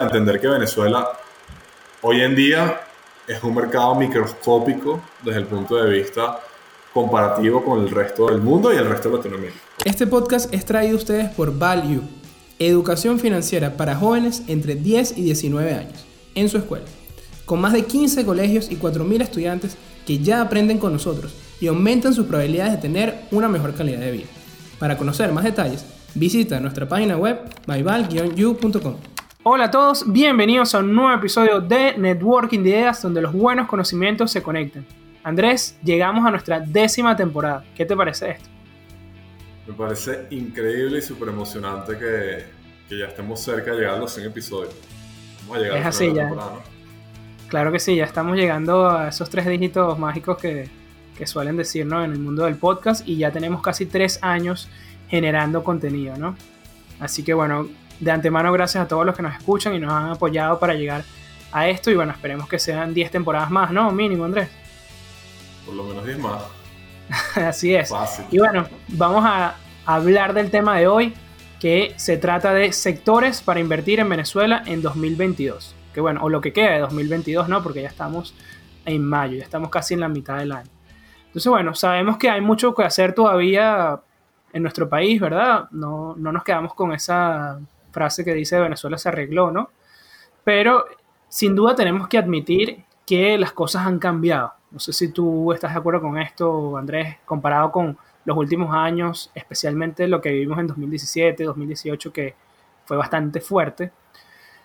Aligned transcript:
entender 0.00 0.40
que 0.40 0.46
Venezuela 0.46 1.08
hoy 2.02 2.20
en 2.20 2.36
día 2.36 2.82
es 3.26 3.42
un 3.42 3.52
mercado 3.52 3.96
microscópico 3.96 5.02
desde 5.24 5.40
el 5.40 5.46
punto 5.46 5.74
de 5.74 5.90
vista 5.90 6.38
comparativo 6.94 7.64
con 7.64 7.80
el 7.80 7.90
resto 7.90 8.28
del 8.28 8.40
mundo 8.40 8.72
y 8.72 8.76
el 8.76 8.88
resto 8.88 9.08
de 9.08 9.16
Latinoamérica. 9.16 9.58
Este 9.84 10.06
podcast 10.06 10.54
es 10.54 10.64
traído 10.64 10.94
a 10.94 10.98
ustedes 10.98 11.30
por 11.30 11.58
Value, 11.58 12.02
educación 12.60 13.18
financiera 13.18 13.76
para 13.76 13.96
jóvenes 13.96 14.44
entre 14.46 14.76
10 14.76 15.18
y 15.18 15.22
19 15.22 15.74
años, 15.74 16.06
en 16.36 16.48
su 16.48 16.58
escuela, 16.58 16.86
con 17.44 17.60
más 17.60 17.72
de 17.72 17.84
15 17.84 18.24
colegios 18.24 18.70
y 18.70 18.76
4.000 18.76 19.20
estudiantes 19.20 19.76
que 20.06 20.20
ya 20.20 20.42
aprenden 20.42 20.78
con 20.78 20.92
nosotros 20.92 21.34
y 21.60 21.66
aumentan 21.66 22.14
sus 22.14 22.26
probabilidades 22.26 22.74
de 22.74 22.78
tener 22.78 23.24
una 23.32 23.48
mejor 23.48 23.74
calidad 23.74 23.98
de 23.98 24.12
vida. 24.12 24.28
Para 24.78 24.96
conocer 24.96 25.32
más 25.32 25.42
detalles, 25.42 25.84
visita 26.14 26.60
nuestra 26.60 26.88
página 26.88 27.16
web 27.16 27.40
myval-u.com. 27.66 29.17
Hola 29.44 29.66
a 29.66 29.70
todos, 29.70 30.10
bienvenidos 30.12 30.74
a 30.74 30.80
un 30.80 30.92
nuevo 30.92 31.12
episodio 31.12 31.60
de 31.60 31.96
Networking 31.96 32.58
de 32.60 32.70
Ideas 32.70 33.00
donde 33.00 33.22
los 33.22 33.32
buenos 33.32 33.68
conocimientos 33.68 34.32
se 34.32 34.42
conectan. 34.42 34.84
Andrés, 35.22 35.78
llegamos 35.84 36.26
a 36.26 36.30
nuestra 36.32 36.58
décima 36.58 37.14
temporada. 37.14 37.64
¿Qué 37.76 37.86
te 37.86 37.94
parece 37.94 38.30
esto? 38.30 38.48
Me 39.68 39.74
parece 39.74 40.26
increíble 40.30 40.98
y 40.98 41.02
súper 41.02 41.28
emocionante 41.28 41.96
que, 41.96 42.46
que, 42.88 42.98
ya 42.98 43.06
estemos 43.06 43.40
cerca 43.40 43.70
de 43.70 43.78
llegar 43.78 43.94
a 43.94 43.98
los 43.98 44.12
100 44.12 44.26
episodios. 44.26 44.74
Vamos 45.42 45.56
a 45.56 45.60
llegar 45.60 45.78
es 45.78 45.84
a 45.84 45.88
así 45.88 46.12
ya. 46.12 46.32
Claro 47.46 47.70
que 47.70 47.78
sí, 47.78 47.94
ya 47.94 48.04
estamos 48.04 48.36
llegando 48.36 48.90
a 48.90 49.08
esos 49.08 49.30
tres 49.30 49.46
dígitos 49.46 49.96
mágicos 50.00 50.36
que, 50.38 50.68
que 51.16 51.26
suelen 51.28 51.56
decirnos 51.56 52.04
en 52.04 52.12
el 52.12 52.18
mundo 52.18 52.44
del 52.44 52.56
podcast 52.56 53.06
y 53.06 53.18
ya 53.18 53.30
tenemos 53.30 53.62
casi 53.62 53.86
tres 53.86 54.18
años 54.20 54.68
generando 55.08 55.62
contenido, 55.62 56.16
¿no? 56.16 56.36
Así 56.98 57.22
que 57.22 57.34
bueno, 57.34 57.68
de 58.00 58.10
antemano 58.10 58.52
gracias 58.52 58.84
a 58.84 58.88
todos 58.88 59.04
los 59.04 59.14
que 59.14 59.22
nos 59.22 59.34
escuchan 59.34 59.74
y 59.74 59.78
nos 59.78 59.92
han 59.92 60.10
apoyado 60.10 60.58
para 60.58 60.74
llegar 60.74 61.04
a 61.52 61.68
esto 61.68 61.90
y 61.90 61.94
bueno, 61.94 62.12
esperemos 62.12 62.48
que 62.48 62.58
sean 62.58 62.94
10 62.94 63.10
temporadas 63.10 63.50
más, 63.50 63.70
¿no? 63.70 63.90
Mínimo, 63.90 64.24
Andrés. 64.24 64.48
Por 65.64 65.74
lo 65.74 65.84
menos 65.84 66.04
10 66.04 66.18
más. 66.18 66.42
Así 67.36 67.74
es. 67.74 67.92
Y 68.30 68.38
bueno, 68.38 68.66
vamos 68.88 69.24
a 69.24 69.56
hablar 69.86 70.34
del 70.34 70.50
tema 70.50 70.76
de 70.78 70.86
hoy, 70.86 71.14
que 71.60 71.94
se 71.96 72.16
trata 72.16 72.52
de 72.52 72.72
sectores 72.72 73.40
para 73.40 73.60
invertir 73.60 74.00
en 74.00 74.08
Venezuela 74.08 74.62
en 74.66 74.82
2022. 74.82 75.74
Que 75.92 76.00
bueno, 76.00 76.20
o 76.22 76.28
lo 76.28 76.40
que 76.40 76.52
queda 76.52 76.72
de 76.72 76.80
2022, 76.80 77.48
¿no? 77.48 77.62
Porque 77.62 77.82
ya 77.82 77.88
estamos 77.88 78.34
en 78.84 79.02
mayo, 79.02 79.36
ya 79.36 79.44
estamos 79.44 79.70
casi 79.70 79.94
en 79.94 80.00
la 80.00 80.08
mitad 80.08 80.38
del 80.38 80.52
año. 80.52 80.70
Entonces, 81.26 81.50
bueno, 81.50 81.74
sabemos 81.74 82.16
que 82.18 82.30
hay 82.30 82.40
mucho 82.40 82.74
que 82.74 82.84
hacer 82.84 83.14
todavía 83.14 84.00
en 84.52 84.62
nuestro 84.62 84.88
país, 84.88 85.20
¿verdad? 85.20 85.68
No, 85.70 86.14
no 86.16 86.32
nos 86.32 86.44
quedamos 86.44 86.74
con 86.74 86.92
esa 86.92 87.58
frase 87.90 88.24
que 88.24 88.34
dice 88.34 88.58
Venezuela 88.58 88.98
se 88.98 89.08
arregló, 89.08 89.50
¿no? 89.50 89.70
Pero 90.44 90.84
sin 91.28 91.54
duda 91.54 91.74
tenemos 91.74 92.08
que 92.08 92.18
admitir 92.18 92.84
que 93.06 93.38
las 93.38 93.52
cosas 93.52 93.86
han 93.86 93.98
cambiado. 93.98 94.52
No 94.70 94.78
sé 94.78 94.92
si 94.92 95.12
tú 95.12 95.52
estás 95.52 95.72
de 95.72 95.78
acuerdo 95.78 96.02
con 96.02 96.18
esto, 96.18 96.76
Andrés, 96.76 97.16
comparado 97.24 97.72
con 97.72 97.96
los 98.24 98.36
últimos 98.36 98.74
años, 98.74 99.30
especialmente 99.34 100.06
lo 100.06 100.20
que 100.20 100.30
vivimos 100.30 100.58
en 100.58 100.66
2017, 100.66 101.44
2018, 101.44 102.12
que 102.12 102.34
fue 102.84 102.96
bastante 102.96 103.40
fuerte. 103.40 103.90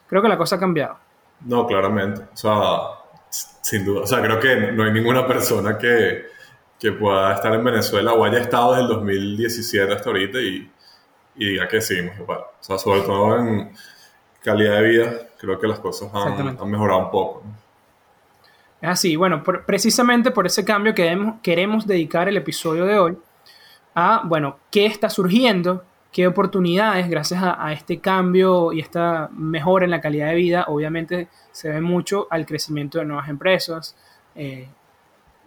Creo 0.08 0.22
que 0.22 0.28
la 0.28 0.38
cosa 0.38 0.58
ha 0.58 0.60
cambiado. 0.60 0.98
No, 1.46 1.66
claramente. 1.66 2.22
O 2.34 2.38
sea, 2.38 2.60
sin 3.30 3.86
duda. 3.86 4.02
O 4.02 4.08
sea, 4.08 4.22
creo 4.22 4.40
que 4.40 4.74
no 4.74 4.84
hay 4.84 4.92
ninguna 4.92 5.26
persona 5.26 5.78
que, 5.78 6.26
que 6.80 6.92
pueda 6.92 7.34
estar 7.34 7.54
en 7.54 7.64
Venezuela 7.64 8.14
o 8.14 8.26
haya 8.26 8.40
estado 8.40 8.72
desde 8.72 8.84
el 8.84 8.90
2017 8.90 9.94
hasta 9.94 10.10
ahorita 10.10 10.40
y, 10.40 10.70
y 11.36 11.50
diga 11.50 11.68
que 11.68 11.82
seguimos 11.82 12.18
igual. 12.20 12.40
O 12.40 12.64
sea, 12.64 12.78
sobre 12.78 13.02
todo 13.02 13.40
en 13.40 13.72
calidad 14.42 14.82
de 14.82 14.88
vida, 14.88 15.12
creo 15.38 15.60
que 15.60 15.68
las 15.68 15.80
cosas 15.80 16.10
han, 16.14 16.70
mejorado 16.70 17.06
un 17.06 17.12
poco. 17.12 17.44
Es 18.82 18.90
así, 18.90 19.16
bueno, 19.16 19.42
precisamente 19.44 20.32
por 20.32 20.46
ese 20.46 20.66
cambio 20.66 20.94
queremos, 20.94 21.36
queremos 21.42 21.88
dedicar 21.88 22.28
el 22.28 22.38
episodio 22.38 22.86
de 22.86 23.00
hoy 23.00 23.18
a, 23.96 24.22
bueno, 24.26 24.58
qué 24.70 24.86
está 24.86 25.10
surgiendo, 25.10 25.84
qué 26.12 26.28
oportunidades, 26.28 27.10
gracias 27.10 27.42
a, 27.42 27.72
este 27.72 28.00
cambio 28.00 28.74
y 28.74 28.82
esta 28.82 29.30
mejora 29.32 29.86
en 29.86 29.92
la 29.92 30.02
calidad 30.02 30.28
de 30.28 30.36
vida, 30.36 30.66
obviamente 30.68 31.30
se 31.52 31.70
ve 31.70 31.80
mucho 31.80 32.28
al 32.30 32.46
crecimiento 32.46 33.00
de 33.00 33.06
nuevas 33.06 33.30
empresas, 33.30 33.96
eh, 34.36 34.68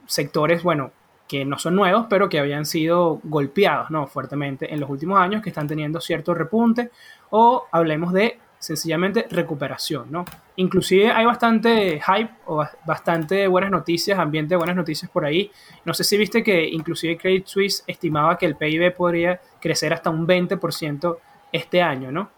sectores, 0.07 0.63
bueno, 0.63 0.91
que 1.29 1.45
no 1.45 1.59
son 1.59 1.75
nuevos, 1.75 2.07
pero 2.09 2.29
que 2.29 2.39
habían 2.39 2.67
sido 2.67 3.21
golpeados 3.25 3.91
¿no? 3.91 4.07
fuertemente 4.07 4.73
en 4.73 4.81
los 4.81 4.89
últimos 4.89 5.19
años, 5.19 5.43
que 5.43 5.51
están 5.51 5.67
teniendo 5.67 6.01
cierto 6.01 6.35
repunte, 6.35 6.91
o 7.31 7.67
hablemos 7.73 8.13
de 8.13 8.39
sencillamente 8.59 9.27
recuperación. 9.31 10.07
¿no? 10.11 10.25
Inclusive 10.57 11.11
hay 11.11 11.27
bastante 11.27 12.01
hype 12.01 12.31
o 12.47 12.65
bastante 12.87 13.47
buenas 13.49 13.71
noticias, 13.71 14.19
ambiente 14.19 14.51
de 14.51 14.57
buenas 14.57 14.77
noticias 14.77 15.11
por 15.11 15.25
ahí. 15.25 15.51
No 15.85 15.95
sé 15.95 16.05
si 16.05 16.17
viste 16.17 16.43
que 16.43 16.65
inclusive 16.65 17.17
Credit 17.17 17.47
Suisse 17.47 17.85
estimaba 17.87 18.39
que 18.39 18.47
el 18.47 18.57
PIB 18.57 18.95
podría 18.95 19.41
crecer 19.61 19.93
hasta 19.93 20.11
un 20.11 20.27
20% 20.27 21.17
este 21.53 21.83
año, 21.83 22.11
¿no? 22.13 22.31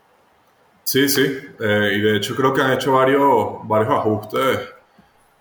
Sí, 0.83 1.07
sí, 1.09 1.23
eh, 1.61 1.93
y 1.97 2.01
de 2.01 2.17
hecho 2.17 2.35
creo 2.35 2.55
que 2.55 2.63
han 2.63 2.73
hecho 2.73 2.93
varios, 2.93 3.59
varios 3.65 3.91
ajustes 3.91 4.78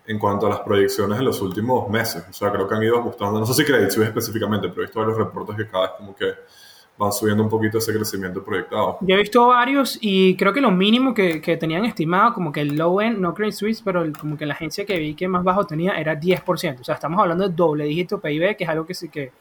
en 0.08 0.18
cuanto 0.18 0.48
a 0.48 0.50
las 0.50 0.60
proyecciones 0.62 1.20
en 1.20 1.26
los 1.26 1.42
últimos 1.42 1.90
meses. 1.90 2.26
O 2.30 2.34
sea, 2.34 2.50
creo 2.52 2.68
que 2.68 2.76
han 2.76 2.84
ido 2.84 2.98
ajustando, 2.98 3.40
no 3.40 3.46
sé 3.46 3.54
si 3.54 3.66
Credit 3.66 3.92
Suisse 3.92 4.08
específicamente, 4.08 4.70
pero 4.70 4.82
he 4.82 4.86
visto 4.86 5.00
varios 5.00 5.18
reportes 5.18 5.56
que 5.58 5.68
cada 5.68 5.84
vez 5.84 5.92
como 5.98 6.16
que 6.16 6.34
van 6.98 7.12
subiendo 7.12 7.44
un 7.44 7.50
poquito 7.50 7.78
ese 7.78 7.94
crecimiento 7.94 8.44
proyectado. 8.44 8.98
Yo 9.02 9.16
he 9.16 9.20
visto 9.20 9.48
varios 9.48 10.00
y 10.02 10.36
creo 10.36 10.54
que 10.54 10.62
lo 10.62 10.72
mínimo 10.72 11.14
que, 11.14 11.42
que 11.42 11.58
tenían 11.58 11.86
estimado, 11.86 12.34
como 12.34 12.52
que 12.52 12.62
el 12.62 12.76
low 12.76 13.02
end, 13.02 13.20
no 13.20 13.34
Credit 13.34 13.54
Suisse, 13.54 13.82
pero 13.84 14.04
como 14.20 14.38
que 14.38 14.46
la 14.46 14.54
agencia 14.54 14.86
que 14.86 14.98
vi 14.98 15.14
que 15.14 15.28
más 15.28 15.44
bajo 15.44 15.66
tenía 15.66 16.00
era 16.00 16.20
10%. 16.20 16.80
O 16.80 16.84
sea, 16.84 16.96
estamos 16.96 17.20
hablando 17.20 17.48
de 17.48 17.54
doble 17.54 17.84
dígito 17.84 18.20
PIB, 18.20 18.56
que 18.56 18.64
es 18.64 18.70
algo 18.70 18.86
que 18.86 18.94
sí 18.94 19.10
que 19.10 19.32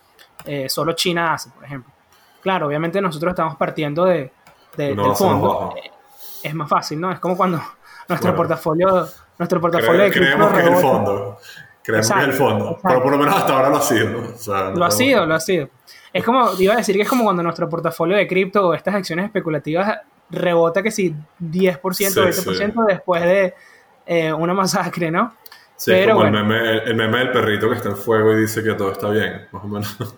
eh, 0.44 0.68
solo 0.68 0.92
China 0.92 1.32
hace, 1.32 1.50
por 1.50 1.64
ejemplo. 1.64 1.92
Claro, 2.42 2.66
obviamente 2.66 3.00
nosotros 3.00 3.30
estamos 3.30 3.56
partiendo 3.56 4.04
de, 4.04 4.30
del 4.76 4.96
fondo. 5.14 5.74
Es 6.42 6.54
más 6.54 6.68
fácil, 6.68 7.00
¿no? 7.00 7.10
Es 7.10 7.20
como 7.20 7.36
cuando 7.36 7.60
nuestro 8.08 8.34
portafolio 8.34 9.08
nuestro 9.38 9.60
portafolio 9.60 10.02
de 10.02 10.10
Creemos 10.10 10.52
que 10.52 10.60
es 10.60 10.66
el 10.66 10.76
fondo. 10.76 11.38
Creemos 11.82 12.10
que 12.10 12.18
es 12.18 12.24
el 12.24 12.32
fondo. 12.32 12.78
Pero 12.82 13.02
por 13.02 13.12
lo 13.12 13.18
menos 13.18 13.34
hasta 13.36 13.52
ahora 13.52 13.68
lo 13.70 13.76
ha 13.76 13.82
sido. 13.82 14.34
lo 14.74 14.84
ha 14.84 14.90
sido, 14.90 15.26
lo 15.26 15.34
ha 15.34 15.40
sido. 15.40 15.68
Es 16.12 16.24
como, 16.24 16.50
iba 16.58 16.74
a 16.74 16.78
decir 16.78 16.96
que 16.96 17.02
es 17.02 17.08
como 17.08 17.24
cuando 17.24 17.42
nuestro 17.42 17.68
portafolio 17.68 18.16
de 18.16 18.26
cripto 18.26 18.68
o 18.68 18.74
estas 18.74 18.94
acciones 18.94 19.26
especulativas 19.26 19.98
rebota 20.30 20.82
que 20.82 20.90
si 20.90 21.14
10%, 21.40 21.78
o 21.78 21.90
20% 21.90 22.86
después 22.86 23.22
de 23.22 23.54
eh, 24.06 24.32
una 24.32 24.54
masacre, 24.54 25.10
¿no? 25.10 25.34
Sí, 25.76 25.90
Pero, 25.90 26.14
como 26.14 26.26
el, 26.26 26.32
meme, 26.32 26.78
el 26.78 26.94
meme 26.94 27.18
del 27.18 27.32
perrito 27.32 27.68
que 27.68 27.76
está 27.76 27.90
en 27.90 27.96
fuego 27.96 28.32
y 28.32 28.40
dice 28.40 28.62
que 28.62 28.72
todo 28.72 28.92
está 28.92 29.10
bien, 29.10 29.46
más 29.52 29.62
o 29.62 29.68
menos. 29.68 30.16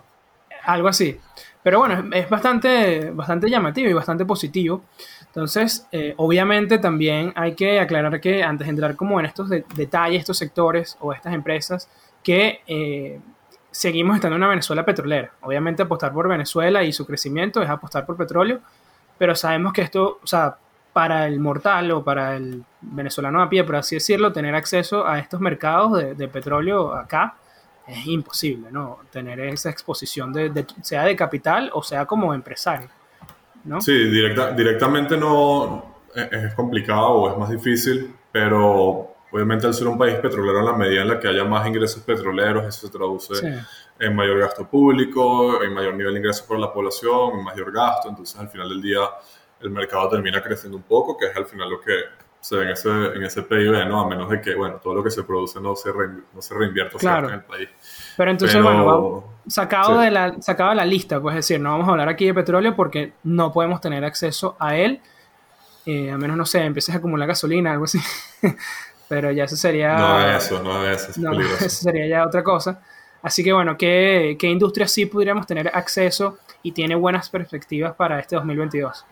Algo 0.64 0.88
así. 0.88 1.20
Pero 1.62 1.80
bueno, 1.80 2.04
es 2.12 2.28
bastante, 2.30 3.10
bastante 3.10 3.50
llamativo 3.50 3.88
y 3.88 3.92
bastante 3.92 4.24
positivo. 4.24 4.82
Entonces, 5.26 5.86
eh, 5.92 6.14
obviamente 6.16 6.78
también 6.78 7.32
hay 7.36 7.54
que 7.54 7.80
aclarar 7.80 8.20
que 8.20 8.42
antes 8.42 8.66
de 8.66 8.70
entrar 8.70 8.96
como 8.96 9.20
en 9.20 9.26
estos 9.26 9.50
detalles, 9.50 10.20
estos 10.20 10.38
sectores 10.38 10.96
o 11.00 11.12
estas 11.12 11.34
empresas, 11.34 11.88
que 12.22 12.60
eh, 12.66 13.20
seguimos 13.70 14.16
estando 14.16 14.36
en 14.36 14.42
una 14.42 14.50
Venezuela 14.50 14.84
petrolera. 14.84 15.32
Obviamente 15.42 15.82
apostar 15.82 16.12
por 16.12 16.28
Venezuela 16.28 16.82
y 16.84 16.92
su 16.92 17.06
crecimiento 17.06 17.62
es 17.62 17.68
apostar 17.68 18.06
por 18.06 18.16
petróleo, 18.16 18.60
pero 19.18 19.34
sabemos 19.34 19.72
que 19.72 19.82
esto, 19.82 20.20
o 20.22 20.26
sea, 20.26 20.56
para 20.92 21.26
el 21.26 21.38
mortal 21.38 21.90
o 21.92 22.02
para 22.02 22.36
el 22.36 22.64
venezolano 22.80 23.40
a 23.42 23.48
pie, 23.48 23.62
por 23.64 23.76
así 23.76 23.96
decirlo, 23.96 24.32
tener 24.32 24.54
acceso 24.54 25.06
a 25.06 25.18
estos 25.18 25.40
mercados 25.40 26.16
de, 26.16 26.28
petróleo 26.28 26.92
acá 26.94 27.36
es 27.88 28.06
imposible, 28.06 28.70
¿no? 28.70 29.00
Tener 29.10 29.40
esa 29.40 29.70
exposición, 29.70 30.32
de, 30.32 30.66
sea 30.82 31.04
de 31.04 31.16
capital 31.16 31.70
o 31.72 31.82
sea 31.82 32.06
como 32.06 32.34
empresario. 32.34 32.88
Sí, 33.80 33.92
directa, 33.92 34.52
directamente 34.52 35.16
no 35.16 35.96
es, 36.14 36.54
complicado 36.54 37.08
o 37.08 37.30
es 37.30 37.38
más 37.38 37.50
difícil, 37.50 38.14
pero 38.32 39.14
obviamente 39.30 39.66
al 39.66 39.74
ser 39.74 39.88
un 39.88 39.98
país 39.98 40.14
petrolero 40.16 40.60
en 40.60 40.64
la 40.64 40.72
medida 40.72 41.02
en 41.02 41.08
la 41.08 41.20
que 41.20 41.28
haya 41.28 41.44
más 41.44 41.66
ingresos 41.66 42.02
petroleros, 42.02 42.66
eso 42.66 42.86
se 42.86 42.92
traduce 42.92 43.34
en 43.98 44.16
mayor 44.16 44.38
gasto 44.38 44.66
público, 44.66 45.62
en 45.62 45.74
mayor 45.74 45.94
nivel 45.94 46.14
de 46.14 46.20
ingresos 46.20 46.46
para 46.46 46.60
la 46.60 46.72
población, 46.72 47.38
en 47.38 47.44
mayor 47.44 47.72
gasto, 47.72 48.08
entonces 48.08 48.38
al 48.38 48.48
final 48.48 48.68
del 48.68 48.80
día 48.80 49.00
el 49.60 49.70
mercado 49.70 50.08
termina 50.08 50.42
creciendo 50.42 50.76
un 50.76 50.84
poco, 50.84 51.16
que 51.16 51.26
es 51.26 51.36
al 51.36 51.46
final 51.46 51.68
lo 51.68 51.80
que 51.80 51.92
se 52.40 52.56
ve 52.56 52.64
en 52.64 52.70
ese, 52.70 52.88
en 52.88 53.22
ese 53.22 53.42
PIB, 53.42 53.86
¿no? 53.88 54.00
A 54.00 54.08
menos 54.08 54.30
de 54.30 54.40
que, 54.40 54.54
bueno, 54.54 54.76
todo 54.76 54.94
lo 54.94 55.04
que 55.04 55.10
se 55.10 55.24
produce 55.24 55.60
no 55.60 55.74
se, 55.74 55.90
no 55.90 56.40
se 56.40 56.54
reinvierta 56.54 56.96
en 57.18 57.34
el 57.34 57.42
país. 57.42 57.68
Pero 58.16 58.30
entonces, 58.30 58.62
bueno, 58.62 59.24
sacado, 59.46 59.98
de 59.98 60.10
la, 60.10 60.40
sacado 60.40 60.70
de 60.70 60.76
la 60.76 60.84
lista, 60.84 61.20
pues 61.20 61.34
decir, 61.34 61.60
no 61.60 61.70
vamos 61.70 61.88
a 61.88 61.92
hablar 61.92 62.08
aquí 62.08 62.26
de 62.26 62.34
petróleo 62.34 62.74
porque 62.76 63.12
no 63.24 63.52
podemos 63.52 63.80
tener 63.80 64.04
acceso 64.04 64.56
a 64.58 64.76
él, 64.76 65.00
eh, 65.86 66.10
a 66.10 66.18
menos, 66.18 66.36
no 66.36 66.46
sé, 66.46 66.62
empieces 66.64 66.94
a 66.94 66.98
acumular 66.98 67.26
gasolina, 67.26 67.72
algo 67.72 67.84
así. 67.84 67.98
Pero 69.08 69.32
ya 69.32 69.44
eso 69.44 69.56
sería... 69.56 69.96
No 69.96 70.36
eso, 70.36 70.62
no 70.62 70.86
es 70.86 71.08
eso. 71.08 71.20
no, 71.20 71.40
eso 71.40 71.68
sería 71.68 72.06
ya 72.06 72.26
otra 72.26 72.42
cosa. 72.42 72.80
Así 73.22 73.42
que 73.42 73.52
bueno, 73.52 73.76
¿qué, 73.76 74.36
¿qué 74.38 74.46
industria 74.48 74.86
sí 74.86 75.06
podríamos 75.06 75.46
tener 75.46 75.70
acceso 75.74 76.38
y 76.62 76.72
tiene 76.72 76.94
buenas 76.94 77.30
perspectivas 77.30 77.94
para 77.94 78.20
este 78.20 78.36
2022? 78.36 79.04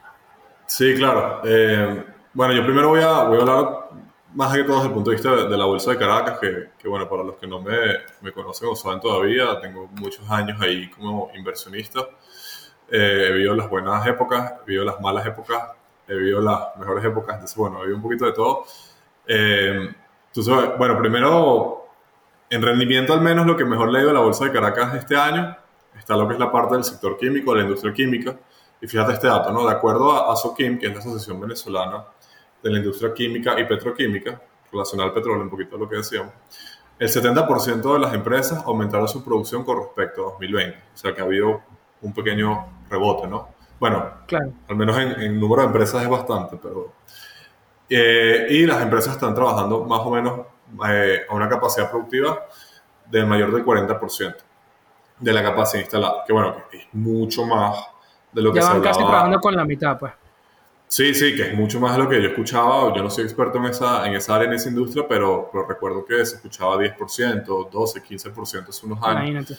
Sí, 0.67 0.95
claro. 0.97 1.41
Eh, 1.45 2.05
Bueno, 2.37 2.53
yo 2.53 2.65
primero 2.65 2.91
voy 2.91 3.01
a, 3.01 3.23
voy 3.23 3.39
a 3.39 3.41
hablar 3.41 3.89
más 4.35 4.55
que 4.55 4.63
todo 4.65 4.77
desde 4.77 4.89
el 4.89 4.93
punto 4.93 5.09
de 5.09 5.17
vista 5.17 5.35
de, 5.35 5.57
la 5.57 5.65
Bolsa 5.65 5.93
de 5.93 5.97
Caracas, 5.97 6.39
que, 6.39 6.69
que, 6.79 6.87
bueno, 6.87 7.09
para 7.09 7.25
los 7.25 7.37
que 7.37 7.47
no 7.47 7.63
me, 7.63 7.79
me, 8.21 8.31
conocen 8.31 8.69
o 8.71 8.77
saben 8.77 9.01
todavía, 9.01 9.59
tengo 9.59 9.89
muchos 9.93 10.29
años 10.29 10.61
ahí 10.61 10.91
como 10.91 11.31
inversionista. 11.35 12.01
Eh, 12.91 13.29
he 13.29 13.33
vivido 13.33 13.55
las 13.55 13.71
buenas 13.71 14.07
épocas, 14.07 14.53
he 14.61 14.67
vivido 14.67 14.85
las 14.85 15.01
malas 15.01 15.25
épocas, 15.25 15.71
he 16.07 16.15
vivido 16.15 16.43
las 16.43 16.77
mejores 16.79 17.03
épocas, 17.07 17.37
entonces 17.37 17.57
bueno, 17.57 17.79
he 17.79 17.81
vivido 17.85 17.97
un 17.97 18.03
poquito 18.03 18.27
de 18.27 18.33
todo. 18.33 18.65
Eh, 19.27 19.95
entonces, 20.27 20.77
bueno, 20.77 20.99
primero, 20.99 21.89
en 22.51 22.61
rendimiento 22.61 23.15
al 23.15 23.23
menos 23.23 23.47
lo 23.47 23.57
que 23.57 23.65
mejor 23.65 23.91
le 23.91 24.01
dio 24.01 24.13
la 24.13 24.21
Bolsa 24.21 24.45
de 24.45 24.53
Caracas 24.53 24.95
este 24.95 25.17
año 25.17 25.57
está 25.99 26.15
lo 26.15 26.29
que 26.29 26.35
es 26.35 26.41
la 26.41 26.53
parte 26.53 26.75
del 26.75 26.85
sector 26.85 27.17
químico, 27.17 27.53
de 27.53 27.61
la 27.61 27.65
industria 27.65 27.95
química. 27.95 28.37
Y 28.81 28.87
fíjate 28.87 29.15
este 29.15 29.27
dato, 29.27 29.51
¿no? 29.53 29.67
De 29.67 29.73
acuerdo 29.73 30.13
a 30.13 30.33
ASOQUIM, 30.33 30.79
que 30.79 30.87
es 30.87 30.93
la 30.93 31.01
Asociación 31.01 31.41
Venezolana 31.41 32.05
de 32.63 32.71
la 32.71 32.79
industria 32.79 33.13
química 33.15 33.59
y 33.59 33.65
petroquímica, 33.65 34.41
relacionada 34.71 35.09
al 35.09 35.15
petróleo, 35.15 35.43
un 35.43 35.51
poquito 35.51 35.77
lo 35.77 35.89
que 35.89 35.97
decíamos, 35.97 36.33
el 36.99 37.09
70% 37.09 37.93
de 37.93 37.99
las 37.99 38.15
empresas 38.15 38.63
aumentaron 38.65 39.07
su 39.09 39.23
producción 39.23 39.65
con 39.65 39.79
respecto 39.79 40.23
a 40.23 40.31
2020. 40.33 40.79
O 40.95 40.97
sea 40.97 41.15
que 41.15 41.21
ha 41.21 41.25
habido 41.25 41.63
un 42.03 42.13
pequeño 42.13 42.67
rebote, 42.89 43.27
¿no? 43.27 43.49
Bueno, 43.79 44.11
claro. 44.27 44.53
al 44.69 44.77
menos 44.77 44.97
en, 44.99 45.39
número 45.39 45.63
de 45.63 45.67
empresas 45.69 46.03
es 46.03 46.09
bastante, 46.09 46.59
pero... 46.63 46.93
Eh, 47.89 48.47
y 48.51 48.67
las 48.67 48.83
empresas 48.83 49.15
están 49.15 49.35
trabajando 49.35 49.85
más 49.85 50.01
o 50.01 50.11
menos 50.11 50.41
eh, 50.89 51.21
a 51.29 51.35
una 51.35 51.49
capacidad 51.49 51.89
productiva 51.89 52.47
de 53.09 53.25
mayor 53.25 53.53
del 53.53 53.65
40% 53.65 54.37
de 55.21 55.33
la 55.33 55.43
capacidad 55.43 55.83
instalada, 55.83 56.25
que 56.27 56.33
bueno, 56.33 56.57
es 56.73 56.83
mucho 56.93 57.45
más 57.47 57.77
de 58.33 58.43
lo 58.43 58.53
que 58.53 58.61
ya 58.61 58.71
van 58.71 58.83
casi 58.83 58.99
trabajando 58.99 59.41
con 59.41 59.55
la 59.57 59.65
mitad, 59.65 59.99
pues. 59.99 60.13
Sí, 60.89 61.15
sí, 61.15 61.35
que 61.35 61.49
es 61.49 61.55
mucho 61.55 61.81
más 61.81 61.97
de 61.97 62.05
lo 62.05 62.09
que 62.09 62.23
yo 62.23 62.29
escuchaba. 62.29 62.95
Yo 62.95 63.03
no 63.03 63.11
soy 63.11 63.25
experto 63.25 63.59
en 63.59 63.67
esa, 63.67 64.07
en 64.07 64.15
esa 64.15 64.37
área, 64.37 64.47
en 64.47 64.55
esa 64.55 64.69
industria, 64.69 65.05
pero, 65.09 65.51
recuerdo 65.69 66.05
que 66.05 66.25
se 66.25 66.37
escuchaba 66.37 66.77
10%, 66.77 67.71
12, 67.71 68.03
15% 68.03 68.69
hace 68.69 68.87
unos 68.87 69.03
años. 69.03 69.31
Imagínate. 69.31 69.55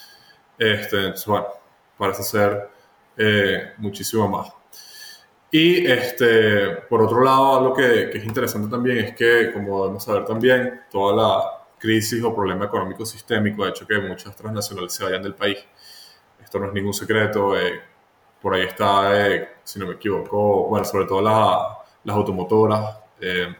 Este, 0.57 0.97
entonces, 0.97 1.25
bueno, 1.25 1.47
parece 1.97 2.23
ser 2.23 2.69
eh, 3.17 3.73
muchísimo 3.77 4.27
más. 4.29 4.53
Y 5.51 5.85
este, 5.85 6.77
por 6.89 7.01
otro 7.01 7.21
lado, 7.23 7.57
algo 7.57 7.73
que, 7.73 8.09
que, 8.09 8.17
es 8.17 8.25
interesante 8.25 8.69
también 8.69 8.97
es 8.99 9.15
que, 9.15 9.51
como 9.51 9.81
debemos 9.81 10.03
saber 10.03 10.25
también, 10.25 10.81
toda 10.89 11.15
la 11.15 11.57
crisis 11.77 12.23
o 12.23 12.33
problema 12.33 12.65
económico 12.65 13.05
sistémico 13.05 13.63
ha 13.63 13.69
hecho 13.69 13.85
que 13.85 13.99
muchas 13.99 14.35
transnacionales 14.35 14.93
se 14.93 15.03
vayan 15.03 15.23
del 15.23 15.35
país. 15.35 15.57
Esto 16.43 16.59
no 16.59 16.67
es 16.67 16.73
ningún 16.73 16.93
secreto. 16.93 17.57
Eh, 17.57 17.81
por 18.41 18.53
ahí 18.53 18.63
está, 18.63 19.27
eh, 19.27 19.49
si 19.63 19.79
no 19.79 19.87
me 19.87 19.93
equivoco, 19.93 20.67
bueno, 20.67 20.85
sobre 20.85 21.05
todo 21.05 21.21
las 21.21 22.15
automotoras. 22.15 22.97
Eh, 23.19 23.55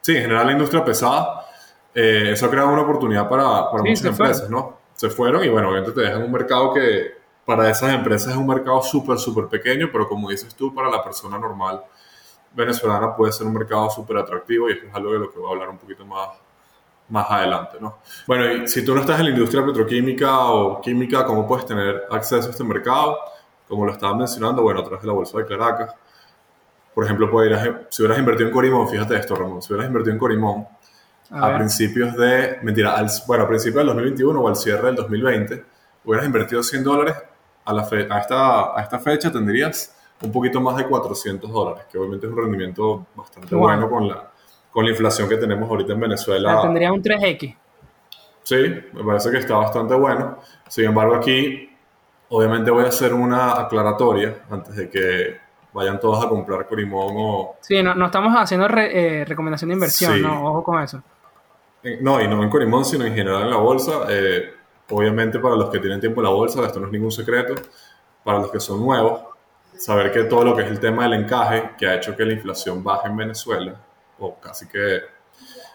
sí, 0.00 0.16
en 0.16 0.22
general 0.22 0.46
la 0.46 0.52
industria 0.52 0.84
pesada. 0.84 1.46
Eh, 1.94 2.30
eso 2.32 2.46
ha 2.46 2.50
creado 2.50 2.68
una 2.68 2.82
oportunidad 2.82 3.28
para, 3.28 3.70
para 3.70 3.82
muchas 3.82 4.04
empresas, 4.04 4.48
¿no? 4.48 4.78
Se 4.94 5.08
fueron 5.10 5.44
y 5.44 5.48
bueno, 5.48 5.70
obviamente 5.70 5.92
te 5.92 6.02
dejan 6.02 6.22
un 6.22 6.30
mercado 6.30 6.72
que 6.72 7.20
para 7.44 7.68
esas 7.68 7.92
empresas 7.92 8.32
es 8.32 8.36
un 8.36 8.46
mercado 8.46 8.80
súper, 8.82 9.18
súper 9.18 9.46
pequeño, 9.46 9.88
pero 9.90 10.08
como 10.08 10.30
dices 10.30 10.54
tú, 10.54 10.72
para 10.74 10.88
la 10.88 11.02
persona 11.02 11.38
normal 11.38 11.82
venezolana 12.52 13.14
puede 13.16 13.32
ser 13.32 13.46
un 13.46 13.54
mercado 13.54 13.90
súper 13.90 14.18
atractivo 14.18 14.68
y 14.68 14.72
esto 14.72 14.86
es 14.86 14.94
algo 14.94 15.12
de 15.12 15.18
lo 15.20 15.32
que 15.32 15.38
voy 15.38 15.48
a 15.48 15.52
hablar 15.52 15.68
un 15.68 15.78
poquito 15.78 16.04
más, 16.04 16.28
más 17.08 17.30
adelante, 17.30 17.78
¿no? 17.80 17.98
Bueno, 18.26 18.52
y 18.52 18.68
si 18.68 18.84
tú 18.84 18.94
no 18.94 19.00
estás 19.00 19.18
en 19.20 19.26
la 19.26 19.30
industria 19.30 19.64
petroquímica 19.64 20.46
o 20.50 20.80
química, 20.80 21.24
¿cómo 21.24 21.46
puedes 21.46 21.66
tener 21.66 22.04
acceso 22.10 22.48
a 22.48 22.50
este 22.50 22.64
mercado? 22.64 23.18
Como 23.70 23.86
lo 23.86 23.92
estaba 23.92 24.16
mencionando, 24.16 24.62
bueno, 24.62 24.80
a 24.80 24.82
través 24.82 25.00
de 25.02 25.06
la 25.06 25.12
bolsa 25.12 25.38
de 25.38 25.46
Caracas. 25.46 25.94
Por 26.92 27.04
ejemplo, 27.04 27.30
si 27.88 28.02
hubieras 28.02 28.18
invertido 28.18 28.48
en 28.48 28.52
Corimón, 28.52 28.88
fíjate 28.88 29.14
esto, 29.16 29.36
Ramón, 29.36 29.62
si 29.62 29.72
hubieras 29.72 29.86
invertido 29.86 30.12
en 30.12 30.18
Corimón 30.18 30.66
a, 31.30 31.56
principios 31.56 32.16
de, 32.16 32.58
mentira, 32.62 32.96
al, 32.96 33.08
bueno, 33.28 33.44
a 33.44 33.48
principios 33.48 33.76
del 33.76 33.86
2021 33.86 34.40
o 34.40 34.48
al 34.48 34.56
cierre 34.56 34.86
del 34.88 34.96
2020, 34.96 35.64
hubieras 36.04 36.26
invertido 36.26 36.64
100 36.64 36.82
dólares, 36.82 37.14
a, 37.64 37.72
la 37.72 37.82
a, 37.82 38.18
esta, 38.18 38.76
a 38.76 38.82
esta 38.82 38.98
fecha 38.98 39.30
tendrías 39.30 39.96
un 40.20 40.32
poquito 40.32 40.60
más 40.60 40.76
de 40.76 40.86
400 40.86 41.48
dólares, 41.48 41.84
que 41.90 41.96
obviamente 41.96 42.26
es 42.26 42.32
un 42.32 42.38
rendimiento 42.38 43.06
bastante 43.14 43.54
bueno, 43.54 43.88
con, 43.88 44.08
la, 44.08 44.32
con 44.72 44.84
la 44.84 44.90
inflación 44.90 45.28
que 45.28 45.36
tenemos 45.36 45.70
ahorita 45.70 45.92
en 45.92 46.00
Venezuela. 46.00 46.60
tendría 46.60 46.92
un 46.92 47.00
3X. 47.00 47.56
Sí, 48.42 48.56
me 48.94 49.04
parece 49.04 49.30
que 49.30 49.38
está 49.38 49.54
bastante 49.54 49.94
bueno. 49.94 50.38
Sin 50.66 50.86
embargo, 50.86 51.14
aquí 51.14 51.69
Obviamente 52.30 52.70
voy 52.70 52.84
a 52.84 52.88
hacer 52.88 53.12
una 53.12 53.52
aclaratoria 53.60 54.44
antes 54.50 54.76
de 54.76 54.88
que 54.88 55.40
vayan 55.72 55.98
todos 55.98 56.24
a 56.24 56.28
comprar 56.28 56.66
Corimón 56.66 57.14
o... 57.16 57.56
Sí, 57.60 57.82
no, 57.82 57.94
no 57.94 58.06
estamos 58.06 58.32
haciendo 58.36 58.68
eh, 58.68 59.24
recomendación 59.26 59.68
de 59.68 59.74
inversión, 59.74 60.22
¿no? 60.22 60.46
Ojo 60.46 60.62
con 60.62 60.80
eso. 60.80 61.02
Eh, 61.82 61.98
no, 62.00 62.20
y 62.20 62.28
no 62.28 62.42
en 62.42 62.48
Corimón, 62.48 62.84
sino 62.84 63.04
en 63.04 63.14
general 63.14 63.42
en 63.42 63.50
la 63.50 63.56
bolsa. 63.56 64.04
Eh, 64.08 64.52
obviamente 64.90 65.40
para 65.40 65.56
los 65.56 65.70
que 65.70 65.80
tienen 65.80 66.00
tiempo 66.00 66.20
en 66.20 66.26
la 66.26 66.30
bolsa, 66.30 66.64
esto 66.64 66.78
no 66.78 66.86
es 66.86 66.92
ningún 66.92 67.10
secreto. 67.10 67.54
Para 68.22 68.38
los 68.38 68.50
que 68.50 68.60
son 68.60 68.80
nuevos, 68.80 69.22
saber 69.76 70.12
que 70.12 70.24
todo 70.24 70.44
lo 70.44 70.54
que 70.54 70.62
es 70.62 70.68
el 70.68 70.78
tema 70.78 71.04
del 71.04 71.24
encaje, 71.24 71.72
que 71.76 71.88
ha 71.88 71.94
hecho 71.96 72.16
que 72.16 72.24
la 72.24 72.34
inflación 72.34 72.84
baje 72.84 73.08
en 73.08 73.16
Venezuela, 73.16 73.74
o 74.20 74.38
casi 74.38 74.68
que 74.68 75.00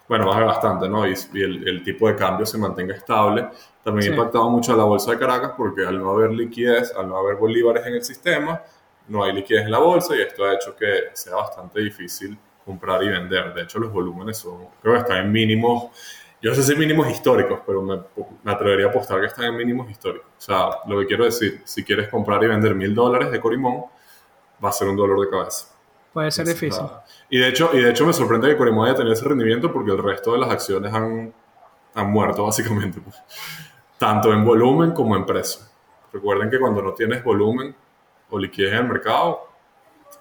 bueno, 0.07 0.27
baja 0.27 0.43
bastante, 0.43 0.87
¿no? 0.87 1.07
Y, 1.07 1.15
el, 1.33 1.83
tipo 1.83 2.07
de 2.07 2.15
cambio 2.15 2.45
se 2.45 2.57
mantenga 2.57 2.95
estable. 2.95 3.47
También 3.83 4.11
ha 4.11 4.15
impactado 4.15 4.49
mucho 4.49 4.73
a 4.73 4.77
la 4.77 4.83
bolsa 4.83 5.11
de 5.11 5.19
Caracas 5.19 5.53
porque 5.57 5.85
al 5.85 5.99
no 5.99 6.11
haber 6.11 6.31
liquidez, 6.31 6.93
al 6.95 7.07
no 7.07 7.17
haber 7.17 7.35
bolívares 7.35 7.85
en 7.85 7.93
el 7.95 8.03
sistema, 8.03 8.61
no 9.07 9.23
hay 9.23 9.33
liquidez 9.33 9.65
en 9.65 9.71
la 9.71 9.79
bolsa 9.79 10.15
y 10.15 10.21
esto 10.21 10.45
ha 10.45 10.53
hecho 10.53 10.75
que 10.75 11.05
sea 11.13 11.35
bastante 11.35 11.79
difícil 11.81 12.37
comprar 12.63 13.03
y 13.03 13.09
vender. 13.09 13.53
De 13.53 13.63
hecho, 13.63 13.79
los 13.79 13.91
volúmenes 13.91 14.37
son, 14.37 14.67
creo 14.81 14.95
que 14.95 14.99
están 15.01 15.17
en 15.17 15.31
mínimos, 15.31 15.91
yo 16.41 16.49
no 16.51 16.55
sé 16.55 16.63
si 16.63 16.75
mínimos 16.75 17.09
históricos, 17.09 17.61
pero 17.65 17.81
me, 17.81 17.97
me, 18.43 18.51
atrevería 18.51 18.87
a 18.87 18.89
apostar 18.89 19.19
que 19.19 19.27
están 19.27 19.45
en 19.45 19.55
mínimos 19.55 19.89
históricos. 19.89 20.27
O 20.37 20.41
sea, 20.41 20.69
lo 20.87 20.99
que 20.99 21.07
quiero 21.07 21.25
decir, 21.25 21.61
si 21.63 21.83
quieres 21.83 22.07
comprar 22.09 22.43
y 22.43 22.47
vender 22.47 22.75
mil 22.75 22.93
dólares 22.93 23.31
de 23.31 23.39
Corimón, 23.39 23.85
va 24.63 24.69
a 24.69 24.71
ser 24.71 24.87
un 24.87 24.95
dolor 24.95 25.19
de 25.21 25.29
cabeza. 25.29 25.67
Puede 26.13 26.31
ser 26.31 26.45
difícil. 26.45 26.83
Y 27.35 27.37
de, 27.37 27.49
hecho, 27.49 27.71
y 27.73 27.81
de 27.81 27.89
hecho 27.89 28.05
me 28.05 28.13
sorprende 28.13 28.47
que 28.47 28.55
Corimón 28.55 28.87
haya 28.87 28.95
tenido 28.95 29.13
ese 29.13 29.27
rendimiento 29.27 29.69
porque 29.69 29.91
el 29.91 30.01
resto 30.01 30.31
de 30.31 30.39
las 30.39 30.49
acciones 30.51 30.93
han, 30.93 31.33
han 31.93 32.09
muerto 32.09 32.45
básicamente. 32.45 33.01
Pues. 33.01 33.13
Tanto 33.97 34.31
en 34.31 34.45
volumen 34.45 34.91
como 34.91 35.17
en 35.17 35.25
precio. 35.25 35.65
Recuerden 36.13 36.49
que 36.49 36.57
cuando 36.57 36.81
no 36.81 36.93
tienes 36.93 37.21
volumen 37.25 37.75
o 38.29 38.39
liquidez 38.39 38.71
en 38.71 38.77
el 38.77 38.87
mercado, 38.87 39.49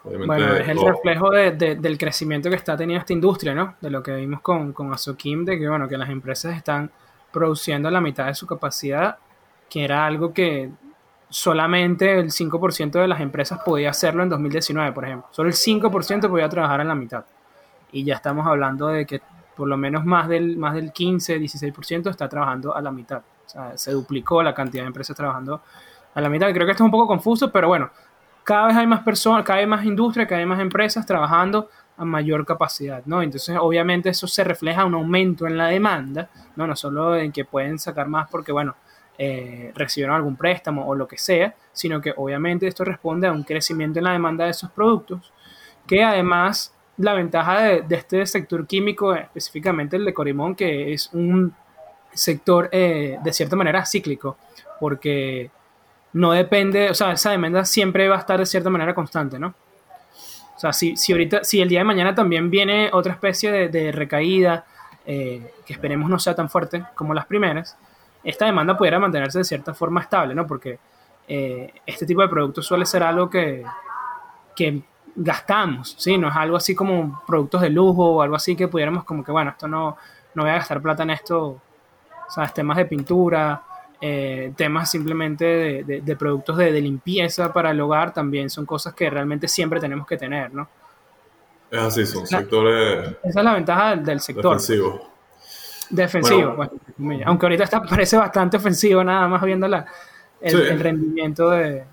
obviamente... 0.02 0.26
Bueno, 0.26 0.56
es 0.56 0.69
el 0.69 0.84
reflejo 0.84 1.31
de, 1.31 1.76
del 1.76 1.96
crecimiento 1.96 2.50
que 2.50 2.56
está 2.56 2.76
teniendo 2.76 2.99
esta 2.99 3.12
industria, 3.12 3.55
¿no? 3.55 3.76
De 3.81 3.90
lo 3.90 4.02
que 4.02 4.16
vimos 4.16 4.40
con, 4.40 4.72
con 4.72 4.93
Asokim, 4.93 5.44
de 5.44 5.56
que, 5.56 5.68
bueno, 5.68 5.87
que 5.87 5.97
las 5.97 6.11
empresas 6.11 6.56
están 6.56 6.90
produciendo 7.30 7.92
la 7.92 8.00
mitad 8.00 8.26
de 8.26 8.35
su 8.35 8.44
capacidad, 8.44 9.18
que 9.71 9.85
era 9.85 10.04
algo 10.04 10.33
que 10.33 10.68
solamente 11.28 12.19
el 12.19 12.31
5% 12.31 12.93
de 12.93 13.09
las 13.09 13.21
empresas 13.21 13.61
podía 13.64 13.90
hacerlo 13.90 14.23
en 14.23 14.28
2019, 14.28 14.93
por 14.93 15.04
ejemplo. 15.04 15.28
Solo 15.31 15.49
el 15.49 15.54
5% 15.54 16.28
podía 16.28 16.49
trabajar 16.49 16.81
en 16.81 16.88
la 16.88 16.95
mitad. 16.95 17.25
Y 17.93 18.04
ya 18.04 18.14
estamos 18.14 18.47
hablando 18.47 18.88
de 18.88 19.07
que 19.07 19.21
por 19.57 19.69
lo 19.69 19.76
menos 19.76 20.04
más 20.04 20.28
del, 20.28 20.57
más 20.57 20.75
del 20.75 20.93
15, 20.93 21.38
16% 21.38 22.11
está 22.11 22.28
trabajando 22.28 22.75
a 22.75 22.83
la 22.83 22.90
mitad. 22.90 23.23
O 23.47 23.49
sea, 23.49 23.76
se 23.76 23.93
duplicó 23.93 24.43
la 24.43 24.54
cantidad 24.54 24.83
de 24.83 24.88
empresas 24.88 25.16
trabajando 25.16 25.62
a 26.14 26.21
la 26.21 26.28
mitad. 26.28 26.50
Creo 26.52 26.66
que 26.66 26.73
esto 26.73 26.83
es 26.83 26.87
un 26.87 26.90
poco 26.90 27.07
confuso, 27.07 27.50
pero 27.52 27.69
bueno, 27.69 27.90
cada 28.43 28.66
vez 28.66 28.76
hay 28.76 28.87
más 28.87 29.02
personas, 29.02 29.45
cada 29.45 29.61
vez 29.61 29.69
más 29.69 29.85
industria, 29.85 30.26
cada 30.26 30.40
vez 30.40 30.49
más 30.49 30.61
empresas 30.61 31.07
trabajando 31.07 31.69
a 31.97 32.04
mayor 32.04 32.45
capacidad, 32.45 33.02
¿no? 33.07 33.23
Entonces, 33.23 33.57
obviamente 33.61 34.09
eso 34.09 34.26
se 34.26 34.43
refleja 34.43 34.85
un 34.85 34.95
aumento 34.95 35.47
en 35.47 35.57
la 35.57 35.66
demanda, 35.66 36.28
¿no? 36.57 36.66
No 36.66 36.75
solo 36.75 37.16
en 37.16 37.31
que 37.31 37.45
pueden 37.45 37.78
sacar 37.78 38.09
más 38.09 38.28
porque, 38.28 38.52
bueno, 38.52 38.75
eh, 39.18 39.73
recibieron 39.75 40.16
algún 40.16 40.37
préstamo 40.37 40.87
o 40.87 40.94
lo 40.94 41.06
que 41.06 41.18
sea, 41.18 41.54
sino 41.73 42.00
que 42.00 42.12
obviamente 42.16 42.66
esto 42.66 42.85
responde 42.85 43.28
a 43.28 43.33
un 43.33 43.44
crecimiento 43.44 43.99
en 43.99 44.04
la 44.04 44.12
demanda 44.12 44.44
de 44.44 44.50
esos 44.50 44.71
productos, 44.71 45.33
que 45.87 46.02
además 46.02 46.75
la 46.97 47.14
ventaja 47.14 47.62
de, 47.62 47.85
este 47.90 48.25
sector 48.26 48.66
químico, 48.66 49.14
específicamente 49.14 49.97
el 49.97 50.04
de 50.04 50.14
Corimón, 50.14 50.54
que 50.54 50.92
es 50.92 51.11
un 51.12 51.54
sector 52.12 52.68
eh, 52.73 53.18
de 53.23 53.33
cierta 53.33 53.56
manera 53.56 53.85
cíclico, 53.85 54.37
porque 54.80 55.50
no 56.12 56.33
depende, 56.33 56.90
o 56.90 56.94
sea, 56.94 57.12
esa 57.12 57.30
demanda 57.30 57.64
siempre 57.64 58.09
va 58.09 58.16
a 58.16 58.21
estar 58.21 58.38
de 58.38 58.47
cierta 58.47 58.71
manera 58.71 58.94
constante, 58.94 59.38
¿no? 59.38 59.54
O 60.56 60.59
sea, 60.59 60.73
si, 60.73 60.97
si 60.97 61.12
ahorita, 61.12 61.42
si 61.42 61.61
el 61.61 61.68
día 61.68 61.80
de 61.80 61.85
mañana 61.85 62.14
también 62.14 62.50
viene 62.50 62.90
otra 62.92 63.12
especie 63.12 63.68
de, 63.68 63.92
recaída, 63.92 64.64
eh, 65.06 65.52
que 65.66 65.73
esperemos 65.73 66.09
no 66.09 66.18
sea 66.18 66.35
tan 66.35 66.49
fuerte 66.49 66.85
como 66.94 67.12
las 67.12 67.26
primeras, 67.26 67.76
esta 68.25 68.47
demanda 68.47 68.76
pudiera 68.76 68.99
mantenerse 68.99 69.38
de 69.38 69.45
cierta 69.45 69.75
forma 69.75 70.00
estable, 70.00 70.35
¿no? 70.35 70.47
Porque 70.47 70.78
eh, 71.28 71.73
este 71.87 72.07
tipo 72.07 72.23
de 72.23 72.28
productos 72.28 72.66
suele 72.66 72.87
ser 72.87 73.02
algo 73.02 73.31
que, 73.31 73.64
que 74.57 74.83
gastamos, 75.14 75.95
¿sí? 75.99 76.19
No 76.19 76.28
es 76.28 76.37
algo 76.37 76.57
así 76.57 76.75
como 76.75 77.23
productos 77.26 77.61
de 77.61 77.71
lujo 77.71 78.16
o 78.16 78.23
algo 78.23 78.37
así 78.37 78.57
que 78.57 78.69
pudiéramos 78.69 79.04
como 79.04 79.23
que, 79.23 79.31
bueno, 79.31 79.50
esto 79.50 79.69
no, 79.69 79.97
no 80.35 80.43
voy 80.43 80.50
a 80.50 80.54
gastar 80.54 80.81
plata 80.81 81.02
en 81.02 81.11
esto, 81.11 81.61
¿sabes? 82.28 82.52
Temas 82.52 82.76
de 82.76 82.87
pintura, 82.87 83.62
eh, 84.00 84.52
temas 84.57 84.90
simplemente 84.90 85.45
de, 85.85 86.16
productos 86.16 86.57
de, 86.57 86.73
limpieza 86.81 87.52
para 87.52 87.71
el 87.71 87.81
hogar 87.81 88.12
también 88.12 88.50
son 88.50 88.66
cosas 88.66 88.93
que 88.93 89.09
realmente 89.09 89.49
siempre 89.49 89.81
tenemos 89.81 90.07
que 90.07 90.16
tener, 90.16 90.52
¿no? 90.52 90.69
Es 91.71 91.81
así, 91.81 92.07
son 92.07 92.26
sectores... 92.26 93.16
Esa 93.23 93.38
es 93.40 93.45
la 93.45 93.54
ventaja 93.54 93.97
del, 93.97 94.21
sector. 94.21 94.45
Defensivo. 94.45 95.13
Defensivo, 95.94 96.56
aunque 97.24 97.46
ahorita 97.46 97.64
está, 97.64 97.82
parece 97.82 98.16
bastante 98.16 98.56
ofensivo 98.56 99.04
nada 99.04 99.28
más 99.28 99.42
viendo 99.42 99.68
la, 99.68 99.86
el, 100.40 100.80
rendimiento 100.80 101.50
de, 101.50 101.84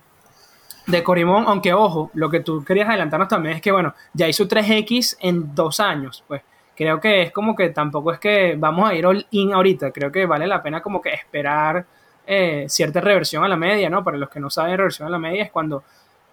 de 0.87 1.03
Corimón, 1.03 1.45
aunque 1.47 1.73
ojo, 1.73 2.09
lo 2.15 2.29
que 2.29 2.39
tú 2.39 2.63
querías 2.63 2.89
adelantarnos 2.89 3.27
también 3.27 3.55
es 3.55 3.61
que, 3.61 3.71
bueno, 3.71 3.93
ya 4.13 4.27
hizo 4.27 4.47
3X 4.47 5.17
en 5.19 5.53
dos 5.53 5.79
años, 5.79 6.23
pues. 6.27 6.41
Creo 6.75 6.99
que 6.99 7.21
es 7.21 7.31
como 7.31 7.55
que 7.55 7.69
tampoco 7.69 8.11
es 8.11 8.17
que 8.17 8.55
vamos 8.57 8.89
a 8.89 8.95
ir 8.95 9.05
all 9.05 9.27
in 9.31 9.53
ahorita, 9.53 9.91
creo 9.91 10.11
que 10.11 10.25
vale 10.25 10.47
la 10.47 10.63
pena 10.63 10.81
como 10.81 10.99
que 10.99 11.13
esperar 11.13 11.85
eh, 12.25 12.65
cierta 12.67 13.01
reversión 13.01 13.43
a 13.43 13.47
la 13.47 13.57
media, 13.57 13.87
¿no? 13.87 14.03
Para 14.03 14.17
los 14.17 14.29
que 14.29 14.39
no 14.39 14.49
saben, 14.49 14.77
reversión 14.77 15.07
a 15.07 15.11
la 15.11 15.19
media 15.19 15.43
es 15.43 15.51
cuando 15.51 15.83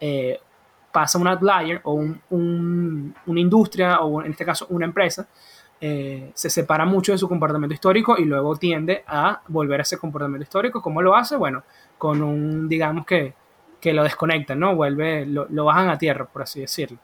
eh, 0.00 0.40
pasa 0.90 1.18
un 1.18 1.28
outlier 1.28 1.80
o 1.84 1.92
un, 1.92 3.14
una 3.26 3.40
industria 3.40 4.00
o 4.00 4.22
en 4.22 4.30
este 4.30 4.44
caso 4.44 4.66
una 4.70 4.86
empresa 4.86 5.26
eh, 5.80 6.30
se 6.34 6.50
separa 6.50 6.84
mucho 6.84 7.12
de 7.12 7.18
su 7.18 7.28
comportamiento 7.28 7.74
histórico 7.74 8.16
y 8.18 8.24
luego 8.24 8.56
tiende 8.56 9.04
a 9.06 9.42
volver 9.48 9.80
a 9.80 9.82
ese 9.82 9.98
comportamiento 9.98 10.42
histórico. 10.42 10.82
¿Cómo 10.82 11.02
lo 11.02 11.14
hace? 11.14 11.36
Bueno, 11.36 11.62
con 11.96 12.22
un, 12.22 12.68
digamos 12.68 13.06
que, 13.06 13.34
que 13.80 13.92
lo 13.92 14.02
desconectan, 14.02 14.58
¿no? 14.58 14.74
Vuelve, 14.74 15.24
lo, 15.26 15.46
lo 15.50 15.64
bajan 15.64 15.90
a 15.90 15.98
tierra, 15.98 16.24
por 16.26 16.42
así 16.42 16.60
decirlo. 16.60 16.98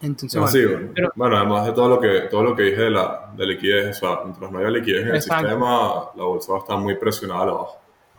Entonces, 0.00 0.38
bueno, 0.38 1.10
bueno, 1.14 1.36
además 1.36 1.66
de 1.66 1.72
todo 1.72 1.88
lo 1.88 2.00
que, 2.00 2.20
todo 2.30 2.42
lo 2.42 2.54
que 2.54 2.64
dije 2.64 2.82
de 2.82 2.90
la 2.90 3.32
de 3.34 3.46
liquidez, 3.46 3.96
o 3.96 4.00
sea, 4.00 4.24
mientras 4.24 4.50
no 4.50 4.58
haya 4.58 4.68
liquidez 4.68 5.06
en 5.06 5.14
el 5.14 5.22
sistema, 5.22 6.10
la 6.14 6.24
bolsa 6.24 6.52
va 6.52 6.58
a 6.58 6.60
estar 6.60 6.78
muy 6.78 6.96
presionada 6.96 7.42
abajo. 7.42 7.78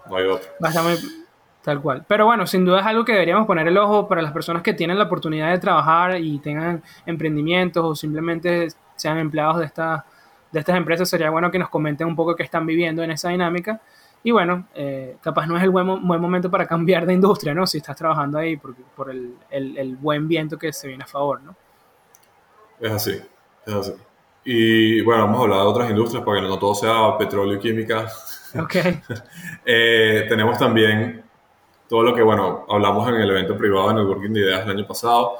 No 0.09 0.15
hay 0.15 0.25
otro. 0.25 0.49
Va 0.63 0.67
a 0.67 0.71
estar 0.71 0.83
muy, 0.83 0.97
tal 1.61 1.81
cual. 1.81 2.05
Pero 2.07 2.25
bueno, 2.25 2.47
sin 2.47 2.65
duda 2.65 2.79
es 2.79 2.85
algo 2.85 3.05
que 3.05 3.13
deberíamos 3.13 3.45
poner 3.45 3.67
el 3.67 3.77
ojo 3.77 4.07
para 4.07 4.21
las 4.21 4.31
personas 4.31 4.63
que 4.63 4.73
tienen 4.73 4.97
la 4.97 5.05
oportunidad 5.05 5.51
de 5.51 5.59
trabajar 5.59 6.19
y 6.19 6.39
tengan 6.39 6.81
emprendimientos 7.05 7.83
o 7.83 7.95
simplemente 7.95 8.69
sean 8.95 9.17
empleados 9.17 9.59
de, 9.59 9.65
esta, 9.65 10.05
de 10.51 10.59
estas 10.59 10.77
empresas. 10.77 11.09
Sería 11.09 11.29
bueno 11.29 11.51
que 11.51 11.59
nos 11.59 11.69
comenten 11.69 12.07
un 12.07 12.15
poco 12.15 12.35
qué 12.35 12.43
están 12.43 12.65
viviendo 12.65 13.03
en 13.03 13.11
esa 13.11 13.29
dinámica. 13.29 13.81
Y 14.23 14.31
bueno, 14.31 14.67
eh, 14.73 15.17
capaz 15.21 15.45
no 15.45 15.55
es 15.55 15.63
el 15.63 15.69
buen, 15.69 16.07
buen, 16.07 16.21
momento 16.21 16.49
para 16.49 16.65
cambiar 16.67 17.05
de 17.05 17.13
industria, 17.13 17.53
¿no? 17.53 17.67
Si 17.67 17.77
estás 17.77 17.95
trabajando 17.95 18.37
ahí 18.37 18.57
por, 18.57 18.75
por 18.75 19.11
el, 19.11 19.35
el, 19.49 19.77
el 19.77 19.95
buen 19.95 20.27
viento 20.27 20.57
que 20.57 20.73
se 20.73 20.87
viene 20.87 21.03
a 21.03 21.07
favor, 21.07 21.41
¿no? 21.41 21.55
Es 22.79 22.91
así, 22.91 23.21
es 23.65 23.73
así. 23.73 23.93
Y 24.43 25.01
bueno, 25.01 25.23
vamos 25.23 25.39
a 25.39 25.43
hablar 25.43 25.59
de 25.59 25.65
otras 25.65 25.89
industrias 25.89 26.23
para 26.23 26.39
que 26.39 26.47
no 26.47 26.59
todo 26.59 26.75
sea 26.75 27.17
petróleo 27.17 27.55
y 27.55 27.59
química. 27.59 28.07
Ok. 28.57 28.75
eh, 29.65 30.25
tenemos 30.29 30.57
también 30.57 31.25
todo 31.89 32.03
lo 32.03 32.15
que, 32.15 32.21
bueno, 32.21 32.65
hablamos 32.69 33.09
en 33.09 33.15
el 33.15 33.29
evento 33.29 33.57
privado 33.57 33.89
de 33.89 33.95
Networking 33.95 34.31
de 34.31 34.39
Ideas 34.39 34.61
el 34.63 34.71
año 34.71 34.87
pasado, 34.87 35.39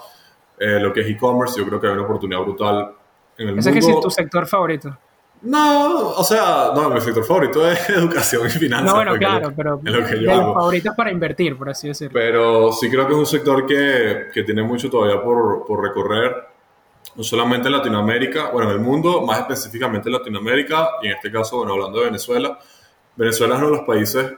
eh, 0.60 0.82
lo 0.82 0.92
que 0.92 1.00
es 1.00 1.08
e-commerce, 1.08 1.58
yo 1.58 1.66
creo 1.66 1.80
que 1.80 1.88
hay 1.88 1.94
una 1.94 2.04
oportunidad 2.04 2.42
brutal 2.42 2.94
en 3.38 3.50
el 3.50 3.60
¿Ese 3.60 3.72
mundo. 3.72 3.86
¿Ese 3.88 3.92
es 3.92 4.02
tu 4.02 4.10
sector 4.10 4.48
favorito? 4.48 4.98
No, 5.42 6.10
o 6.12 6.24
sea, 6.24 6.72
no, 6.76 6.90
mi 6.90 7.02
sector 7.02 7.24
favorito 7.24 7.70
es 7.70 7.90
educación 7.90 8.48
y 8.48 8.50
finanzas. 8.50 8.88
No, 8.88 8.96
bueno, 8.96 9.16
claro, 9.18 9.54
pero 9.56 9.80
es 9.86 9.94
lo 9.94 10.06
que 10.06 10.16
yo 10.22 10.28
de 10.28 10.32
hago. 10.32 10.44
los 10.44 10.54
favoritos 10.54 10.96
para 10.96 11.12
invertir, 11.12 11.58
por 11.58 11.70
así 11.70 11.88
decirlo. 11.90 12.14
Pero 12.14 12.72
sí 12.72 12.90
creo 12.90 13.06
que 13.06 13.14
es 13.14 13.20
un 13.20 13.26
sector 13.26 13.66
que, 13.66 14.28
que 14.34 14.44
tiene 14.44 14.64
mucho 14.64 14.90
todavía 14.90 15.22
por, 15.22 15.66
por 15.66 15.84
recorrer 15.84 16.56
no 17.16 17.24
solamente 17.24 17.68
en 17.68 17.74
Latinoamérica, 17.74 18.50
bueno, 18.52 18.70
en 18.70 18.78
el 18.78 18.82
mundo, 18.82 19.22
más 19.22 19.40
específicamente 19.40 20.10
en 20.10 20.14
Latinoamérica, 20.14 20.90
y 21.02 21.08
en 21.08 21.14
este 21.14 21.32
caso, 21.32 21.58
bueno, 21.58 21.74
hablando 21.74 22.00
de 22.00 22.06
Venezuela, 22.06 22.60
Venezuela 23.16 23.56
es 23.56 23.62
uno 23.62 23.72
de 23.72 23.78
los 23.78 23.86
países 23.86 24.34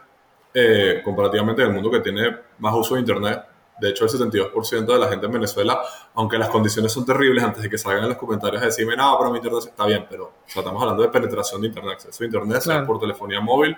eh, 0.54 1.02
comparativamente 1.04 1.62
del 1.62 1.72
mundo 1.72 1.90
que 1.90 2.02
tiene 2.02 2.36
más 2.60 2.74
uso 2.76 2.96
de 2.96 3.02
Internet. 3.02 3.42
De 3.80 3.90
hecho, 3.90 4.06
el 4.06 4.12
72% 4.12 4.86
de 4.86 5.00
la 5.00 5.08
gente 5.08 5.26
en 5.26 5.32
Venezuela, 5.32 5.82
aunque 6.16 6.38
las 6.38 6.50
condiciones 6.50 6.92
son 6.92 7.06
terribles, 7.06 7.44
antes 7.44 7.62
de 7.62 7.70
que 7.70 7.78
salgan 7.78 8.04
en 8.04 8.10
los 8.10 8.18
comentarios 8.18 8.62
a 8.62 8.66
decirme, 8.66 8.96
no, 8.96 9.16
pero 9.18 9.32
mi 9.32 9.38
Internet 9.38 9.64
está 9.68 9.86
bien, 9.86 10.06
pero 10.10 10.26
o 10.26 10.50
sea, 10.50 10.62
estamos 10.62 10.82
hablando 10.82 11.04
de 11.04 11.10
penetración 11.10 11.62
de 11.62 11.68
Internet, 11.68 11.94
acceso 11.94 12.24
a 12.24 12.26
Internet, 12.26 12.64
claro. 12.64 12.80
sea 12.80 12.88
por 12.88 13.00
telefonía 13.00 13.40
móvil 13.40 13.78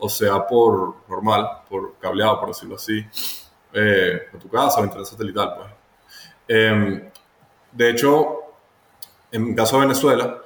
o 0.00 0.08
sea 0.08 0.46
por 0.46 0.94
normal, 1.08 1.46
por 1.68 1.96
cableado, 1.98 2.40
por 2.40 2.48
decirlo 2.48 2.76
así, 2.76 3.04
eh, 3.72 4.22
en 4.32 4.38
tu 4.38 4.48
casa 4.48 4.80
o 4.80 4.84
Internet 4.84 5.06
satelital, 5.06 5.54
pues. 5.56 5.68
Eh, 6.48 7.10
de 7.72 7.90
hecho, 7.90 8.38
en 9.30 9.50
el 9.50 9.54
caso 9.54 9.76
de 9.76 9.86
Venezuela, 9.86 10.38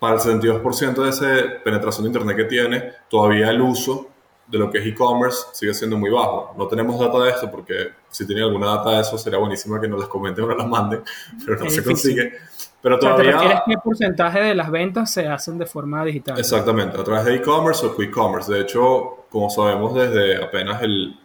para 0.00 0.14
el 0.14 0.20
72% 0.20 1.02
de 1.02 1.10
esa 1.10 1.62
penetración 1.62 2.04
de 2.04 2.08
Internet 2.08 2.36
que 2.36 2.44
tiene, 2.44 2.92
todavía 3.08 3.50
el 3.50 3.60
uso 3.60 4.08
de 4.46 4.58
lo 4.58 4.70
que 4.70 4.78
es 4.78 4.86
e-commerce 4.86 5.46
sigue 5.52 5.74
siendo 5.74 5.96
muy 5.96 6.10
bajo. 6.10 6.54
No 6.56 6.66
tenemos 6.66 6.98
data 6.98 7.18
de 7.20 7.30
esto 7.30 7.50
porque 7.50 7.92
si 8.08 8.26
tienen 8.26 8.44
alguna 8.44 8.66
data 8.66 8.90
de 8.90 9.00
eso 9.00 9.16
sería 9.18 9.38
buenísima 9.38 9.80
que 9.80 9.88
nos 9.88 10.00
las 10.00 10.08
comenten 10.08 10.44
o 10.44 10.48
nos 10.48 10.58
las 10.58 10.68
manden, 10.68 11.02
pero 11.44 11.58
no 11.58 11.66
es 11.66 11.74
se 11.74 11.80
difícil. 11.80 12.16
consigue. 12.16 12.32
Pero 12.82 12.98
todavía... 12.98 13.24
¿Te 13.24 13.32
refieres 13.32 13.60
qué 13.66 13.74
porcentaje 13.82 14.40
de 14.40 14.54
las 14.54 14.70
ventas 14.70 15.10
se 15.10 15.26
hacen 15.26 15.56
de 15.56 15.64
forma 15.64 16.04
digital? 16.04 16.38
Exactamente, 16.38 17.00
a 17.00 17.04
través 17.04 17.24
de 17.24 17.36
e-commerce 17.36 17.86
o 17.86 17.96
quick-commerce. 17.96 18.52
De 18.52 18.60
hecho, 18.60 19.24
como 19.30 19.48
sabemos 19.48 19.94
desde 19.94 20.42
apenas 20.42 20.82
el, 20.82 21.18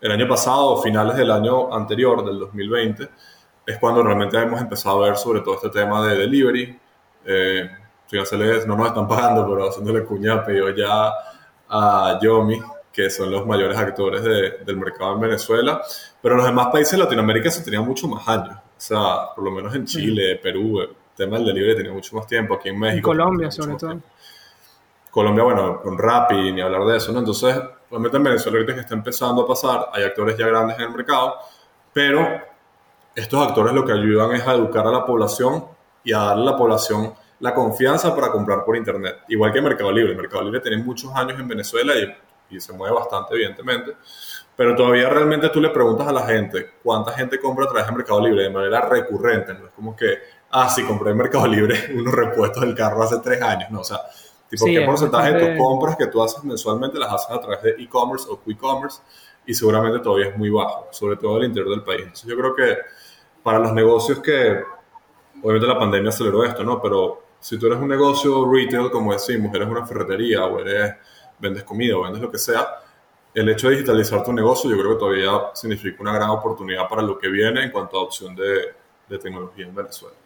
el 0.00 0.10
año 0.10 0.26
pasado, 0.26 0.82
finales 0.82 1.16
del 1.16 1.30
año 1.30 1.72
anterior, 1.72 2.24
del 2.24 2.40
2020, 2.40 3.08
es 3.66 3.78
cuando 3.78 4.02
realmente 4.02 4.36
hemos 4.38 4.60
empezado 4.60 5.04
a 5.04 5.08
ver 5.08 5.16
sobre 5.16 5.40
todo 5.40 5.54
este 5.54 5.70
tema 5.70 6.06
de 6.06 6.16
delivery. 6.16 6.78
Eh, 7.24 7.70
no 8.66 8.76
nos 8.76 8.88
están 8.88 9.08
pagando, 9.08 9.48
pero 9.48 9.68
haciéndole 9.68 10.04
cuña 10.04 10.44
pedido 10.44 10.70
ya 10.70 11.12
a 11.76 12.20
Yomi, 12.22 12.62
que 12.92 13.10
son 13.10 13.32
los 13.32 13.44
mayores 13.44 13.76
actores 13.76 14.22
de, 14.22 14.58
del 14.64 14.76
mercado 14.76 15.14
en 15.14 15.20
Venezuela. 15.20 15.82
Pero 16.22 16.34
en 16.34 16.38
los 16.38 16.46
demás 16.46 16.68
países 16.68 16.92
de 16.92 16.98
Latinoamérica 16.98 17.50
se 17.50 17.64
tenía 17.64 17.80
mucho 17.80 18.06
más 18.06 18.26
años. 18.28 18.56
O 18.56 18.80
sea, 18.80 19.34
por 19.34 19.44
lo 19.44 19.50
menos 19.50 19.74
en 19.74 19.84
Chile, 19.84 20.38
Perú, 20.40 20.80
el 20.80 20.90
tema 21.16 21.36
del 21.36 21.46
delivery 21.46 21.76
tenía 21.76 21.92
mucho 21.92 22.14
más 22.14 22.28
tiempo. 22.28 22.54
Aquí 22.54 22.68
en 22.68 22.78
México. 22.78 23.12
En 23.12 23.18
Colombia, 23.18 23.50
sobre 23.50 23.74
todo. 23.74 23.90
Tiempo. 23.90 24.08
Colombia, 25.10 25.44
bueno, 25.44 25.80
con 25.82 25.98
Rappi, 25.98 26.52
ni 26.52 26.60
hablar 26.60 26.84
de 26.84 26.96
eso, 26.96 27.12
¿no? 27.12 27.18
Entonces, 27.18 27.60
realmente 27.90 28.16
en 28.16 28.22
Venezuela 28.22 28.58
ahorita 28.58 28.74
que 28.74 28.80
está 28.80 28.94
empezando 28.94 29.42
a 29.42 29.46
pasar, 29.46 29.88
hay 29.92 30.04
actores 30.04 30.36
ya 30.36 30.46
grandes 30.46 30.76
en 30.76 30.84
el 30.84 30.90
mercado, 30.90 31.36
pero 31.92 32.40
estos 33.14 33.48
actores 33.48 33.72
lo 33.72 33.84
que 33.84 33.92
ayudan 33.92 34.32
es 34.32 34.46
a 34.46 34.54
educar 34.54 34.86
a 34.86 34.90
la 34.90 35.04
población 35.04 35.64
y 36.02 36.12
a 36.12 36.18
darle 36.18 36.48
a 36.48 36.50
la 36.52 36.56
población 36.56 37.14
la 37.44 37.52
confianza 37.52 38.14
para 38.16 38.32
comprar 38.32 38.64
por 38.64 38.74
Internet. 38.74 39.18
Igual 39.28 39.52
que 39.52 39.60
Mercado 39.60 39.92
Libre. 39.92 40.14
Mercado 40.14 40.44
Libre 40.44 40.60
tiene 40.60 40.82
muchos 40.82 41.14
años 41.14 41.38
en 41.38 41.46
Venezuela 41.46 41.92
y, 41.94 42.56
y, 42.56 42.58
se 42.58 42.72
mueve 42.72 42.94
bastante, 42.94 43.34
evidentemente. 43.34 43.98
Pero 44.56 44.74
todavía 44.74 45.10
realmente 45.10 45.50
tú 45.50 45.60
le 45.60 45.68
preguntas 45.68 46.08
a 46.08 46.12
la 46.12 46.22
gente 46.22 46.70
cuánta 46.82 47.12
gente 47.12 47.38
compra 47.38 47.66
a 47.66 47.68
través 47.68 47.86
de 47.86 47.92
Mercado 47.92 48.22
Libre 48.22 48.44
de 48.44 48.48
manera 48.48 48.80
recurrente. 48.88 49.52
No 49.52 49.66
es 49.66 49.72
como 49.72 49.94
que, 49.94 50.20
ah, 50.52 50.70
sí, 50.70 50.84
compré 50.84 51.10
en 51.10 51.18
Mercado 51.18 51.46
Libre 51.46 51.78
unos 51.94 52.14
repuestos 52.14 52.62
del 52.62 52.74
carro 52.74 53.02
hace 53.02 53.18
tres 53.18 53.42
años. 53.42 53.70
No, 53.70 53.80
o 53.80 53.84
sea, 53.84 54.00
tipo, 54.48 54.64
sí, 54.64 54.74
¿qué 54.74 54.80
porcentaje 54.80 55.34
de 55.34 55.46
tus 55.46 55.62
compras 55.62 55.96
que 55.98 56.06
tú 56.06 56.22
haces 56.22 56.42
mensualmente 56.44 56.98
las 56.98 57.12
haces 57.12 57.30
a 57.30 57.40
través 57.42 57.62
de 57.62 57.70
e-commerce 57.72 58.26
o 58.26 58.40
quick-commerce? 58.40 59.02
Y 59.44 59.52
seguramente 59.52 59.98
todavía 59.98 60.28
es 60.28 60.38
muy 60.38 60.48
bajo, 60.48 60.88
sobre 60.92 61.16
todo 61.16 61.36
en 61.36 61.42
el 61.42 61.48
interior 61.48 61.72
del 61.72 61.84
país. 61.84 62.04
Entonces 62.04 62.26
yo 62.26 62.38
creo 62.38 62.54
que 62.54 62.78
para 63.42 63.58
los 63.58 63.74
negocios 63.74 64.20
que, 64.20 64.62
obviamente 65.42 65.66
la 65.66 65.78
pandemia 65.78 66.08
aceleró 66.08 66.42
esto, 66.42 66.64
¿no? 66.64 66.80
Pero 66.80 67.23
si 67.44 67.58
tú 67.58 67.66
eres 67.66 67.78
un 67.78 67.88
negocio 67.88 68.50
retail, 68.50 68.90
como 68.90 69.12
decimos, 69.12 69.54
eres 69.54 69.68
una 69.68 69.84
ferretería 69.84 70.46
o 70.46 70.60
eres, 70.60 70.94
vendes 71.38 71.62
comida 71.62 71.94
o 71.94 72.00
vendes 72.00 72.22
lo 72.22 72.30
que 72.30 72.38
sea, 72.38 72.66
el 73.34 73.46
hecho 73.50 73.68
de 73.68 73.74
digitalizar 73.74 74.24
tu 74.24 74.32
negocio 74.32 74.70
yo 74.70 74.78
creo 74.78 74.92
que 74.92 74.98
todavía 74.98 75.30
significa 75.52 76.00
una 76.00 76.14
gran 76.14 76.30
oportunidad 76.30 76.88
para 76.88 77.02
lo 77.02 77.18
que 77.18 77.28
viene 77.28 77.64
en 77.64 77.70
cuanto 77.70 77.98
a 77.98 78.00
adopción 78.00 78.34
de, 78.34 78.72
de 79.06 79.18
tecnología 79.18 79.66
en 79.66 79.74
Venezuela. 79.74 80.16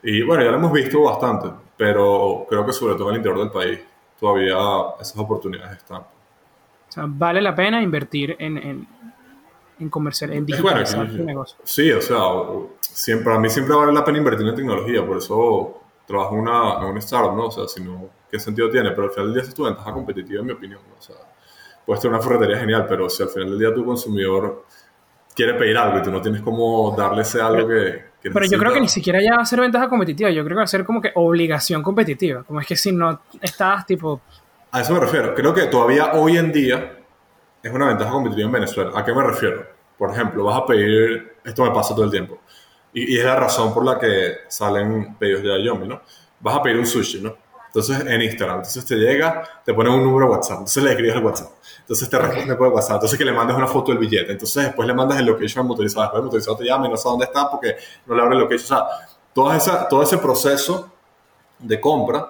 Y 0.00 0.22
bueno, 0.22 0.44
ya 0.44 0.52
lo 0.52 0.58
hemos 0.58 0.72
visto 0.72 1.02
bastante, 1.02 1.48
pero 1.76 2.46
creo 2.48 2.64
que 2.64 2.72
sobre 2.72 2.94
todo 2.94 3.08
en 3.08 3.14
el 3.14 3.16
interior 3.16 3.40
del 3.40 3.50
país 3.50 3.80
todavía 4.20 4.56
esas 5.00 5.18
oportunidades 5.18 5.78
están. 5.78 6.02
O 6.02 6.06
sea, 6.92 7.04
vale 7.08 7.42
la 7.42 7.56
pena 7.56 7.82
invertir 7.82 8.36
en, 8.38 8.58
en, 8.58 8.88
en 9.80 9.90
comercial, 9.90 10.32
en 10.32 10.46
digitalizar 10.46 10.98
bueno, 10.98 11.18
tu 11.18 11.24
negocio. 11.24 11.58
Sí, 11.64 11.90
o 11.90 12.00
sea, 12.00 12.20
siempre, 12.80 13.24
para 13.24 13.40
mí 13.40 13.50
siempre 13.50 13.74
vale 13.74 13.92
la 13.92 14.04
pena 14.04 14.18
invertir 14.18 14.46
en 14.46 14.54
tecnología, 14.54 15.04
por 15.04 15.16
eso 15.16 15.80
trabajo 16.06 16.34
en 16.34 16.40
una, 16.40 16.78
en 16.80 16.84
una 16.84 16.98
startup, 16.98 17.34
¿no? 17.34 17.46
O 17.46 17.50
sea, 17.50 17.66
si 17.66 17.82
no, 17.82 18.10
¿qué 18.30 18.38
sentido 18.38 18.70
tiene? 18.70 18.90
Pero 18.90 19.04
al 19.04 19.10
final 19.10 19.26
del 19.26 19.34
día 19.34 19.48
es 19.48 19.54
tu 19.54 19.64
ventaja 19.64 19.92
competitiva, 19.92 20.40
en 20.40 20.46
mi 20.46 20.52
opinión, 20.52 20.80
¿no? 20.88 20.96
O 20.98 21.02
sea, 21.02 21.16
puedes 21.84 22.00
tener 22.00 22.14
una 22.14 22.22
ferretería 22.22 22.58
genial, 22.58 22.86
pero 22.88 23.08
si 23.08 23.22
al 23.22 23.28
final 23.28 23.50
del 23.50 23.58
día 23.58 23.74
tu 23.74 23.84
consumidor 23.84 24.64
quiere 25.34 25.54
pedir 25.54 25.76
algo 25.76 25.98
y 25.98 26.02
tú 26.02 26.10
no 26.10 26.20
tienes 26.20 26.42
como 26.42 26.94
darle 26.96 27.22
ese 27.22 27.40
algo 27.40 27.66
que, 27.68 28.04
que 28.22 28.30
Pero 28.30 28.46
yo 28.46 28.58
creo 28.58 28.72
que 28.72 28.80
ni 28.80 28.88
siquiera 28.88 29.20
ya 29.20 29.36
va 29.36 29.42
a 29.42 29.46
ser 29.46 29.60
ventaja 29.60 29.88
competitiva, 29.88 30.30
yo 30.30 30.44
creo 30.44 30.56
que 30.56 30.60
va 30.60 30.64
a 30.64 30.68
ser 30.68 30.84
como 30.84 31.00
que 31.00 31.10
obligación 31.14 31.82
competitiva, 31.82 32.44
como 32.44 32.60
es 32.60 32.66
que 32.66 32.76
si 32.76 32.92
no 32.92 33.20
estás 33.40 33.84
tipo... 33.86 34.20
A 34.70 34.80
eso 34.80 34.92
me 34.94 35.00
refiero, 35.00 35.34
creo 35.34 35.54
que 35.54 35.66
todavía 35.66 36.12
hoy 36.12 36.36
en 36.36 36.52
día 36.52 36.98
es 37.62 37.72
una 37.72 37.86
ventaja 37.88 38.10
competitiva 38.10 38.46
en 38.46 38.52
Venezuela. 38.52 38.90
¿A 38.94 39.04
qué 39.04 39.14
me 39.14 39.22
refiero? 39.22 39.66
Por 39.96 40.10
ejemplo, 40.10 40.44
vas 40.44 40.58
a 40.58 40.66
pedir, 40.66 41.36
esto 41.44 41.64
me 41.64 41.70
pasa 41.70 41.94
todo 41.94 42.04
el 42.04 42.10
tiempo, 42.10 42.40
y, 42.94 43.14
y 43.14 43.18
es 43.18 43.24
la 43.24 43.36
razón 43.36 43.74
por 43.74 43.84
la 43.84 43.98
que 43.98 44.36
salen 44.48 45.16
pedidos 45.16 45.42
de 45.42 45.62
Yomi, 45.62 45.86
¿no? 45.86 46.00
Vas 46.40 46.56
a 46.56 46.62
pedir 46.62 46.78
un 46.78 46.86
sushi, 46.86 47.20
¿no? 47.20 47.36
Entonces 47.66 48.06
en 48.06 48.22
Instagram, 48.22 48.58
entonces 48.58 48.84
te 48.84 48.94
llega, 48.94 49.42
te 49.64 49.74
pone 49.74 49.90
un 49.90 50.04
número 50.04 50.26
de 50.26 50.32
WhatsApp, 50.34 50.58
entonces 50.58 50.82
le 50.84 50.90
escribes 50.90 51.16
el 51.16 51.24
WhatsApp, 51.24 51.50
entonces 51.80 52.08
te 52.08 52.18
responde 52.18 52.54
por 52.54 52.68
WhatsApp, 52.68 52.94
entonces 52.94 53.18
que 53.18 53.24
le 53.24 53.32
mandas 53.32 53.56
una 53.56 53.66
foto 53.66 53.90
del 53.90 53.98
billete, 53.98 54.30
entonces 54.30 54.66
después 54.66 54.86
le 54.86 54.94
mandas 54.94 55.18
el 55.18 55.26
location 55.26 55.62
al 55.62 55.68
motorizado, 55.68 56.02
después 56.02 56.20
el 56.20 56.24
motorizado 56.24 56.56
te 56.56 56.64
llama 56.64 56.86
y 56.86 56.90
no 56.90 56.96
sabe 56.96 57.10
dónde 57.14 57.24
está 57.24 57.50
porque 57.50 57.74
no 58.06 58.14
le 58.14 58.22
abre 58.22 58.36
el 58.36 58.42
location, 58.42 58.78
o 58.78 58.86
sea, 58.86 59.08
toda 59.32 59.56
esa, 59.56 59.88
todo 59.88 60.04
ese 60.04 60.18
proceso 60.18 60.92
de 61.58 61.80
compra 61.80 62.28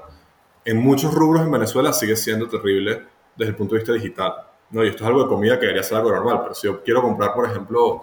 en 0.65 0.79
muchos 0.79 1.13
rubros 1.13 1.43
en 1.43 1.51
Venezuela 1.51 1.93
sigue 1.93 2.17
siendo 2.17 2.49
terrible 2.49 3.03
desde 3.37 3.51
el 3.51 3.57
punto 3.57 3.75
de 3.75 3.81
vista 3.81 3.93
digital. 3.93 4.35
¿no? 4.71 4.83
Y 4.83 4.89
esto 4.89 5.05
es 5.05 5.09
algo 5.09 5.23
de 5.25 5.29
comida 5.29 5.57
que 5.57 5.67
debería 5.67 5.83
ser 5.83 5.99
algo 5.99 6.11
normal, 6.11 6.41
pero 6.43 6.55
si 6.55 6.67
yo 6.67 6.83
quiero 6.83 7.03
comprar, 7.03 7.35
por 7.35 7.45
ejemplo, 7.49 8.03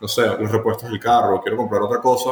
no 0.00 0.08
sé, 0.08 0.26
los 0.26 0.50
repuestos 0.50 0.90
del 0.90 1.00
carro, 1.00 1.40
quiero 1.40 1.56
comprar 1.56 1.82
otra 1.82 2.00
cosa, 2.00 2.30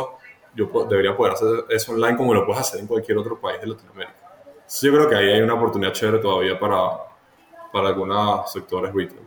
yo 0.54 0.68
debería 0.88 1.16
poder 1.16 1.35
hacer 1.35 1.49
eso 1.71 1.92
online 1.92 2.16
como 2.16 2.35
lo 2.35 2.44
puedes 2.44 2.61
hacer 2.61 2.80
en 2.80 2.87
cualquier 2.87 3.18
otro 3.18 3.40
país 3.40 3.61
de 3.61 3.68
Latinoamérica. 3.68 4.14
Entonces 4.47 4.80
yo 4.83 4.92
creo 4.92 5.09
que 5.09 5.16
ahí 5.16 5.30
hay 5.30 5.40
una 5.42 5.54
oportunidad 5.54 5.92
chévere 5.92 6.18
todavía 6.18 6.59
para, 6.59 6.78
para 7.73 7.88
algunos 7.88 8.50
sectores 8.50 8.94
retail. 8.94 9.21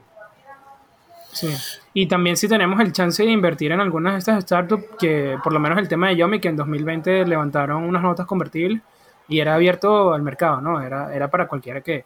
Sí. 1.32 1.54
Y 1.94 2.08
también 2.08 2.38
si 2.38 2.48
tenemos 2.48 2.80
el 2.80 2.92
chance 2.92 3.22
de 3.24 3.30
invertir 3.30 3.72
en 3.72 3.80
algunas 3.80 4.14
de 4.14 4.20
estas 4.20 4.44
startups, 4.44 4.86
que 4.98 5.38
por 5.44 5.54
lo 5.54 5.60
menos 5.60 5.78
el 5.78 5.88
tema 5.88 6.10
de 6.10 6.16
Yomi, 6.16 6.40
que 6.40 6.48
en 6.48 6.56
2020 6.56 7.26
levantaron 7.26 7.84
unas 7.84 8.02
notas 8.02 8.26
convertibles 8.26 8.82
y 9.28 9.40
era 9.40 9.56
abierto 9.56 10.14
al 10.14 10.22
mercado, 10.22 10.62
¿no? 10.62 10.82
Era, 10.82 11.14
era 11.14 11.30
para 11.30 11.48
cualquiera 11.48 11.82
que, 11.82 12.06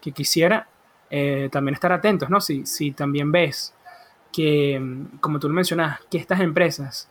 que 0.00 0.12
quisiera. 0.12 0.68
Eh, 1.08 1.48
también 1.52 1.74
estar 1.74 1.92
atentos, 1.92 2.28
¿no? 2.28 2.40
Si, 2.40 2.66
si 2.66 2.90
también 2.90 3.30
ves 3.30 3.72
que, 4.36 4.78
como 5.22 5.40
tú 5.40 5.48
lo 5.48 5.54
mencionas, 5.54 5.98
que 6.10 6.18
estas 6.18 6.40
empresas 6.40 7.08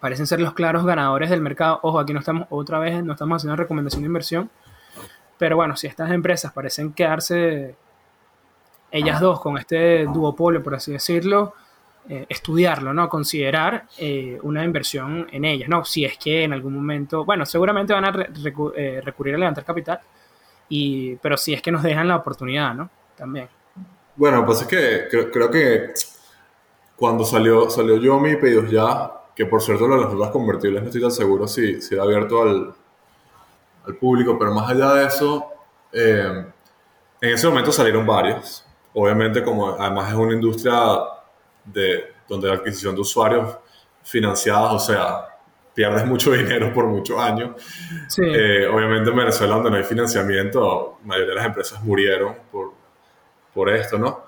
parecen 0.00 0.26
ser 0.26 0.38
los 0.38 0.52
claros 0.52 0.84
ganadores 0.84 1.30
del 1.30 1.40
mercado. 1.40 1.80
Ojo, 1.82 1.98
aquí 1.98 2.12
no 2.12 2.20
estamos, 2.20 2.46
otra 2.50 2.78
vez, 2.78 3.02
no 3.02 3.14
estamos 3.14 3.36
haciendo 3.38 3.56
recomendación 3.56 4.02
de 4.02 4.06
inversión. 4.08 4.50
Pero 5.38 5.56
bueno, 5.56 5.76
si 5.76 5.86
estas 5.86 6.10
empresas 6.10 6.52
parecen 6.52 6.92
quedarse 6.92 7.74
ellas 8.90 9.18
dos 9.18 9.40
con 9.40 9.56
este 9.56 10.04
duopolio, 10.04 10.62
por 10.62 10.74
así 10.74 10.92
decirlo, 10.92 11.54
eh, 12.06 12.26
estudiarlo, 12.28 12.92
¿no? 12.92 13.08
Considerar 13.08 13.86
eh, 13.96 14.38
una 14.42 14.62
inversión 14.62 15.28
en 15.32 15.46
ellas, 15.46 15.70
¿no? 15.70 15.86
Si 15.86 16.04
es 16.04 16.18
que 16.18 16.44
en 16.44 16.52
algún 16.52 16.74
momento, 16.74 17.24
bueno, 17.24 17.46
seguramente 17.46 17.94
van 17.94 18.04
a 18.04 18.28
eh, 18.76 19.00
recurrir 19.02 19.36
a 19.36 19.38
levantar 19.38 19.64
capital, 19.64 20.00
y, 20.68 21.16
pero 21.16 21.38
si 21.38 21.54
es 21.54 21.62
que 21.62 21.72
nos 21.72 21.82
dejan 21.82 22.08
la 22.08 22.16
oportunidad, 22.16 22.74
¿no? 22.74 22.90
También. 23.16 23.48
Bueno, 24.16 24.46
pues 24.46 24.62
es 24.62 24.66
que 24.66 25.28
creo, 25.30 25.50
que 25.50 25.92
cuando 26.96 27.24
salió, 27.24 27.68
salió 27.70 27.96
Yomi 27.96 28.30
y 28.30 28.36
Pedidos 28.36 28.70
Ya, 28.70 29.12
que 29.34 29.46
por 29.46 29.62
cierto 29.62 29.86
las 29.88 30.12
notas 30.12 30.30
convertibles 30.30 30.82
no 30.82 30.88
estoy 30.88 31.02
tan 31.02 31.10
seguro 31.10 31.46
si, 31.46 31.80
si 31.82 31.94
era 31.94 32.04
abierto 32.04 32.42
al, 32.42 32.74
al 33.86 33.96
público, 33.96 34.38
pero 34.38 34.52
más 34.54 34.70
allá 34.70 34.94
de 34.94 35.06
eso, 35.06 35.46
en 35.92 36.52
ese 37.20 37.46
momento 37.48 37.72
salieron 37.72 38.06
varios 38.06 38.66
obviamente 38.98 39.42
como 39.42 39.68
además 39.68 40.08
es 40.08 40.14
una 40.14 40.32
industria 40.32 40.74
de, 41.64 42.14
donde 42.26 42.48
la 42.48 42.54
adquisición 42.54 42.94
de 42.94 43.02
usuarios 43.02 43.58
financiados, 44.02 44.82
o 44.82 44.86
sea, 44.86 45.26
pierdes 45.74 46.06
mucho 46.06 46.32
dinero 46.32 46.72
por 46.72 46.86
muchos 46.86 47.20
años. 47.20 47.62
Eh, 48.18 48.66
obviamente 48.66 49.10
en 49.10 49.16
Venezuela, 49.16 49.56
donde 49.56 49.70
no 49.70 49.76
hay 49.76 49.84
financiamiento, 49.84 50.98
la 51.02 51.06
mayoría 51.08 51.28
de 51.28 51.34
las 51.34 51.46
empresas 51.46 51.84
murieron 51.84 52.36
por, 52.50 52.72
por 53.52 53.68
esto, 53.68 53.98
¿no? 53.98 54.26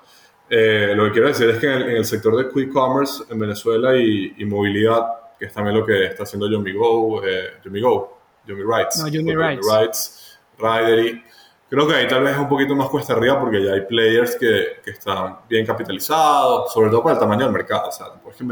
Eh, 0.49 0.93
lo 0.95 1.05
que 1.05 1.11
quiero 1.11 1.27
decir 1.27 1.49
es 1.49 1.59
que 1.59 1.71
en 1.71 1.81
el, 1.81 2.05
sector 2.05 2.35
de 2.35 2.51
quick 2.51 2.73
commerce 2.73 3.23
en 3.29 3.39
Venezuela 3.39 3.95
y, 3.95 4.43
movilidad, 4.45 5.05
que 5.37 5.45
es 5.45 5.53
también 5.53 5.77
lo 5.77 5.85
que 5.85 6.05
está 6.05 6.23
haciendo 6.23 6.49
YomiGo, 6.49 7.23
eh, 7.23 7.59
YomiGo, 7.63 8.17
Yomi 8.47 8.63
Rights, 8.63 8.97
no, 8.97 9.07
Yomi 9.07 9.35
Rights. 9.35 9.67
Rights, 9.67 10.39
Ridery, 10.57 11.23
Creo 11.69 11.87
que 11.87 11.93
ahí 11.93 12.07
tal 12.07 12.23
vez 12.23 12.33
es 12.33 12.39
un 12.39 12.49
poquito 12.49 12.75
más 12.75 12.89
cuesta 12.89 13.13
arriba 13.13 13.39
porque 13.39 13.63
ya 13.63 13.73
hay 13.73 13.81
players 13.81 14.35
que, 14.37 14.81
que 14.83 14.89
están 14.89 15.37
bien 15.47 15.67
capitalizados, 15.67 16.73
sobre 16.73 16.89
todo 16.89 17.03
por 17.03 17.11
el 17.11 17.19
tamaño 17.19 17.43
del 17.43 17.53
mercado. 17.53 17.89
O 17.89 17.91
sea, 17.91 18.07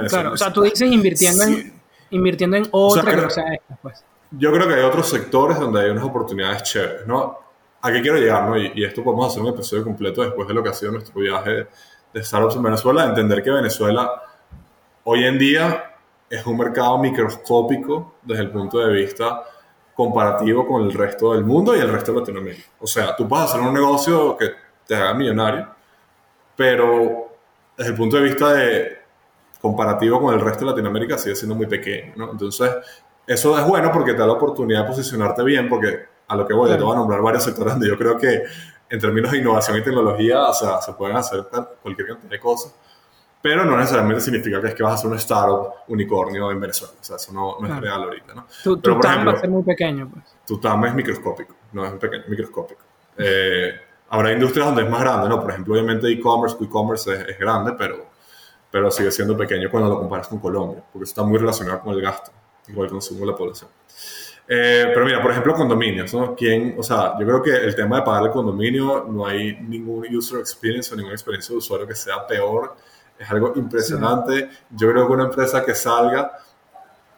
claro, 0.08 0.34
o 0.34 0.38
sea, 0.38 0.54
tú 0.54 0.62
dices 0.62 0.92
invirtiendo, 0.92 1.44
en, 1.44 1.74
invirtiendo 2.12 2.58
en 2.58 2.68
otra 2.70 3.16
que 3.16 3.22
no 3.22 3.30
sea 3.32 3.54
esta, 3.56 3.76
pues. 3.82 4.04
Yo 4.30 4.52
creo 4.52 4.68
que 4.68 4.76
hay 4.76 4.84
otros 4.84 5.10
sectores 5.10 5.60
donde 5.60 5.82
hay 5.82 5.90
unas 5.90 6.04
oportunidades 6.04 6.62
chéveres, 6.64 7.08
¿no? 7.08 7.40
¿A 7.88 7.92
qué 7.94 8.02
quiero 8.02 8.18
llegar, 8.18 8.44
no? 8.44 8.58
Y, 8.58 8.70
y, 8.76 8.84
esto 8.84 9.02
podemos 9.02 9.32
hacer 9.32 9.42
un 9.42 9.48
episodio 9.48 9.86
completo 9.86 10.22
después 10.22 10.46
de 10.46 10.54
lo 10.54 10.62
que 10.62 10.68
ha 10.68 10.74
sido 10.74 10.92
nuestro 10.92 11.22
viaje 11.22 11.68
de 12.14 12.24
startups 12.24 12.58
en 12.58 12.64
Venezuela, 12.64 13.06
entender 13.06 13.42
que 13.42 13.50
Venezuela 13.50 14.24
hoy 15.06 15.24
en 15.24 15.40
día 15.40 15.96
es 16.30 16.46
un 16.46 16.58
mercado 16.58 16.98
microscópico 16.98 18.16
desde 18.24 18.44
el 18.44 18.52
punto 18.52 18.80
de 18.80 18.94
vista 18.94 19.42
comparativo 19.96 20.68
con 20.68 20.84
el 20.84 20.94
resto 20.94 21.32
del 21.32 21.46
mundo 21.46 21.78
y 21.78 21.80
el 21.80 21.90
resto 21.90 22.12
de 22.12 22.20
Latinoamérica. 22.20 22.68
O 22.82 22.88
sea, 22.88 23.16
tú 23.16 23.26
puedes 23.26 23.46
hacer 23.46 23.62
un 23.62 23.74
negocio 23.74 24.36
que 24.36 24.50
te 24.86 24.94
haga 24.94 25.14
millonario, 25.14 25.70
pero 26.58 27.38
desde 27.78 27.92
el 27.92 27.98
punto 27.98 28.18
de 28.18 28.24
vista 28.24 28.52
de 28.52 28.98
comparativo 29.62 30.20
con 30.20 30.34
el 30.34 30.42
resto 30.42 30.66
de 30.66 30.72
Latinoamérica 30.72 31.18
sigue 31.18 31.38
siendo 31.38 31.56
muy 31.56 31.68
pequeño, 31.68 32.12
¿no? 32.18 32.32
Entonces, 32.32 32.70
eso 33.26 33.58
es 33.58 33.66
bueno 33.66 33.92
porque 33.94 34.12
te 34.12 34.20
da 34.20 34.28
la 34.28 34.34
oportunidad 34.34 34.82
de 34.82 34.90
posicionarte 34.90 35.42
bien, 35.44 35.70
porque 35.70 36.17
a 36.28 36.36
lo 36.36 36.48
que 36.48 36.54
voy, 36.54 36.70
te 36.70 36.78
voy 36.78 36.94
a 36.94 36.98
nombrar 36.98 37.22
varios 37.22 37.44
sectores 37.44 37.74
donde 37.74 37.88
yo 37.88 37.98
creo 37.98 38.18
que 38.18 38.44
en 38.90 39.00
términos 39.00 39.32
de 39.32 39.40
innovación 39.40 39.78
y 39.78 39.84
tecnología, 39.84 40.44
o 40.48 40.54
sea, 40.54 40.82
se 40.82 40.94
pueden 40.94 41.18
hacer 41.18 41.46
cualquier 41.82 42.08
cantidad 42.08 42.32
de 42.32 42.40
cosas 42.40 42.74
pero 43.42 43.64
no 43.64 43.78
necesariamente 43.78 44.22
significa 44.22 44.60
que 44.60 44.68
es 44.68 44.76
que 44.76 44.84
vas 44.84 44.92
a 44.92 44.96
hacer 44.96 45.10
un 45.10 45.18
startup 45.18 45.70
unicornio 45.88 46.52
en 46.52 46.60
Venezuela. 46.60 46.94
O 47.00 47.04
sea, 47.04 47.16
eso 47.18 47.32
no, 47.32 47.58
no 47.60 47.74
es 47.74 47.82
real 47.82 48.04
ahorita, 48.04 48.34
¿no? 48.34 48.46
Tu, 48.64 48.78
tu 48.78 49.00
TAM 49.00 49.28
va 49.28 49.32
a 49.32 49.40
ser 49.40 49.50
muy 49.50 49.64
pequeño, 49.64 50.10
pues. 50.12 50.26
Tu 50.46 50.60
TAM 50.60 50.84
es 50.86 50.94
microscópico, 50.94 51.56
no 51.72 51.86
es 51.86 51.94
pequeño, 51.94 52.24
microscópico. 52.28 52.82
Eh, 53.18 53.74
habrá 54.10 54.34
industrias 54.34 54.66
donde 54.68 54.84
es 54.84 54.90
más 54.90 55.02
grande, 55.02 55.30
¿no? 55.30 55.40
Por 55.40 55.52
ejemplo, 55.52 55.74
obviamente 55.76 56.08
e-commerce, 56.10 56.58
e-commerce 56.60 57.26
es, 57.30 57.40
grande, 57.40 57.74
pero, 57.78 58.08
pero 58.72 58.92
sigue 58.92 59.12
siendo 59.12 59.38
pequeño 59.38 59.70
cuando 59.70 59.90
lo 59.90 60.00
comparas 60.00 60.28
con 60.28 60.40
Colombia, 60.40 60.84
porque 60.92 61.04
eso 61.04 61.12
está 61.12 61.24
muy 61.24 61.38
relacionado 61.38 61.82
con 61.82 61.94
el 61.94 62.02
gasto 62.02 62.32
y 62.68 62.74
con 62.74 62.86
el 62.86 62.92
consumo 62.92 63.22
de 63.22 63.28
la 63.28 63.36
población. 63.36 63.70
Eh, 64.50 64.92
pero 64.94 65.06
mira, 65.06 65.22
por 65.22 65.32
ejemplo, 65.32 65.54
condominios, 65.54 66.14
¿no? 66.14 66.34
¿Quién, 66.34 66.76
o 66.78 66.84
sea, 66.84 67.14
yo 67.20 67.26
creo 67.26 67.44
que 67.44 67.52
el 67.52 67.76
tema 67.76 67.98
de 67.98 68.02
pagar 68.04 68.24
el 68.24 68.32
condominio, 68.32 69.06
no 69.10 69.26
hay 69.26 69.58
ningún 69.60 70.06
user 70.16 70.40
experience 70.40 70.94
o 70.94 70.96
ninguna 70.96 71.16
experiencia 71.16 71.52
de 71.52 71.58
usuario 71.58 71.86
que 71.86 71.96
sea 71.96 72.26
peor 72.26 72.76
es 73.20 73.30
algo 73.30 73.54
impresionante. 73.56 74.50
Yo 74.70 74.92
creo 74.92 75.08
que 75.08 75.14
una 75.14 75.26
empresa 75.26 75.66
que 75.66 75.74
salga 75.74 76.32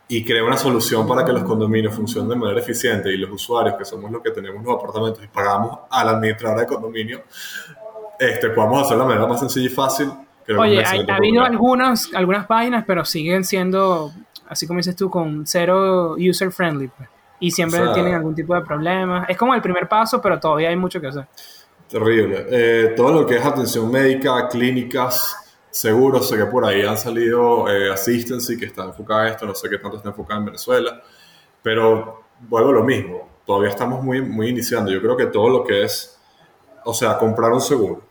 y 0.08 0.24
crea 0.24 0.44
una 0.44 0.58
solución 0.58 1.08
para 1.08 1.24
que 1.24 1.32
los 1.32 1.44
condominios 1.44 1.94
funcionen 1.94 2.30
de 2.30 2.36
manera 2.36 2.60
eficiente 2.60 3.14
y 3.14 3.18
los 3.18 3.30
usuarios, 3.30 3.76
que 3.76 3.86
somos 3.86 4.10
los 4.10 4.24
que 4.24 4.32
tenemos 4.32 4.64
los 4.64 4.76
apartamentos 4.76 5.24
y 5.24 5.28
pagamos 5.28 5.80
a 5.90 6.04
la 6.04 6.12
administradora 6.12 6.62
de 6.62 6.68
condominio, 6.68 7.24
este, 8.18 8.50
podamos 8.50 8.86
hacerlo 8.86 9.04
de 9.04 9.10
la 9.10 9.16
manera 9.16 9.28
más 9.28 9.40
sencilla 9.40 9.68
y 9.68 9.70
fácil. 9.70 10.12
Oye, 10.58 10.84
ha 10.84 11.16
habido 11.16 11.44
algunas, 11.44 12.12
algunas 12.16 12.48
páginas, 12.48 12.84
pero 12.88 13.06
siguen 13.06 13.44
siendo, 13.44 14.12
así 14.48 14.66
como 14.66 14.78
dices 14.78 14.96
tú, 14.96 15.12
con 15.12 15.46
cero 15.46 16.16
user 16.18 16.52
friendly. 16.52 16.88
Pues. 16.88 17.08
Y 17.40 17.52
siempre 17.52 17.82
tienen 17.94 18.14
algún 18.14 18.36
tipo 18.36 18.54
de 18.54 18.62
problema. 18.62 19.26
Es 19.28 19.38
como 19.38 19.54
el 19.54 19.62
primer 19.62 19.88
paso, 19.88 20.22
pero 20.22 20.40
todavía 20.40 20.70
hay 20.70 20.76
mucho 20.76 21.00
que 21.00 21.08
hacer. 21.08 21.28
Terrible. 21.88 22.46
Eh, 22.50 22.94
todo 22.96 23.22
lo 23.22 23.26
que 23.26 23.38
es 23.38 23.46
atención 23.46 23.90
médica, 23.90 24.48
clínicas, 24.48 25.50
seguro, 25.72 26.22
sé 26.22 26.38
que 26.38 26.46
por 26.46 26.66
ahí 26.66 26.84
han 26.84 26.98
salido 26.98 27.68
eh, 27.70 27.92
Assistancy, 27.92 28.58
que 28.58 28.66
está 28.66 28.86
enfocada 28.86 29.28
en 29.28 29.34
esto, 29.34 29.46
no 29.46 29.56
sé 29.56 29.70
qué 29.70 29.78
tanto 29.78 29.98
está 29.98 30.10
enfocada 30.10 30.40
en 30.40 30.46
Venezuela, 30.46 31.02
pero 31.64 32.24
vuelvo 32.48 32.70
a 32.70 32.74
lo 32.74 32.84
mismo, 32.84 33.28
todavía 33.46 33.70
estamos 33.70 34.04
muy, 34.04 34.22
muy 34.22 34.50
iniciando. 34.50 34.92
Yo 34.92 35.02
creo 35.02 35.18
que 35.18 35.28
todo 35.28 35.50
lo 35.50 35.64
que 35.64 35.84
es, 35.84 36.20
o 36.86 36.94
sea, 36.94 37.18
comprar 37.18 37.52
un 37.52 37.62
seguro, 37.62 38.02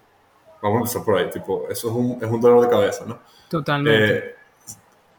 vamos 0.60 0.76
a 0.76 0.80
empezar 0.80 1.04
por 1.04 1.16
ahí, 1.16 1.30
tipo, 1.30 1.68
eso 1.70 1.88
es 1.88 1.94
un, 1.94 2.18
es 2.20 2.30
un 2.30 2.40
dolor 2.40 2.62
de 2.62 2.68
cabeza, 2.68 3.04
¿no? 3.06 3.20
Totalmente. 3.48 4.16
Eh, 4.16 4.34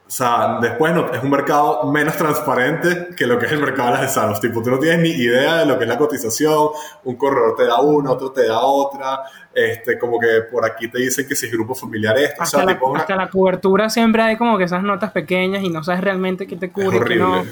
o 0.10 0.12
sea, 0.12 0.58
después 0.60 0.92
no, 0.92 1.14
es 1.14 1.22
un 1.22 1.30
mercado 1.30 1.84
menos 1.92 2.18
transparente 2.18 3.10
que 3.16 3.28
lo 3.28 3.38
que 3.38 3.46
es 3.46 3.52
el 3.52 3.60
mercado 3.60 3.96
de 3.96 4.02
las 4.02 4.16
sanos. 4.16 4.42
Tipo, 4.42 4.64
tú 4.64 4.72
no 4.72 4.80
tienes 4.80 5.02
ni 5.02 5.10
idea 5.10 5.58
de 5.58 5.68
lo 5.68 5.78
que 5.78 5.84
es 5.84 5.88
la 5.88 6.00
cotización, 6.00 6.70
un 7.04 7.16
corredor 7.16 7.56
te 7.56 7.66
da 7.66 7.80
una, 7.80 8.14
otro 8.14 8.32
te 8.32 8.48
da 8.48 8.60
otra, 8.60 9.22
este, 9.54 10.00
como 10.00 10.20
que 10.20 10.42
por 10.52 10.66
aquí 10.66 10.88
te 10.88 10.98
dicen 10.98 11.28
que 11.28 11.36
si 11.36 11.46
es 11.46 11.52
grupo 11.52 11.76
familiar 11.76 12.18
esto. 12.18 12.42
Hasta, 12.42 12.66
la, 12.66 12.80
hasta 12.96 13.16
la 13.16 13.30
cobertura 13.30 13.88
siempre 13.92 14.24
hay 14.24 14.36
como 14.36 14.58
que 14.58 14.64
esas 14.64 14.82
notas 14.82 15.12
pequeñas 15.12 15.64
y 15.64 15.70
no 15.70 15.84
sabes 15.84 16.02
realmente 16.02 16.48
qué 16.48 16.56
te 16.56 16.72
cubre. 16.72 16.98
Es 16.98 17.02
horrible. 17.04 17.24
no. 17.24 17.46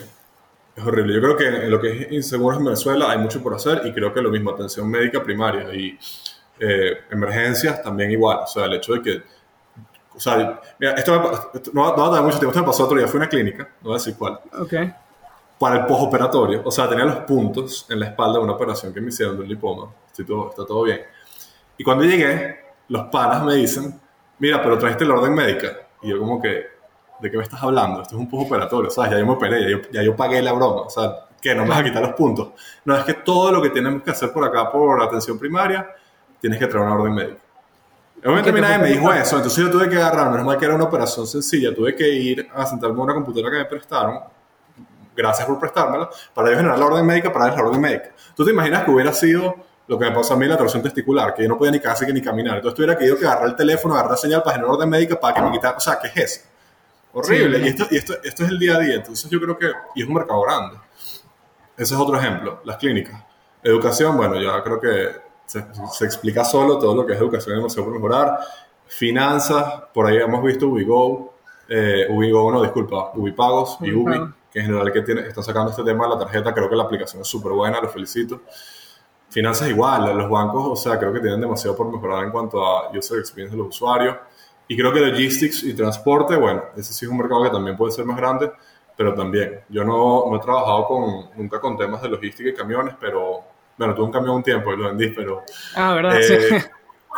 Es 0.76 0.84
horrible. 0.84 1.14
Yo 1.14 1.22
creo 1.22 1.38
que 1.38 1.48
en 1.48 1.70
lo 1.70 1.80
que 1.80 1.92
es 1.92 2.12
inseguros 2.12 2.58
en 2.58 2.66
Venezuela 2.66 3.12
hay 3.12 3.20
mucho 3.20 3.44
por 3.44 3.54
hacer 3.54 3.84
y 3.86 3.94
creo 3.94 4.12
que 4.12 4.20
lo 4.20 4.32
mismo, 4.32 4.50
atención 4.50 4.90
médica 4.90 5.24
primaria 5.24 5.72
y 5.76 5.96
eh, 6.60 7.02
emergencias 7.12 7.84
también 7.84 8.10
igual. 8.10 8.40
O 8.44 8.48
sea, 8.48 8.66
el 8.66 8.74
hecho 8.74 8.94
de 8.94 9.02
que 9.04 9.37
o 10.18 10.20
sea, 10.20 10.60
mira, 10.80 10.94
esto, 10.94 11.12
no, 11.74 11.96
va 11.96 12.08
a 12.08 12.10
dar 12.10 12.24
mucho 12.24 12.40
tiempo. 12.40 12.50
Esto 12.50 12.62
me 12.62 12.66
pasó 12.66 12.86
otro 12.86 12.98
día. 12.98 13.08
Fui 13.08 13.20
a 13.20 13.22
una 13.22 13.30
clínica, 13.30 13.70
no 13.82 13.90
voy 13.90 13.94
a 13.94 13.98
decir 14.00 14.16
cuál. 14.18 14.40
Ok. 14.60 14.74
Para 15.60 15.76
el 15.76 15.86
postoperatorio. 15.86 16.64
O 16.66 16.72
sea, 16.72 16.90
tenía 16.90 17.06
los 17.06 17.18
puntos 17.18 17.86
en 17.88 18.00
la 18.00 18.08
espalda 18.08 18.40
de 18.40 18.44
una 18.44 18.54
operación 18.54 18.92
que 18.92 19.00
me 19.00 19.10
hicieron 19.10 19.38
de 19.38 19.44
un 19.44 19.48
lipoma. 19.48 19.94
todo, 20.26 20.50
está 20.50 20.66
todo 20.66 20.84
bien. 20.84 21.02
Y 21.78 21.84
cuando 21.84 22.04
llegué, 22.04 22.58
los 22.88 23.06
panas 23.10 23.44
me 23.44 23.54
dicen, 23.54 24.00
mira, 24.40 24.64
pero 24.64 24.80
trajiste 24.80 25.04
el 25.04 25.12
orden 25.12 25.36
médica. 25.36 25.68
Y 26.02 26.10
yo 26.10 26.18
como 26.18 26.42
que, 26.42 26.66
¿de 27.20 27.32
qué 27.32 27.38
me 27.38 27.44
estás 27.44 27.62
hablando? 27.62 28.02
Esto 28.02 28.16
es 28.16 28.20
un 28.20 28.30
postoperatorio, 28.30 28.90
¿sabes? 28.90 29.12
Ya 29.12 29.20
yo 29.20 29.26
me 29.28 29.34
operé, 29.34 29.62
ya 29.62 29.70
yo, 29.70 29.82
ya 29.92 30.02
yo 30.02 30.16
pagué 30.16 30.42
la 30.42 30.54
broma. 30.54 30.82
O 30.82 30.90
sea, 30.90 31.28
¿qué? 31.40 31.54
¿No 31.54 31.62
me 31.62 31.70
vas 31.70 31.80
a 31.80 31.84
quitar 31.84 32.02
los 32.02 32.14
puntos? 32.14 32.54
No, 32.86 32.98
es 32.98 33.04
que 33.04 33.14
todo 33.14 33.52
lo 33.52 33.62
que 33.62 33.70
tenemos 33.70 34.02
que 34.02 34.10
hacer 34.10 34.34
por 34.34 34.44
acá, 34.44 34.72
por 34.72 35.00
atención 35.00 35.38
primaria, 35.38 35.88
tienes 36.42 36.58
que 36.58 36.66
traer 36.66 36.88
una 36.88 36.96
orden 36.96 37.14
médica. 37.14 37.42
Obviamente 38.24 38.52
mi 38.52 38.62
nadie 38.62 38.80
me 38.80 38.88
dijo 38.88 39.14
eso, 39.14 39.36
entonces 39.36 39.64
yo 39.64 39.70
tuve 39.70 39.88
que 39.90 39.96
agarrar, 39.96 40.32
menos 40.32 40.46
mal 40.46 40.58
que 40.58 40.66
era 40.66 40.76
una 40.76 40.86
operación 40.86 41.28
sencilla, 41.28 41.74
tuve 41.74 41.96
que 41.96 42.08
ir 42.08 42.48
a 42.54 42.66
sentarme 42.66 43.00
a 43.00 43.04
una 43.04 43.14
computadora 43.14 43.52
que 43.52 43.58
me 43.60 43.66
prestaron, 43.66 44.20
gracias 45.16 45.48
por 45.48 45.60
prestármela, 45.60 46.10
para 46.34 46.50
yo 46.50 46.58
generar 46.58 46.80
la 46.80 46.86
orden 46.86 47.06
médica, 47.06 47.32
para 47.32 47.46
darles 47.46 47.62
la 47.62 47.70
orden 47.70 47.82
médica. 47.82 48.12
¿Tú 48.36 48.44
te 48.44 48.52
imaginas 48.52 48.84
que 48.84 48.92
hubiera 48.92 49.14
sido 49.14 49.56
lo 49.88 50.00
que 50.00 50.06
me 50.06 50.12
pasó 50.12 50.34
a 50.34 50.38
mí 50.38 50.46
la 50.48 50.58
torsión 50.58 50.82
testicular, 50.82 51.34
que 51.34 51.44
yo 51.44 51.50
no 51.50 51.58
podía 51.58 51.72
ni 51.72 51.80
casi 51.80 52.06
que 52.06 52.14
ni 52.14 52.22
caminar? 52.22 52.58
Entonces 52.58 52.76
tuviera 52.76 52.98
que 52.98 53.06
ir 53.06 53.18
que 53.18 53.26
agarrar 53.26 53.50
el 53.50 53.56
teléfono, 53.56 53.94
agarrar 53.94 54.12
la 54.12 54.18
señal 54.18 54.42
para 54.42 54.56
generar 54.56 54.76
orden 54.76 54.90
médica 54.90 55.20
para 55.20 55.36
que 55.36 55.42
me 55.42 55.52
quitara, 55.52 55.78
o 55.78 55.80
sea, 55.80 56.00
¿qué 56.00 56.08
es 56.08 56.18
eso? 56.18 56.48
Horrible. 57.14 57.60
y, 57.60 57.68
esto, 57.68 57.88
y 57.90 57.98
esto, 57.98 58.14
esto 58.24 58.44
es 58.44 58.50
el 58.50 58.60
día 58.60 58.76
a 58.76 58.80
día, 58.80 58.96
entonces 58.96 59.30
yo 59.30 59.40
creo 59.40 59.58
que, 59.58 59.72
y 59.96 60.02
es 60.02 60.08
un 60.08 60.16
mercado 60.16 60.42
grande. 60.42 60.78
Ese 61.78 61.94
es 61.94 62.00
otro 62.00 62.18
ejemplo, 62.18 62.62
las 62.64 62.78
clínicas. 62.78 63.24
Educación, 63.64 64.18
bueno, 64.18 64.42
ya 64.42 64.64
creo 64.64 64.82
que 64.82 65.27
se, 65.48 65.66
se 65.92 66.06
explica 66.06 66.46
solo 66.46 66.78
todo 66.78 66.94
lo 66.94 67.06
que 67.06 67.14
es 67.14 67.20
educación 67.20 67.56
demasiado 67.56 67.86
por 67.86 67.96
mejorar. 67.96 68.40
Finanzas, 68.86 69.84
por 69.94 70.06
ahí 70.06 70.18
hemos 70.18 70.44
visto 70.44 70.68
Ubigo, 70.68 71.34
eh, 71.68 72.06
Ubigo 72.10 72.52
no, 72.52 72.62
disculpa, 72.62 73.12
Ubipagos 73.16 73.78
y 73.82 73.92
Ubi, 73.92 74.18
que 74.52 74.60
en 74.60 74.66
general 74.66 74.92
que 74.92 75.02
tiene, 75.02 75.22
están 75.22 75.44
sacando 75.44 75.72
este 75.72 75.84
tema 75.84 76.06
de 76.06 76.12
la 76.12 76.20
tarjeta, 76.20 76.54
creo 76.54 76.70
que 76.70 76.76
la 76.76 76.84
aplicación 76.84 77.22
es 77.22 77.28
súper 77.28 77.54
buena, 77.54 77.82
los 77.82 77.92
felicito. 77.92 78.42
Finanzas 79.30 79.70
igual, 79.70 80.18
los 80.18 80.30
bancos, 80.30 80.68
o 80.68 80.76
sea, 80.76 80.98
creo 80.98 81.12
que 81.12 81.20
tienen 81.20 81.42
demasiado 81.42 81.76
por 81.76 81.92
mejorar 81.92 82.24
en 82.24 82.32
cuanto 82.32 82.66
a 82.66 82.90
user 82.92 83.20
experience 83.20 83.56
de 83.56 83.62
los 83.62 83.76
usuarios. 83.76 84.16
Y 84.70 84.78
creo 84.78 84.94
que 84.94 85.00
logistics 85.02 85.64
y 85.64 85.74
transporte, 85.74 86.36
bueno, 86.36 86.64
ese 86.76 86.94
sí 86.94 87.06
es 87.06 87.12
un 87.12 87.18
mercado 87.18 87.44
que 87.44 87.50
también 87.50 87.76
puede 87.76 87.92
ser 87.92 88.06
más 88.06 88.18
grande, 88.18 88.52
pero 88.96 89.14
también, 89.14 89.62
yo 89.70 89.84
no, 89.84 90.26
no 90.30 90.36
he 90.36 90.40
trabajado 90.40 90.86
con, 90.88 91.30
nunca 91.36 91.60
con 91.60 91.78
temas 91.78 92.02
de 92.02 92.10
logística 92.10 92.50
y 92.50 92.54
camiones, 92.54 92.96
pero, 93.00 93.44
bueno, 93.78 93.94
tuve 93.94 94.06
un 94.06 94.12
camión 94.12 94.36
un 94.36 94.44
tiempo 94.44 94.74
y 94.74 94.78
lo 94.78 94.88
vendí, 94.88 95.10
pero... 95.10 95.44
Ah, 95.76 95.94
¿verdad? 95.94 96.18
sí. 96.22 96.34
Eh, 96.34 96.64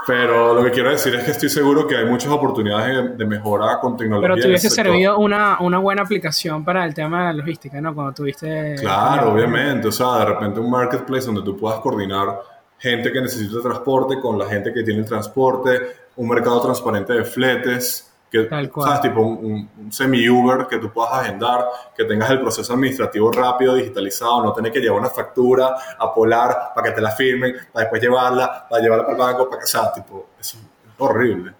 pero 0.07 0.53
lo 0.53 0.63
que 0.63 0.71
quiero 0.71 0.91
decir 0.91 1.13
es 1.15 1.23
que 1.23 1.31
estoy 1.31 1.49
seguro 1.49 1.85
que 1.85 1.97
hay 1.97 2.05
muchas 2.05 2.31
oportunidades 2.31 3.17
de, 3.17 3.25
mejora 3.25 3.79
con 3.79 3.97
tecnología. 3.97 4.29
Pero 4.29 4.41
te 4.41 4.47
hubiese 4.47 4.69
servido 4.69 5.17
una, 5.19 5.57
una, 5.59 5.77
buena 5.77 6.03
aplicación 6.03 6.63
para 6.63 6.85
el 6.85 6.93
tema 6.93 7.19
de 7.19 7.25
la 7.25 7.33
logística, 7.33 7.81
¿no? 7.81 7.93
Cuando 7.93 8.13
tuviste... 8.13 8.75
Claro, 8.79 9.33
obviamente. 9.33 9.87
O 9.87 9.91
sea, 9.91 10.19
de 10.19 10.25
repente 10.25 10.59
un 10.59 10.69
marketplace 10.69 11.25
donde 11.25 11.41
tú 11.41 11.57
puedas 11.57 11.79
coordinar 11.79 12.39
gente 12.77 13.11
que 13.11 13.21
necesita 13.21 13.61
transporte 13.61 14.19
con 14.19 14.39
la 14.39 14.45
gente 14.45 14.73
que 14.73 14.83
tiene 14.83 15.01
el 15.01 15.05
transporte, 15.05 15.79
un 16.15 16.29
mercado 16.29 16.61
transparente 16.61 17.13
de 17.13 17.25
fletes, 17.25 18.08
que, 18.29 18.47
¿sabes? 18.47 19.01
Tipo 19.01 19.21
un, 19.21 19.69
semi-Uber 19.89 20.67
que 20.67 20.77
tú 20.77 20.91
puedas 20.91 21.13
agendar, 21.13 21.65
que 21.95 22.05
tengas 22.05 22.29
el 22.29 22.39
proceso 22.39 22.73
administrativo 22.73 23.31
rápido, 23.31 23.75
digitalizado, 23.75 24.43
no 24.43 24.53
tener 24.53 24.71
que 24.71 24.79
llevar 24.79 24.99
una 24.99 25.09
factura 25.09 25.75
a 25.97 26.13
Polar 26.13 26.71
para 26.75 26.89
que 26.89 26.95
te 26.95 27.01
la 27.01 27.11
firmen, 27.11 27.55
para 27.73 27.85
después 27.85 28.01
llevarla, 28.01 28.67
para 28.69 28.81
llevarla 28.81 29.05
para 29.05 29.17
el 29.17 29.23
banco, 29.23 29.49
para 29.49 29.61
que, 29.61 29.77
o 29.77 29.93
tipo, 29.93 30.27
eso 30.39 30.57
es 30.57 30.63
horrible. 30.99 31.53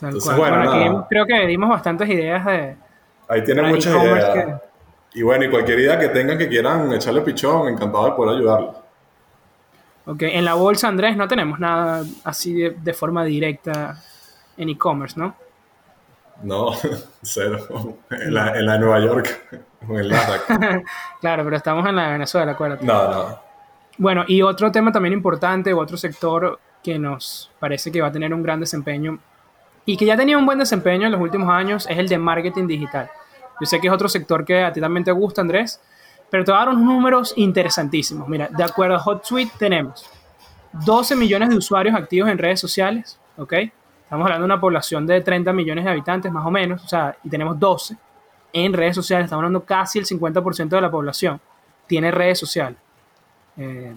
Entonces, 0.00 0.34
bueno, 0.34 0.70
aquí 0.70 1.06
creo 1.10 1.26
que 1.26 1.46
dimos 1.46 1.68
bastantes 1.68 2.08
ideas 2.08 2.44
de... 2.46 2.76
Ahí 3.28 3.44
tienen 3.44 3.66
muchas 3.66 3.94
ideas. 3.94 4.60
Y 5.12 5.22
bueno, 5.22 5.44
y 5.44 5.50
cualquier 5.50 5.80
idea 5.80 5.98
que 5.98 6.08
tengan 6.08 6.38
que 6.38 6.48
quieran 6.48 6.90
echarle 6.92 7.20
pichón, 7.20 7.68
encantado 7.68 8.06
de 8.06 8.12
poder 8.12 8.36
ayudarlos. 8.36 8.76
Ok, 10.06 10.22
en 10.22 10.44
la 10.44 10.54
bolsa, 10.54 10.88
Andrés, 10.88 11.16
no 11.16 11.28
tenemos 11.28 11.58
nada 11.60 12.02
así 12.24 12.54
de, 12.54 12.70
de 12.70 12.94
forma 12.94 13.24
directa 13.24 14.02
en 14.56 14.68
e-commerce, 14.70 15.18
¿no? 15.18 15.34
No, 16.42 16.72
cero. 17.22 17.98
En 18.10 18.34
la, 18.34 18.56
en 18.58 18.66
la 18.66 18.72
de 18.74 18.78
Nueva 18.78 19.00
York, 19.00 19.60
en 19.82 19.96
el 19.96 20.08
claro, 21.20 21.44
pero 21.44 21.56
estamos 21.56 21.86
en 21.86 21.96
la 21.96 22.06
de 22.06 22.12
Venezuela, 22.12 22.52
acuérdate. 22.52 22.84
No, 22.84 23.10
no. 23.10 23.38
Bueno, 23.98 24.24
y 24.26 24.40
otro 24.42 24.72
tema 24.72 24.92
también 24.92 25.12
importante, 25.12 25.74
otro 25.74 25.96
sector 25.96 26.58
que 26.82 26.98
nos 26.98 27.50
parece 27.58 27.92
que 27.92 28.00
va 28.00 28.08
a 28.08 28.12
tener 28.12 28.32
un 28.32 28.42
gran 28.42 28.60
desempeño 28.60 29.18
y 29.84 29.96
que 29.96 30.06
ya 30.06 30.16
tenía 30.16 30.38
un 30.38 30.46
buen 30.46 30.58
desempeño 30.58 31.06
en 31.06 31.12
los 31.12 31.20
últimos 31.20 31.48
años 31.50 31.86
es 31.88 31.98
el 31.98 32.08
de 32.08 32.18
marketing 32.18 32.66
digital. 32.66 33.10
Yo 33.60 33.66
sé 33.66 33.80
que 33.80 33.88
es 33.88 33.92
otro 33.92 34.08
sector 34.08 34.44
que 34.44 34.62
a 34.62 34.72
ti 34.72 34.80
también 34.80 35.04
te 35.04 35.12
gusta, 35.12 35.42
Andrés, 35.42 35.80
pero 36.30 36.44
te 36.44 36.50
voy 36.50 36.56
a 36.56 36.64
dar 36.64 36.74
unos 36.74 36.84
números 36.84 37.34
interesantísimos. 37.36 38.28
Mira, 38.28 38.48
de 38.48 38.64
acuerdo 38.64 38.96
a 38.96 39.02
HotSuite 39.02 39.52
tenemos 39.58 40.08
12 40.72 41.16
millones 41.16 41.50
de 41.50 41.56
usuarios 41.56 41.94
activos 41.94 42.30
en 42.30 42.38
redes 42.38 42.60
sociales, 42.60 43.18
¿ok? 43.36 43.54
Estamos 44.10 44.24
hablando 44.24 44.42
de 44.42 44.52
una 44.52 44.60
población 44.60 45.06
de 45.06 45.20
30 45.20 45.52
millones 45.52 45.84
de 45.84 45.90
habitantes 45.92 46.32
más 46.32 46.44
o 46.44 46.50
menos, 46.50 46.82
o 46.82 46.88
sea, 46.88 47.16
y 47.22 47.28
tenemos 47.28 47.56
12 47.60 47.96
en 48.52 48.72
redes 48.72 48.96
sociales, 48.96 49.26
estamos 49.26 49.42
hablando 49.42 49.64
casi 49.64 50.00
el 50.00 50.04
50% 50.04 50.68
de 50.68 50.80
la 50.80 50.90
población 50.90 51.40
tiene 51.86 52.10
redes 52.10 52.36
sociales. 52.40 52.76
Eh, 53.56 53.94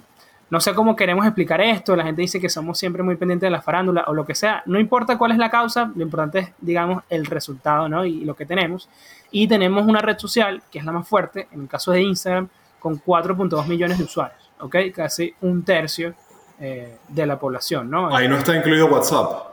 no 0.51 0.61
sé 0.61 0.75
cómo 0.75 0.95
queremos 0.95 1.25
explicar 1.25 1.61
esto, 1.61 1.95
la 1.95 2.03
gente 2.03 2.21
dice 2.21 2.39
que 2.39 2.47
somos 2.47 2.77
siempre 2.77 3.01
muy 3.01 3.15
pendientes 3.15 3.47
de 3.47 3.49
la 3.49 3.63
farándula 3.63 4.03
o 4.05 4.13
lo 4.13 4.23
que 4.23 4.35
sea, 4.35 4.61
no 4.67 4.79
importa 4.79 5.17
cuál 5.17 5.31
es 5.31 5.39
la 5.39 5.49
causa, 5.49 5.91
lo 5.95 6.03
importante 6.03 6.37
es, 6.37 6.51
digamos, 6.61 7.01
el 7.09 7.25
resultado 7.25 7.89
¿no? 7.89 8.05
y 8.05 8.23
lo 8.23 8.35
que 8.35 8.45
tenemos. 8.45 8.87
Y 9.31 9.47
tenemos 9.47 9.83
una 9.87 9.99
red 9.99 10.19
social, 10.19 10.61
que 10.71 10.77
es 10.77 10.85
la 10.85 10.91
más 10.91 11.07
fuerte, 11.07 11.47
en 11.51 11.61
el 11.61 11.67
caso 11.67 11.91
de 11.91 12.03
Instagram, 12.03 12.49
con 12.77 13.01
4.2 13.01 13.65
millones 13.65 13.97
de 13.97 14.03
usuarios, 14.03 14.51
¿ok? 14.59 14.75
Casi 14.93 15.33
un 15.41 15.63
tercio 15.63 16.13
eh, 16.59 16.99
de 17.07 17.25
la 17.25 17.39
población, 17.39 17.89
¿no? 17.89 18.15
Ahí 18.15 18.27
no 18.27 18.37
está 18.37 18.55
incluido 18.55 18.85
WhatsApp. 18.85 19.52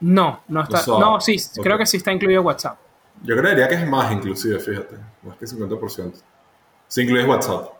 No, 0.00 0.42
no 0.48 0.62
está. 0.62 0.82
no, 0.86 1.20
sí, 1.20 1.36
creo 1.62 1.76
que 1.76 1.86
sí 1.86 1.96
está 1.96 2.12
incluido 2.12 2.42
WhatsApp. 2.42 2.78
Yo 3.22 3.36
creería 3.36 3.68
que 3.68 3.74
es 3.74 3.86
más 3.86 4.12
inclusive, 4.12 4.60
fíjate, 4.60 4.96
más 5.22 5.36
que 5.36 5.46
50%. 5.46 6.12
Si 6.86 7.02
incluyes 7.02 7.26
WhatsApp. 7.26 7.72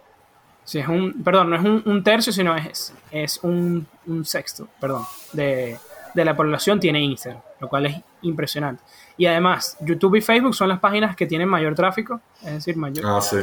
Sí, 0.65 0.81
es 0.81 0.89
un, 0.89 1.23
perdón, 1.23 1.51
no 1.51 1.57
es 1.57 1.85
un, 1.87 2.03
tercio, 2.05 2.31
sino 2.33 2.55
es, 2.55 2.93
es 3.11 3.41
un, 3.43 3.87
sexto, 4.25 4.69
perdón, 4.79 5.05
de, 5.33 5.79
de, 6.13 6.25
la 6.25 6.37
población 6.37 6.79
tiene 6.79 7.01
Instagram, 7.01 7.41
lo 7.61 7.69
cual 7.71 7.87
es 7.87 7.97
impresionante. 8.21 8.83
Y 9.17 9.25
además, 9.25 9.79
YouTube 9.81 10.17
y 10.17 10.21
Facebook 10.21 10.55
son 10.55 10.69
las 10.69 10.79
páginas 10.79 11.17
que 11.17 11.27
tienen 11.27 11.49
mayor 11.49 11.75
tráfico, 11.75 12.21
es 12.43 12.53
decir, 12.53 12.77
mayor. 12.77 13.07
Ah, 13.07 13.21
sí. 13.23 13.39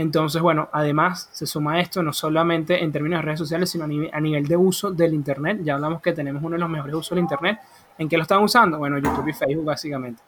Entonces, 0.00 0.40
bueno, 0.40 0.70
además 0.72 1.28
se 1.30 1.46
suma 1.46 1.78
esto 1.78 2.02
no 2.02 2.14
solamente 2.14 2.82
en 2.82 2.90
términos 2.90 3.18
de 3.18 3.22
redes 3.22 3.38
sociales, 3.38 3.68
sino 3.68 3.84
a 3.84 4.20
nivel, 4.20 4.46
de 4.46 4.56
uso 4.56 4.90
del 4.90 5.12
Internet. 5.12 5.60
Ya 5.62 5.74
hablamos 5.74 6.00
que 6.00 6.14
tenemos 6.14 6.42
uno 6.42 6.54
de 6.54 6.58
los 6.58 6.70
mejores 6.70 6.94
usos 6.94 7.10
del 7.10 7.18
Internet. 7.18 7.58
¿En 7.98 8.08
qué 8.08 8.16
lo 8.16 8.22
están 8.22 8.42
usando? 8.42 8.78
Bueno, 8.78 8.96
YouTube 8.96 9.28
y 9.28 9.34
Facebook 9.34 9.66
básicamente. 9.66 10.22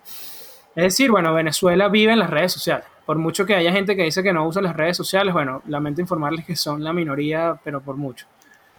Es 0.77 0.85
decir, 0.85 1.11
bueno, 1.11 1.33
Venezuela 1.33 1.89
vive 1.89 2.13
en 2.13 2.19
las 2.19 2.29
redes 2.29 2.53
sociales. 2.53 2.85
Por 3.07 3.17
mucho 3.17 3.47
que 3.47 3.55
haya 3.55 3.73
gente 3.73 3.97
que 3.97 4.03
dice 4.03 4.23
que 4.23 4.31
no 4.35 4.47
usa 4.47 4.61
las 4.61 4.77
redes 4.77 4.95
sociales, 4.95 5.33
bueno, 5.33 5.63
lamento 5.67 6.03
informarles 6.03 6.45
que 6.45 6.55
son 6.55 6.85
la 6.85 6.93
minoría, 6.93 7.59
pero 7.65 7.81
por 7.81 7.97
mucho. 7.97 8.27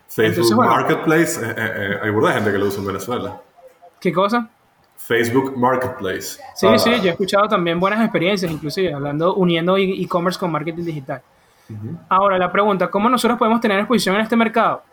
Facebook 0.07 0.57
Marketplace, 0.57 1.43
eh, 1.43 1.55
eh, 1.57 1.71
eh, 1.75 1.99
hay 2.03 2.11
mucha 2.11 2.33
gente 2.33 2.51
que 2.51 2.59
lo 2.59 2.67
usa 2.67 2.81
en 2.81 2.85
Venezuela. 2.85 3.41
¿Qué 3.99 4.13
cosa? 4.13 4.47
Facebook 5.05 5.57
Marketplace. 5.57 6.39
Sí, 6.55 6.67
sí, 6.77 6.91
yo 7.01 7.07
he 7.07 7.09
escuchado 7.09 7.47
también 7.47 7.79
buenas 7.79 8.01
experiencias, 8.01 8.51
inclusive 8.51 8.93
hablando, 8.93 9.35
uniendo 9.35 9.75
e- 9.77 10.01
e-commerce 10.01 10.39
con 10.39 10.51
marketing 10.51 10.83
digital. 10.83 11.21
Ahora, 12.09 12.37
la 12.37 12.51
pregunta, 12.51 12.89
¿cómo 12.89 13.09
nosotros 13.09 13.37
podemos 13.37 13.59
tener 13.59 13.79
exposición 13.79 14.15
en 14.15 14.21
este 14.21 14.35
mercado? 14.35 14.83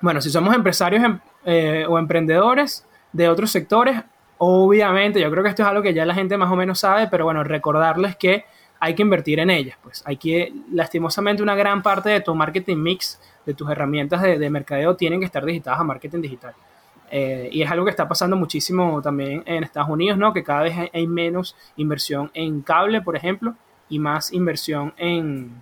Bueno, 0.00 0.20
si 0.20 0.30
somos 0.30 0.54
empresarios 0.54 1.02
em, 1.02 1.18
eh, 1.44 1.84
o 1.88 1.98
emprendedores 1.98 2.86
de 3.12 3.28
otros 3.28 3.50
sectores, 3.50 4.00
obviamente, 4.38 5.20
yo 5.20 5.30
creo 5.30 5.42
que 5.42 5.50
esto 5.50 5.62
es 5.62 5.68
algo 5.68 5.82
que 5.82 5.94
ya 5.94 6.04
la 6.04 6.14
gente 6.14 6.36
más 6.36 6.50
o 6.50 6.56
menos 6.56 6.80
sabe, 6.80 7.08
pero 7.08 7.24
bueno, 7.24 7.42
recordarles 7.44 8.16
que 8.16 8.44
hay 8.78 8.94
que 8.94 9.02
invertir 9.02 9.40
en 9.40 9.50
ellas, 9.50 9.76
pues 9.82 10.02
hay 10.06 10.16
que, 10.16 10.52
lastimosamente, 10.72 11.42
una 11.42 11.54
gran 11.54 11.82
parte 11.82 12.08
de 12.10 12.20
tu 12.20 12.34
marketing 12.34 12.76
mix, 12.78 13.20
de 13.44 13.52
tus 13.54 13.68
herramientas 13.70 14.22
de, 14.22 14.38
de 14.38 14.50
mercadeo, 14.50 14.96
tienen 14.96 15.20
que 15.20 15.26
estar 15.26 15.44
digitadas 15.44 15.80
a 15.80 15.84
marketing 15.84 16.20
digital. 16.22 16.54
Eh, 17.10 17.48
y 17.50 17.62
es 17.62 17.70
algo 17.70 17.84
que 17.84 17.90
está 17.90 18.06
pasando 18.06 18.36
muchísimo 18.36 19.02
también 19.02 19.42
en 19.44 19.64
Estados 19.64 19.90
Unidos, 19.90 20.16
¿no? 20.16 20.32
Que 20.32 20.44
cada 20.44 20.62
vez 20.62 20.90
hay 20.92 21.06
menos 21.06 21.56
inversión 21.76 22.30
en 22.34 22.62
cable, 22.62 23.02
por 23.02 23.16
ejemplo, 23.16 23.54
y 23.88 23.98
más 23.98 24.32
inversión 24.32 24.94
en, 24.96 25.60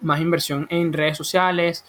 más 0.00 0.20
inversión 0.20 0.66
en 0.68 0.92
redes 0.92 1.16
sociales. 1.16 1.84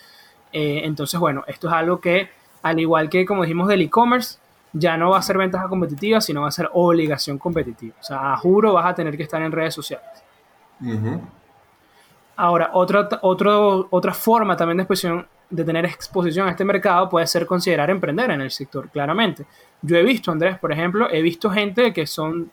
Eh, 0.54 0.82
entonces, 0.86 1.20
bueno, 1.20 1.44
esto 1.48 1.68
es 1.68 1.74
algo 1.74 2.00
que, 2.00 2.30
al 2.62 2.80
igual 2.80 3.10
que 3.10 3.26
como 3.26 3.44
dijimos 3.44 3.68
del 3.68 3.82
e-commerce, 3.82 4.40
ya 4.72 4.96
no 4.96 5.10
va 5.10 5.18
a 5.18 5.22
ser 5.22 5.38
ventaja 5.38 5.68
competitiva, 5.68 6.22
sino 6.22 6.44
va 6.44 6.48
a 6.48 6.52
ser 6.52 6.70
obligación 6.74 7.38
competitiva. 7.38 7.96
O 8.00 8.04
sea, 8.04 8.34
a 8.34 8.38
juro 8.38 8.74
vas 8.74 8.86
a 8.86 8.96
tener 8.96 9.18
que 9.18 9.24
estar 9.24 9.42
en 9.42 9.52
redes 9.52 9.74
sociales. 9.74 10.08
Ahora, 12.38 12.70
otra, 12.74 13.10
otra 13.22 14.14
forma 14.14 14.56
también 14.56 14.78
de 14.78 14.84
expresión 14.84 15.28
de 15.50 15.64
tener 15.64 15.86
exposición 15.86 16.48
a 16.48 16.52
este 16.52 16.64
mercado 16.64 17.10
puede 17.10 17.26
ser 17.28 17.46
considerar 17.46 17.90
emprender 17.90 18.32
en 18.32 18.42
el 18.42 18.52
sector, 18.52 18.90
claramente. 18.90 19.46
Yo 19.82 19.98
he 19.98 20.04
visto, 20.04 20.32
Andrés, 20.32 20.60
por 20.60 20.72
ejemplo, 20.72 21.10
he 21.10 21.22
visto 21.22 21.50
gente 21.50 21.94
que 21.94 22.06
son 22.06 22.52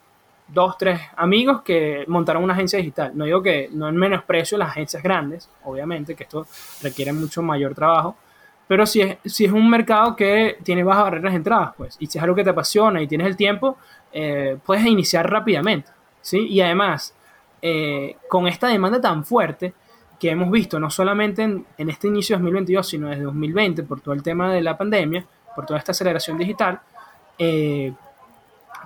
dos, 0.48 0.78
tres 0.78 1.00
amigos 1.16 1.62
que 1.62 2.04
montaron 2.06 2.44
una 2.44 2.54
agencia 2.54 2.78
digital. 2.78 3.12
No 3.14 3.24
digo 3.24 3.42
que 3.42 3.68
no 3.72 3.88
en 3.88 3.96
menosprecio 3.96 4.56
las 4.56 4.70
agencias 4.70 5.02
grandes, 5.02 5.50
obviamente, 5.64 6.14
que 6.14 6.24
esto 6.24 6.46
requiere 6.82 7.12
mucho 7.12 7.42
mayor 7.42 7.74
trabajo, 7.74 8.16
pero 8.68 8.86
si 8.86 9.00
es, 9.00 9.18
si 9.24 9.44
es 9.44 9.52
un 9.52 9.68
mercado 9.68 10.16
que 10.16 10.58
tiene 10.62 10.82
bajas 10.82 11.04
barreras 11.04 11.32
de 11.32 11.36
entradas, 11.36 11.72
pues, 11.76 11.96
y 12.00 12.06
si 12.06 12.18
es 12.18 12.24
algo 12.24 12.34
que 12.34 12.44
te 12.44 12.50
apasiona 12.50 13.00
y 13.00 13.06
tienes 13.06 13.26
el 13.26 13.36
tiempo, 13.36 13.78
eh, 14.12 14.58
puedes 14.64 14.84
iniciar 14.86 15.30
rápidamente, 15.30 15.90
¿sí? 16.20 16.46
Y 16.48 16.60
además, 16.60 17.14
eh, 17.62 18.16
con 18.28 18.46
esta 18.48 18.68
demanda 18.68 19.00
tan 19.00 19.24
fuerte, 19.24 19.74
que 20.18 20.30
hemos 20.30 20.50
visto 20.50 20.80
no 20.80 20.90
solamente 20.90 21.42
en, 21.42 21.90
este 21.90 22.08
inicio 22.08 22.36
de 22.36 22.42
2022, 22.42 22.88
sino 22.88 23.08
desde 23.08 23.24
2020, 23.24 23.82
por 23.82 24.00
todo 24.00 24.14
el 24.14 24.22
tema 24.22 24.52
de 24.52 24.62
la 24.62 24.76
pandemia, 24.76 25.24
por 25.54 25.66
toda 25.66 25.78
esta 25.78 25.92
aceleración 25.92 26.38
digital, 26.38 26.80
eh, 27.38 27.92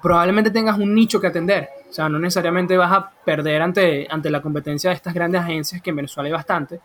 probablemente 0.03 0.51
tengas 0.51 0.79
un 0.79 0.95
nicho 0.95 1.21
que 1.21 1.29
atender. 1.29 1.69
O 1.89 1.93
sea, 1.93 2.09
no 2.09 2.19
necesariamente 2.19 2.77
vas 2.77 2.93
a 2.93 3.11
perder 3.25 3.63
ante, 3.63 4.07
ante 4.11 4.31
la 4.31 4.41
competencia 4.41 4.91
de 4.91 4.97
estas 4.97 5.15
grandes 5.15 5.41
agencias, 5.41 5.83
que 5.83 5.91
en 5.91 5.97
Venezuela 5.97 6.29
hay 6.29 6.33
bastante. 6.33 6.81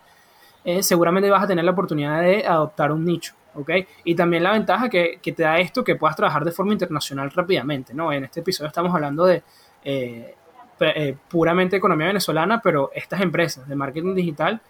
Eh, 0.64 0.82
seguramente 0.82 1.30
vas 1.30 1.44
a 1.44 1.46
tener 1.46 1.64
la 1.64 1.70
oportunidad 1.70 2.20
de 2.22 2.46
adoptar 2.46 2.92
un 2.92 3.04
nicho. 3.04 3.34
¿ok? 3.54 3.70
Y 4.04 4.14
también 4.14 4.42
la 4.42 4.52
ventaja 4.52 4.88
que, 4.88 5.18
que, 5.22 5.32
te 5.32 5.42
da 5.42 5.58
esto, 5.58 5.82
que 5.82 5.96
puedas 5.96 6.16
trabajar 6.16 6.44
de 6.44 6.52
forma 6.52 6.72
internacional 6.72 7.30
rápidamente, 7.30 7.94
¿no? 7.94 8.12
En 8.12 8.24
este 8.24 8.40
episodio 8.40 8.68
estamos 8.68 8.94
hablando 8.94 9.24
de 9.24 9.42
eh, 9.84 10.34
eh, 10.80 11.16
puramente 11.28 11.76
economía 11.76 12.08
venezolana, 12.08 12.60
pero 12.60 12.90
estas 12.94 13.20
empresas 13.20 13.66
de 13.68 13.74
marketing 13.74 14.14
digital, 14.14 14.60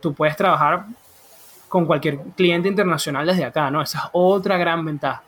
tú 0.00 0.14
puedes 0.14 0.36
trabajar 0.36 0.86
con 1.68 1.86
cualquier 1.86 2.18
cliente 2.36 2.68
internacional 2.68 3.26
desde 3.26 3.44
acá, 3.44 3.70
¿no? 3.70 3.80
Esa 3.82 3.98
es 3.98 4.04
otra 4.12 4.58
gran 4.58 4.84
ventaja. 4.84 5.22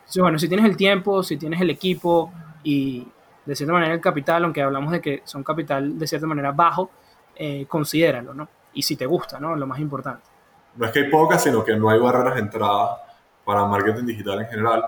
Entonces, 0.00 0.22
bueno, 0.22 0.38
si 0.38 0.48
tienes 0.48 0.66
el 0.66 0.76
tiempo, 0.76 1.22
si 1.22 1.36
tienes 1.36 1.60
el 1.60 1.70
equipo 1.70 2.32
y 2.62 3.06
de 3.44 3.56
cierta 3.56 3.72
manera 3.72 3.94
el 3.94 4.00
capital, 4.00 4.44
aunque 4.44 4.62
hablamos 4.62 4.92
de 4.92 5.00
que 5.00 5.22
son 5.24 5.42
capital 5.42 5.98
de 5.98 6.06
cierta 6.06 6.26
manera 6.26 6.52
bajo, 6.52 6.90
eh, 7.34 7.66
considéralo, 7.66 8.34
¿no? 8.34 8.48
Y 8.74 8.82
si 8.82 8.96
te 8.96 9.06
gusta, 9.06 9.40
¿no? 9.40 9.56
Lo 9.56 9.66
más 9.66 9.80
importante. 9.80 10.22
No 10.76 10.86
es 10.86 10.92
que 10.92 11.00
hay 11.00 11.10
pocas, 11.10 11.42
sino 11.42 11.64
que 11.64 11.74
no 11.74 11.90
hay 11.90 11.98
barreras 11.98 12.34
de 12.34 12.40
entrada 12.40 12.98
para 13.44 13.64
marketing 13.64 14.04
digital 14.04 14.40
en 14.40 14.46
general. 14.46 14.84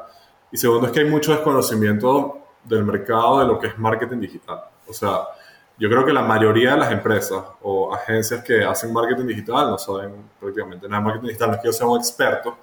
Y 0.52 0.56
segundo 0.56 0.86
es 0.86 0.92
que 0.92 1.00
hay 1.00 1.10
mucho 1.10 1.32
desconocimiento 1.32 2.38
del 2.62 2.84
mercado 2.84 3.40
de 3.40 3.46
lo 3.46 3.58
que 3.58 3.68
es 3.68 3.78
marketing 3.78 4.20
digital. 4.20 4.60
O 4.92 4.94
sea, 4.94 5.20
yo 5.78 5.88
creo 5.88 6.04
que 6.04 6.12
la 6.12 6.22
mayoría 6.22 6.72
de 6.72 6.76
las 6.76 6.92
empresas 6.92 7.42
o 7.62 7.94
agencias 7.94 8.44
que 8.44 8.62
hacen 8.62 8.92
marketing 8.92 9.26
digital 9.26 9.70
no 9.70 9.78
saben 9.78 10.12
prácticamente 10.38 10.86
nada 10.86 11.00
de 11.00 11.06
marketing 11.06 11.28
digital. 11.28 11.48
No 11.48 11.54
es 11.56 11.62
que 11.62 11.68
yo 11.68 11.72
sea 11.72 11.86
un 11.86 11.98
experto, 11.98 12.58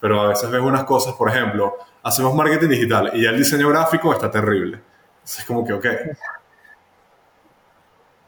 pero 0.00 0.22
a 0.22 0.28
veces 0.28 0.50
ves 0.50 0.60
unas 0.60 0.84
cosas, 0.84 1.14
por 1.14 1.28
ejemplo, 1.28 1.76
hacemos 2.02 2.34
marketing 2.34 2.68
digital 2.68 3.10
y 3.14 3.22
ya 3.22 3.30
el 3.30 3.36
diseño 3.36 3.68
gráfico 3.68 4.12
está 4.12 4.30
terrible. 4.30 4.80
es 5.24 5.44
como 5.44 5.64
que, 5.64 5.72
ok. 5.72 5.86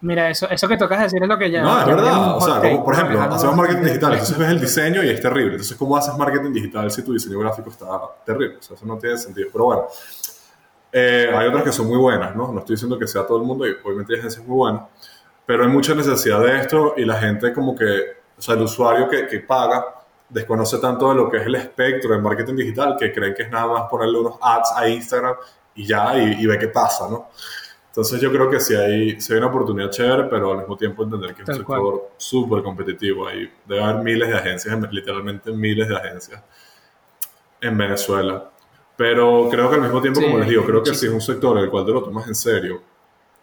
Mira, 0.02 0.28
eso, 0.28 0.48
eso 0.50 0.68
que 0.68 0.76
tocas 0.76 1.00
decir 1.00 1.22
es 1.22 1.28
lo 1.28 1.38
que 1.38 1.50
ya... 1.50 1.62
No, 1.62 1.80
es 1.80 1.86
verdad. 1.86 2.36
O 2.36 2.40
sea, 2.40 2.60
como, 2.60 2.84
por 2.84 2.94
ejemplo, 2.94 3.20
hacemos 3.22 3.56
marketing 3.56 3.82
digital, 3.82 4.12
entonces 4.12 4.38
ves 4.38 4.48
el 4.50 4.60
diseño 4.60 5.02
y 5.02 5.08
es 5.08 5.20
terrible. 5.20 5.52
Entonces, 5.52 5.76
¿cómo 5.76 5.96
haces 5.96 6.16
marketing 6.16 6.52
digital 6.52 6.90
si 6.90 7.02
tu 7.02 7.14
diseño 7.14 7.38
gráfico 7.38 7.70
está 7.70 7.86
terrible? 8.24 8.58
O 8.58 8.62
sea, 8.62 8.76
eso 8.76 8.84
no 8.86 8.98
tiene 8.98 9.16
sentido. 9.16 9.48
Pero 9.50 9.64
bueno, 9.64 9.86
eh, 10.92 11.30
hay 11.34 11.48
otras 11.48 11.64
que 11.64 11.72
son 11.72 11.88
muy 11.88 11.98
buenas, 11.98 12.34
¿no? 12.34 12.52
No 12.52 12.60
estoy 12.60 12.74
diciendo 12.74 12.98
que 12.98 13.06
sea 13.06 13.26
todo 13.26 13.38
el 13.38 13.44
mundo, 13.44 13.66
y 13.66 13.76
obviamente 13.84 14.14
hay 14.14 14.20
agencias 14.20 14.46
muy 14.46 14.56
buenas, 14.56 14.82
pero 15.44 15.62
hay 15.62 15.68
mucha 15.68 15.94
necesidad 15.94 16.40
de 16.40 16.60
esto 16.60 16.94
y 16.96 17.04
la 17.04 17.18
gente 17.18 17.52
como 17.52 17.76
que, 17.76 18.16
o 18.36 18.42
sea, 18.42 18.54
el 18.54 18.62
usuario 18.62 19.08
que, 19.08 19.26
que 19.26 19.40
paga 19.40 19.84
desconoce 20.28 20.78
tanto 20.78 21.08
de 21.10 21.14
lo 21.14 21.30
que 21.30 21.38
es 21.38 21.46
el 21.46 21.54
espectro 21.54 22.14
de 22.14 22.20
marketing 22.20 22.56
digital 22.56 22.96
que 22.98 23.12
creen 23.12 23.34
que 23.34 23.44
es 23.44 23.50
nada 23.50 23.66
más 23.66 23.82
ponerle 23.88 24.18
unos 24.18 24.36
ads 24.40 24.72
a 24.74 24.88
Instagram 24.88 25.36
y 25.74 25.86
ya, 25.86 26.16
y, 26.18 26.46
ve 26.46 26.58
qué 26.58 26.68
pasa, 26.68 27.08
¿no? 27.08 27.28
Entonces 27.88 28.20
yo 28.20 28.30
creo 28.30 28.50
que 28.50 28.60
sí 28.60 28.74
hay, 28.74 29.20
sí 29.20 29.32
hay 29.32 29.38
una 29.38 29.48
oportunidad 29.48 29.90
chévere, 29.90 30.24
pero 30.24 30.52
al 30.52 30.58
mismo 30.58 30.76
tiempo 30.76 31.02
entender 31.02 31.34
que 31.34 31.42
es 31.42 31.48
un 31.48 31.56
sector 31.56 32.10
súper 32.16 32.62
competitivo. 32.62 33.26
Ahí 33.26 33.50
debe 33.64 33.82
haber 33.82 34.02
miles 34.02 34.28
de 34.28 34.36
agencias, 34.36 34.78
literalmente 34.90 35.50
miles 35.52 35.88
de 35.88 35.96
agencias 35.96 36.42
en 37.60 37.76
Venezuela. 37.76 38.50
Pero 38.96 39.48
creo 39.50 39.68
que 39.68 39.76
al 39.76 39.82
mismo 39.82 40.00
tiempo, 40.00 40.20
como 40.22 40.38
les 40.38 40.48
digo, 40.48 40.64
creo 40.64 40.82
que 40.82 40.94
si 40.94 41.06
es 41.06 41.12
un 41.12 41.20
sector 41.20 41.56
en 41.58 41.64
el 41.64 41.70
cual 41.70 41.84
te 41.84 41.92
lo 41.92 42.02
tomas 42.02 42.26
en 42.28 42.34
serio 42.34 42.82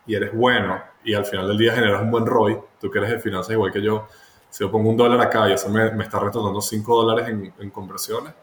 y 0.05 0.15
eres 0.15 0.33
bueno 0.33 0.81
y 1.03 1.13
al 1.13 1.25
final 1.25 1.47
del 1.47 1.57
día 1.57 1.73
generas 1.73 2.01
un 2.01 2.11
buen 2.11 2.25
ROI, 2.25 2.57
tú 2.81 2.89
que 2.89 2.97
eres 2.97 3.11
de 3.11 3.19
finanzas 3.19 3.51
igual 3.51 3.71
que 3.71 3.81
yo, 3.81 4.07
si 4.49 4.63
yo 4.63 4.71
pongo 4.71 4.89
un 4.89 4.97
dólar 4.97 5.21
acá 5.21 5.47
y 5.49 5.53
eso 5.53 5.69
me, 5.69 5.91
me 5.91 6.03
está 6.03 6.19
retornando 6.19 6.59
5 6.59 7.03
dólares 7.03 7.29
en, 7.29 7.53
en, 7.59 7.69
conversiones, 7.69 8.33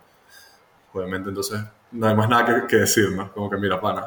obviamente 0.92 1.28
entonces 1.28 1.60
no 1.92 2.06
hay 2.06 2.14
más 2.14 2.28
nada 2.28 2.44
que, 2.44 2.66
que, 2.66 2.76
decir, 2.76 3.10
¿no? 3.12 3.32
Como 3.32 3.50
que 3.50 3.56
mira, 3.56 3.80
pana. 3.80 4.06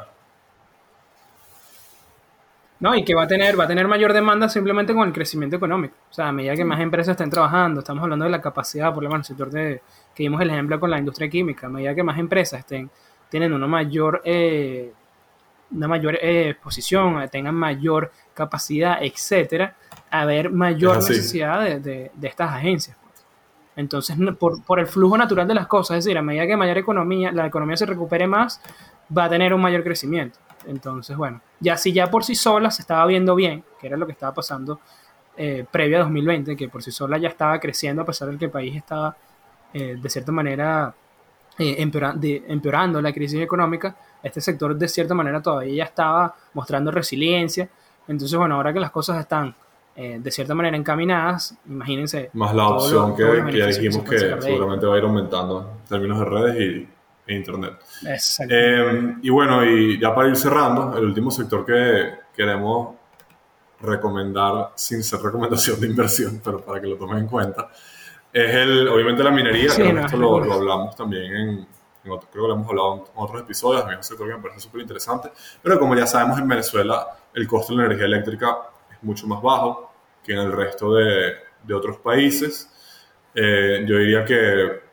No, 2.84 2.94
y 2.94 3.02
que 3.02 3.14
va 3.14 3.22
a 3.22 3.26
tener, 3.26 3.58
va 3.58 3.64
a 3.64 3.66
tener 3.66 3.88
mayor 3.88 4.12
demanda 4.12 4.46
simplemente 4.46 4.92
con 4.92 5.08
el 5.08 5.14
crecimiento 5.14 5.56
económico. 5.56 5.94
O 6.10 6.12
sea, 6.12 6.28
a 6.28 6.32
medida 6.32 6.54
que 6.54 6.66
más 6.66 6.78
empresas 6.80 7.12
estén 7.12 7.30
trabajando, 7.30 7.80
estamos 7.80 8.02
hablando 8.02 8.26
de 8.26 8.30
la 8.30 8.42
capacidad, 8.42 8.92
por 8.92 9.02
lo 9.02 9.08
menos 9.08 9.30
el 9.30 9.34
sector 9.34 9.50
de, 9.50 9.80
que 10.14 10.24
vimos 10.24 10.38
el 10.42 10.50
ejemplo 10.50 10.78
con 10.78 10.90
la 10.90 10.98
industria 10.98 11.30
química, 11.30 11.66
a 11.66 11.70
medida 11.70 11.94
que 11.94 12.02
más 12.02 12.18
empresas 12.18 12.60
estén, 12.60 12.90
tienen 13.30 13.54
una 13.54 13.66
mayor, 13.66 14.20
eh, 14.22 14.92
una 15.70 15.88
mayor 15.88 16.16
eh, 16.16 16.50
exposición, 16.50 17.26
tengan 17.32 17.54
mayor 17.54 18.12
capacidad, 18.34 19.02
etcétera, 19.02 19.74
a 20.10 20.20
haber 20.20 20.50
mayor 20.50 20.96
necesidad 20.96 21.64
de, 21.64 21.80
de, 21.80 22.28
estas 22.28 22.52
agencias. 22.52 22.98
Entonces, 23.76 24.14
por, 24.38 24.62
por, 24.62 24.78
el 24.78 24.88
flujo 24.88 25.16
natural 25.16 25.48
de 25.48 25.54
las 25.54 25.68
cosas, 25.68 25.96
es 25.96 26.04
decir, 26.04 26.18
a 26.18 26.22
medida 26.22 26.46
que 26.46 26.54
mayor 26.54 26.76
economía, 26.76 27.32
la 27.32 27.46
economía 27.46 27.78
se 27.78 27.86
recupere 27.86 28.26
más, 28.26 28.60
va 29.16 29.24
a 29.24 29.30
tener 29.30 29.54
un 29.54 29.62
mayor 29.62 29.82
crecimiento. 29.82 30.38
Entonces, 30.66 31.16
bueno, 31.16 31.40
ya 31.60 31.76
si 31.76 31.92
ya 31.92 32.10
por 32.10 32.24
sí 32.24 32.34
sola 32.34 32.70
se 32.70 32.82
estaba 32.82 33.06
viendo 33.06 33.34
bien, 33.34 33.64
que 33.80 33.86
era 33.86 33.96
lo 33.96 34.06
que 34.06 34.12
estaba 34.12 34.34
pasando 34.34 34.80
eh, 35.36 35.64
previo 35.70 35.98
a 35.98 36.00
2020, 36.00 36.56
que 36.56 36.68
por 36.68 36.82
sí 36.82 36.90
sola 36.90 37.18
ya 37.18 37.28
estaba 37.28 37.58
creciendo 37.58 38.02
a 38.02 38.04
pesar 38.04 38.30
de 38.30 38.38
que 38.38 38.44
el 38.46 38.50
país 38.50 38.76
estaba 38.76 39.16
eh, 39.72 39.96
de 40.00 40.08
cierta 40.08 40.30
manera 40.32 40.94
eh, 41.58 41.76
empeorando 41.78 43.00
la 43.00 43.12
crisis 43.12 43.40
económica, 43.40 43.96
este 44.22 44.40
sector 44.40 44.76
de 44.76 44.88
cierta 44.88 45.14
manera 45.14 45.42
todavía 45.42 45.74
ya 45.74 45.84
estaba 45.84 46.34
mostrando 46.54 46.90
resiliencia. 46.90 47.68
Entonces, 48.08 48.36
bueno, 48.38 48.56
ahora 48.56 48.72
que 48.72 48.80
las 48.80 48.90
cosas 48.90 49.20
están 49.20 49.54
eh, 49.96 50.18
de 50.20 50.30
cierta 50.32 50.54
manera 50.54 50.76
encaminadas, 50.76 51.56
imagínense. 51.66 52.30
Más 52.32 52.52
la 52.54 52.68
opción 52.68 53.14
que, 53.14 53.22
que, 53.22 53.66
dijimos 53.66 54.02
que, 54.08 54.18
seguramente 54.40 54.86
va 54.86 54.96
a 54.96 54.98
ir 54.98 55.04
aumentando 55.04 55.60
en 55.82 55.88
términos 55.88 56.18
de 56.18 56.24
redes 56.24 56.60
y, 56.60 56.88
e 57.26 57.34
internet. 57.34 57.74
y 59.22 59.30
bueno, 59.30 59.64
y 59.64 59.98
ya 59.98 60.14
para 60.14 60.28
ir 60.28 60.36
cerrando, 60.36 60.96
el 60.96 61.04
último 61.04 61.30
sector 61.30 61.64
que 61.64 62.18
queremos 62.34 62.96
recomendar, 63.80 64.72
sin 64.74 65.02
ser 65.02 65.20
recomendación 65.20 65.80
de 65.80 65.86
inversión, 65.88 66.40
pero 66.42 66.60
para 66.60 66.80
que 66.80 66.86
lo 66.86 66.96
tomen 66.96 67.18
en 67.18 67.26
cuenta, 67.26 67.70
es 68.32 68.54
el, 68.54 68.88
obviamente 68.88 69.22
la 69.22 69.30
minería, 69.30 69.74
que 69.74 69.88
esto 69.88 70.16
lo, 70.16 70.52
hablamos 70.52 70.96
también 70.96 71.34
en, 71.34 71.68
creo 72.02 72.20
que 72.20 72.38
lo 72.38 72.52
hemos 72.52 72.68
hablado 72.68 72.94
en 72.96 73.02
otros 73.14 73.42
episodios, 73.42 73.84
es 73.90 73.96
un 73.96 74.02
sector 74.02 74.28
que 74.28 74.34
me 74.34 74.42
parece 74.42 74.60
súper 74.60 74.80
interesante, 74.82 75.30
pero 75.62 75.78
como 75.78 75.94
ya 75.94 76.06
sabemos 76.06 76.38
en 76.38 76.48
Venezuela 76.48 77.06
el 77.32 77.46
costo 77.46 77.72
de 77.72 77.80
la 77.80 77.86
energía 77.86 78.06
eléctrica 78.06 78.58
es 78.90 79.02
mucho 79.02 79.26
más 79.26 79.40
bajo 79.40 79.92
que 80.22 80.32
en 80.32 80.40
el 80.40 80.52
resto 80.52 80.94
de, 80.94 81.34
de 81.62 81.74
otros 81.74 81.98
países. 81.98 82.70
Eh, 83.34 83.84
yo 83.86 83.98
diría 83.98 84.24
que 84.24 84.83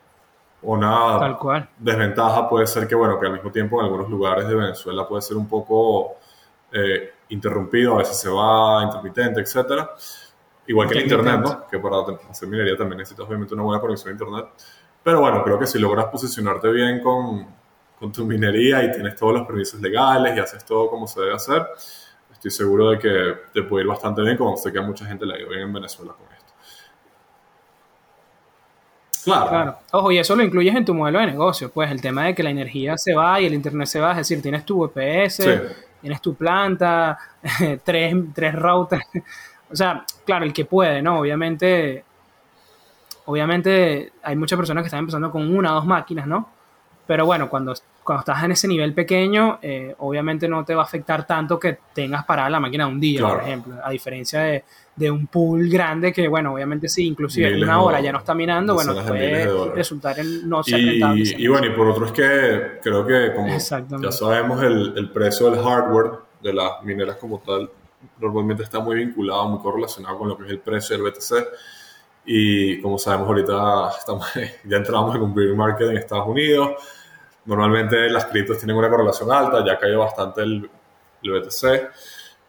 una 0.63 1.38
desventaja 1.78 2.47
puede 2.47 2.67
ser 2.67 2.88
que, 2.88 2.95
bueno, 2.95 3.19
que 3.19 3.26
al 3.26 3.34
mismo 3.34 3.52
tiempo 3.52 3.80
en 3.80 3.86
algunos 3.86 4.10
lugares 4.10 4.47
de 4.47 4.56
Venezuela 4.56 5.08
puede 5.08 5.21
ser 5.21 5.38
un 5.38 5.47
poco 5.47 6.17
eh, 6.71 7.13
interrumpido, 7.30 7.95
a 7.95 7.97
veces 8.00 8.19
se 8.19 8.30
va, 8.30 8.84
intermitente, 8.84 9.41
etcétera. 9.41 9.91
Igual 10.67 10.88
que 10.88 11.00
el 11.00 11.04
Internet, 11.04 11.39
¿no? 11.41 11.67
Que 11.67 11.80
para 11.80 11.97
hacer 12.30 12.47
minería 12.47 12.78
también 12.78 13.00
necesitas 13.00 13.26
obviamente 13.28 13.54
una 13.54 13.63
buena 13.63 13.82
conexión 13.82 14.10
a 14.10 14.12
Internet. 14.12 14.45
Pero 15.04 15.19
bueno, 15.19 15.43
creo 15.43 15.58
que 15.58 15.65
si 15.65 15.80
logras 15.80 16.06
posicionarte 16.06 16.69
bien 16.69 17.02
con, 17.02 17.47
con 18.00 18.12
tu 18.12 18.26
minería 18.26 18.84
y 18.84 18.91
tienes 18.91 19.15
todos 19.15 19.34
los 19.34 19.47
permisos 19.47 19.82
legales 19.82 20.36
y 20.36 20.39
haces 20.39 20.63
todo 20.63 20.89
como 20.89 21.08
se 21.08 21.21
debe 21.21 21.34
hacer, 21.34 21.67
estoy 22.32 22.52
seguro 22.52 22.91
de 22.91 23.00
que 23.00 23.36
te 23.54 23.63
puede 23.63 23.84
ir 23.84 23.89
bastante 23.89 24.21
bien, 24.21 24.38
como 24.38 24.56
sé 24.58 24.71
que 24.71 24.80
a 24.80 24.84
mucha 24.84 25.06
gente 25.06 25.26
le 25.26 25.34
ha 25.34 25.39
ido 25.39 25.50
bien 25.50 25.62
en 25.62 25.74
Venezuela 25.74 26.13
con. 26.13 26.31
Claro. 29.24 29.50
claro. 29.50 29.78
Ojo, 29.92 30.12
y 30.12 30.18
eso 30.18 30.36
lo 30.36 30.44
incluyes 30.44 30.76
en 30.76 30.86
tu 30.86 30.94
modelo 30.94 31.20
de 31.20 31.28
negocio, 31.28 31.72
pues 31.72 31.92
el 31.92 32.02
tema 32.02 32.26
de 32.26 32.36
que 32.36 32.44
la 32.44 32.50
energía 32.50 32.98
se 32.98 33.14
va 33.14 33.40
y 33.40 33.46
el 33.46 33.54
internet 33.54 33.88
se 33.88 34.00
va, 34.00 34.12
es 34.12 34.18
decir, 34.18 34.42
tienes 34.42 34.66
tu 34.66 34.80
VPS, 34.80 35.44
tienes 36.02 36.22
tu 36.22 36.36
planta, 36.36 37.18
tres, 37.84 38.16
tres 38.34 38.56
routers, 38.56 39.06
o 39.72 39.76
sea, 39.76 40.06
claro, 40.26 40.46
el 40.46 40.54
que 40.54 40.66
puede, 40.66 41.02
¿no? 41.02 41.20
Obviamente, 41.20 42.04
obviamente 43.26 44.12
hay 44.24 44.36
muchas 44.36 44.58
personas 44.58 44.84
que 44.84 44.88
están 44.88 45.00
empezando 45.00 45.32
con 45.32 45.56
una 45.56 45.72
o 45.72 45.76
dos 45.76 45.86
máquinas, 45.86 46.28
¿no? 46.28 46.50
Pero 47.08 47.26
bueno, 47.26 47.50
cuando, 47.50 47.74
cuando 48.04 48.20
estás 48.22 48.44
en 48.44 48.52
ese 48.52 48.68
nivel 48.68 48.94
pequeño, 48.94 49.60
eh, 49.62 49.96
obviamente 50.00 50.48
no 50.48 50.64
te 50.66 50.76
va 50.76 50.82
a 50.82 50.86
afectar 50.86 51.26
tanto 51.26 51.60
que 51.60 51.78
tengas 51.94 52.26
parada 52.26 52.50
la 52.50 52.60
máquina 52.60 52.88
un 52.88 53.00
día, 53.00 53.28
por 53.28 53.42
ejemplo, 53.42 53.76
a 53.84 53.90
diferencia 53.90 54.42
de, 54.42 54.64
de, 54.96 55.12
un 55.12 55.28
pool 55.28 55.70
grande 55.70 56.14
que, 56.14 56.28
bueno, 56.28 56.54
obviamente 56.54 56.88
sí, 56.90 57.08
inclusive 57.08 57.50
en 57.50 57.64
una 57.64 57.82
hora 57.82 58.02
ya 58.02 58.12
no 58.12 58.20
está 58.20 58.34
minando, 58.34 58.74
bueno, 58.74 58.94
puede 59.06 59.72
resultar 59.74 60.20
en 60.20 60.48
no 60.48 60.64
ser 60.64 60.80
y, 60.80 60.90
rentable. 60.92 61.36
Y 61.38 61.48
bueno, 61.48 61.68
y 61.68 61.72
por 61.72 61.88
otro 61.88 62.06
es 62.06 62.12
que 62.12 62.80
creo 62.82 63.06
que 63.06 63.34
como 63.34 63.48
ya 63.50 64.12
sabemos 64.12 64.64
el, 64.64 64.94
el 64.98 65.10
precio 65.12 65.50
del 65.50 65.64
hardware 65.64 66.12
de 66.42 66.54
las 66.54 66.84
mineras 66.84 67.18
como 67.18 67.40
tal 67.40 67.70
normalmente 68.20 68.64
está 68.64 68.80
muy 68.80 68.98
vinculado, 68.98 69.48
muy 69.50 69.60
correlacionado 69.60 70.18
con 70.18 70.30
lo 70.30 70.38
que 70.38 70.46
es 70.46 70.52
el 70.52 70.60
precio 70.60 70.98
del 70.98 71.12
BTC. 71.12 71.48
Y 72.26 72.82
como 72.82 72.98
sabemos 72.98 73.28
ahorita 73.28 73.90
estamos, 73.98 74.28
ya 74.66 74.78
entramos 74.78 75.16
en 75.16 75.22
un 75.22 75.34
bear 75.34 75.56
market 75.56 75.90
en 75.90 75.98
Estados 75.98 76.28
Unidos. 76.28 76.72
Normalmente 77.46 78.10
las 78.10 78.26
criptos 78.26 78.60
tienen 78.60 78.76
una 78.76 78.90
correlación 78.90 79.32
alta, 79.32 79.66
ya 79.66 79.80
cayó 79.80 80.00
bastante 80.00 80.42
el, 80.42 80.70
el 81.24 81.32
BTC. 81.32 81.64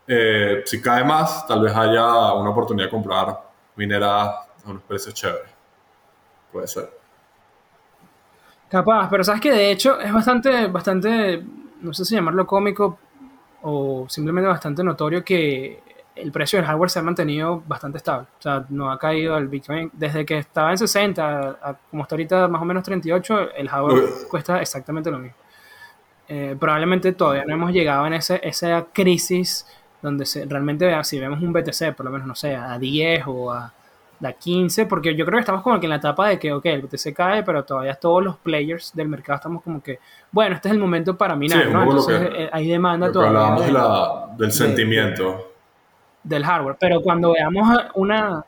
Eh, 0.07 0.63
si 0.67 0.81
cae 0.81 1.05
más, 1.05 1.47
tal 1.47 1.63
vez 1.63 1.75
haya 1.75 2.33
una 2.35 2.51
oportunidad 2.51 2.87
de 2.87 2.91
comprar 2.91 3.41
mineras 3.77 4.35
a 4.65 4.71
unos 4.71 4.83
precios 4.83 5.15
chéveres. 5.15 5.51
Puede 6.51 6.67
ser. 6.67 6.91
Capaz, 8.69 9.09
pero 9.11 9.23
sabes 9.23 9.41
que 9.41 9.53
de 9.53 9.71
hecho 9.71 10.01
es 10.01 10.13
bastante, 10.13 10.67
bastante 10.67 11.43
no 11.83 11.93
sé 11.93 12.05
si 12.05 12.15
llamarlo 12.15 12.47
cómico 12.47 12.99
o 13.63 14.07
simplemente 14.09 14.49
bastante 14.49 14.83
notorio 14.83 15.25
que 15.25 15.83
el 16.15 16.31
precio 16.31 16.59
del 16.59 16.67
hardware 16.67 16.91
se 16.91 16.99
ha 16.99 17.03
mantenido 17.03 17.63
bastante 17.67 17.99
estable. 17.99 18.27
O 18.39 18.43
sea, 18.43 18.67
no 18.69 18.91
ha 18.91 18.99
caído 18.99 19.37
el 19.39 19.49
Bitcoin. 19.49 19.91
Desde 19.93 20.27
que 20.27 20.39
estaba 20.39 20.71
en 20.71 20.79
60, 20.79 21.79
como 21.91 22.03
está 22.03 22.15
ahorita 22.15 22.49
más 22.49 22.61
o 22.61 22.65
menos 22.65 22.83
38, 22.83 23.53
el 23.57 23.69
hardware 23.69 24.05
cuesta 24.31 24.61
exactamente 24.61 25.11
lo 25.11 25.19
mismo. 25.19 25.37
Eh, 26.29 26.57
probablemente 26.59 27.13
todavía 27.13 27.45
no 27.45 27.55
hemos 27.55 27.73
llegado 27.73 28.07
en 28.07 28.15
ese, 28.15 28.41
esa 28.43 28.87
crisis 28.93 29.67
donde 30.03 30.27
se, 30.27 30.45
realmente 30.45 30.85
vea, 30.87 31.03
si 31.05 31.19
vemos 31.19 31.41
un 31.41 31.53
BTC, 31.53 31.95
por 31.97 32.05
lo 32.05 32.13
menos, 32.13 32.27
no 32.27 32.35
sé, 32.35 32.55
a 32.57 32.79
10 32.79 33.25
o 33.29 33.53
a, 33.53 33.73
a 34.23 34.33
15, 34.33 34.87
porque 34.87 35.15
yo 35.15 35.25
creo 35.25 35.37
que 35.37 35.41
estamos 35.41 35.63
como 35.63 35.81
que 35.81 35.87
en 35.87 35.91
la 35.91 35.97
etapa 35.97 36.29
de 36.29 36.39
que, 36.39 36.53
ok, 36.53 36.67
el 36.67 36.83
BTC 36.83 37.15
cae, 37.15 37.43
pero 37.43 37.65
todavía 37.65 37.95
todos 37.95 38.23
los 38.23 38.37
players 38.37 38.93
del 38.95 39.09
mercado 39.09 39.37
estamos 39.37 39.63
como 39.63 39.83
que, 39.83 39.99
bueno, 40.31 40.57
este 40.57 40.69
es 40.69 40.75
el 40.75 40.81
momento 40.81 41.17
para 41.17 41.37
minar, 41.37 41.69
¿no? 41.69 41.83
Entonces 41.83 42.29
eh, 42.35 42.51
hay 42.53 42.69
demanda 42.69 43.11
todavía. 43.11 44.37
del 44.37 44.53
sentimiento 44.53 45.53
del 46.23 46.45
hardware. 46.45 46.77
Pero 46.79 47.01
cuando 47.01 47.33
veamos 47.33 47.69
una... 47.95 48.45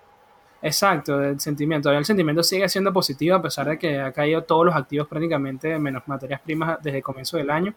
Exacto, 0.63 1.19
del 1.19 1.39
sentimiento. 1.41 1.91
el 1.91 2.07
sentimiento 2.07 2.43
sigue 2.43 2.67
siendo 2.71 2.91
positivo 2.91 3.37
a 3.37 3.43
pesar 3.43 3.69
de 3.69 3.79
que 3.79 4.01
ha 4.01 4.13
caído 4.13 4.45
todos 4.45 4.65
los 4.65 4.75
activos 4.75 5.07
prácticamente, 5.07 5.79
menos 5.79 6.05
materias 6.07 6.41
primas 6.41 6.83
desde 6.83 6.99
el 6.99 7.05
comienzo 7.05 7.37
del 7.37 7.51
año. 7.51 7.75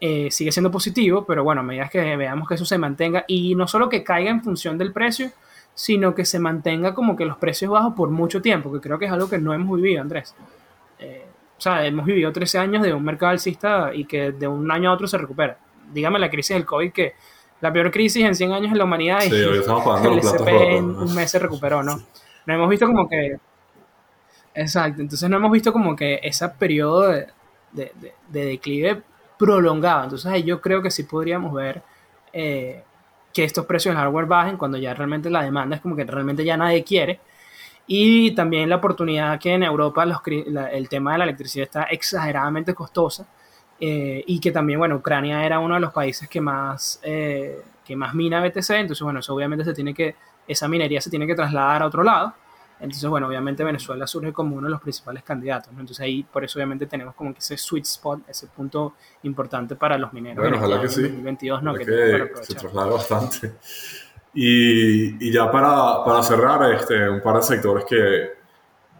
Eh, 0.00 0.30
sigue 0.30 0.52
siendo 0.52 0.70
positivo, 0.70 1.24
pero 1.24 1.44
bueno, 1.44 1.60
a 1.60 1.64
medida 1.64 1.88
que 1.88 2.16
veamos 2.16 2.48
que 2.48 2.54
eso 2.54 2.64
se 2.64 2.76
mantenga 2.76 3.24
y 3.26 3.54
no 3.54 3.66
solo 3.66 3.88
que 3.88 4.02
caiga 4.02 4.30
en 4.30 4.42
función 4.42 4.76
del 4.76 4.92
precio, 4.92 5.30
sino 5.74 6.14
que 6.14 6.24
se 6.24 6.38
mantenga 6.38 6.94
como 6.94 7.16
que 7.16 7.24
los 7.24 7.36
precios 7.38 7.70
bajos 7.70 7.94
por 7.94 8.10
mucho 8.10 8.42
tiempo, 8.42 8.72
que 8.72 8.80
creo 8.80 8.98
que 8.98 9.06
es 9.06 9.12
algo 9.12 9.28
que 9.28 9.38
no 9.38 9.54
hemos 9.54 9.80
vivido, 9.80 10.02
Andrés. 10.02 10.34
Eh, 10.98 11.26
o 11.56 11.60
sea, 11.60 11.84
hemos 11.86 12.04
vivido 12.04 12.32
13 12.32 12.58
años 12.58 12.82
de 12.82 12.92
un 12.92 13.04
mercado 13.04 13.30
alcista 13.30 13.94
y 13.94 14.04
que 14.04 14.32
de 14.32 14.46
un 14.46 14.70
año 14.70 14.90
a 14.90 14.94
otro 14.94 15.06
se 15.06 15.16
recupera. 15.18 15.58
Dígame 15.92 16.18
la 16.18 16.30
crisis 16.30 16.56
del 16.56 16.64
COVID 16.64 16.92
que 16.92 17.14
la 17.60 17.72
peor 17.72 17.90
crisis 17.90 18.24
en 18.24 18.34
100 18.34 18.52
años 18.52 18.72
en 18.72 18.78
la 18.78 18.84
humanidad 18.84 19.22
y 19.24 19.28
el 19.34 19.62
SP 20.20 20.76
en 20.76 20.84
un 20.84 21.14
mes 21.14 21.30
se 21.30 21.38
recuperó, 21.38 21.82
¿no? 21.82 21.96
No 22.46 22.54
hemos 22.54 22.68
visto 22.68 22.86
como 22.86 23.08
que... 23.08 23.38
Exacto, 24.54 25.00
entonces 25.00 25.28
no 25.28 25.36
hemos 25.36 25.50
visto 25.50 25.72
como 25.72 25.96
que 25.96 26.20
ese 26.22 26.48
periodo 26.50 27.08
de, 27.72 27.92
declive 28.28 29.02
prolongado. 29.44 30.04
Entonces 30.04 30.44
yo 30.44 30.60
creo 30.60 30.80
que 30.80 30.90
sí 30.90 31.02
podríamos 31.02 31.52
ver 31.52 31.82
eh, 32.32 32.82
que 33.32 33.44
estos 33.44 33.66
precios 33.66 33.94
del 33.94 34.02
hardware 34.02 34.26
bajen 34.26 34.56
cuando 34.56 34.78
ya 34.78 34.94
realmente 34.94 35.28
la 35.28 35.42
demanda 35.42 35.76
es 35.76 35.82
como 35.82 35.96
que 35.96 36.04
realmente 36.04 36.44
ya 36.44 36.56
nadie 36.56 36.82
quiere. 36.82 37.20
Y 37.86 38.30
también 38.34 38.70
la 38.70 38.76
oportunidad 38.76 39.38
que 39.38 39.52
en 39.52 39.62
Europa 39.62 40.04
el 40.72 40.88
tema 40.88 41.12
de 41.12 41.18
la 41.18 41.24
electricidad 41.24 41.64
está 41.64 41.82
exageradamente 41.84 42.74
costosa 42.74 43.26
eh, 43.78 44.24
y 44.26 44.40
que 44.40 44.50
también, 44.50 44.78
bueno, 44.78 44.96
Ucrania 44.96 45.44
era 45.44 45.58
uno 45.58 45.74
de 45.74 45.80
los 45.80 45.92
países 45.92 46.28
que 46.28 46.40
más, 46.40 47.00
eh, 47.02 47.60
que 47.84 47.94
más 47.96 48.14
mina 48.14 48.40
BTC, 48.40 48.70
entonces, 48.70 49.02
bueno, 49.02 49.20
eso 49.20 49.34
obviamente 49.34 49.64
se 49.64 49.74
tiene 49.74 49.92
que, 49.92 50.14
esa 50.48 50.68
minería 50.68 51.00
se 51.02 51.10
tiene 51.10 51.26
que 51.26 51.34
trasladar 51.34 51.82
a 51.82 51.86
otro 51.86 52.02
lado, 52.02 52.32
entonces, 52.80 53.08
bueno, 53.08 53.28
obviamente 53.28 53.62
Venezuela 53.64 54.06
surge 54.06 54.32
como 54.32 54.56
uno 54.56 54.66
de 54.66 54.72
los 54.72 54.80
principales 54.80 55.22
candidatos, 55.22 55.72
¿no? 55.72 55.80
Entonces 55.80 56.02
ahí, 56.02 56.22
por 56.24 56.44
eso 56.44 56.58
obviamente 56.58 56.86
tenemos 56.86 57.14
como 57.14 57.32
que 57.32 57.38
ese 57.38 57.56
sweet 57.56 57.84
spot, 57.84 58.20
ese 58.28 58.48
punto 58.48 58.94
importante 59.22 59.76
para 59.76 59.96
los 59.96 60.12
mineros. 60.12 60.42
Bueno, 60.42 60.58
ojalá 60.58 60.80
que 60.80 60.88
sí. 60.88 61.02
2022, 61.02 61.62
¿no? 61.62 61.74
Que, 61.74 61.84
se 62.42 62.54
traslada 62.54 62.90
bastante. 62.90 63.54
Y, 64.34 65.28
y 65.28 65.32
ya 65.32 65.50
para, 65.50 66.04
para, 66.04 66.22
cerrar, 66.22 66.72
este, 66.72 67.08
un 67.08 67.22
par 67.22 67.36
de 67.36 67.42
sectores 67.42 67.84
que 67.84 68.32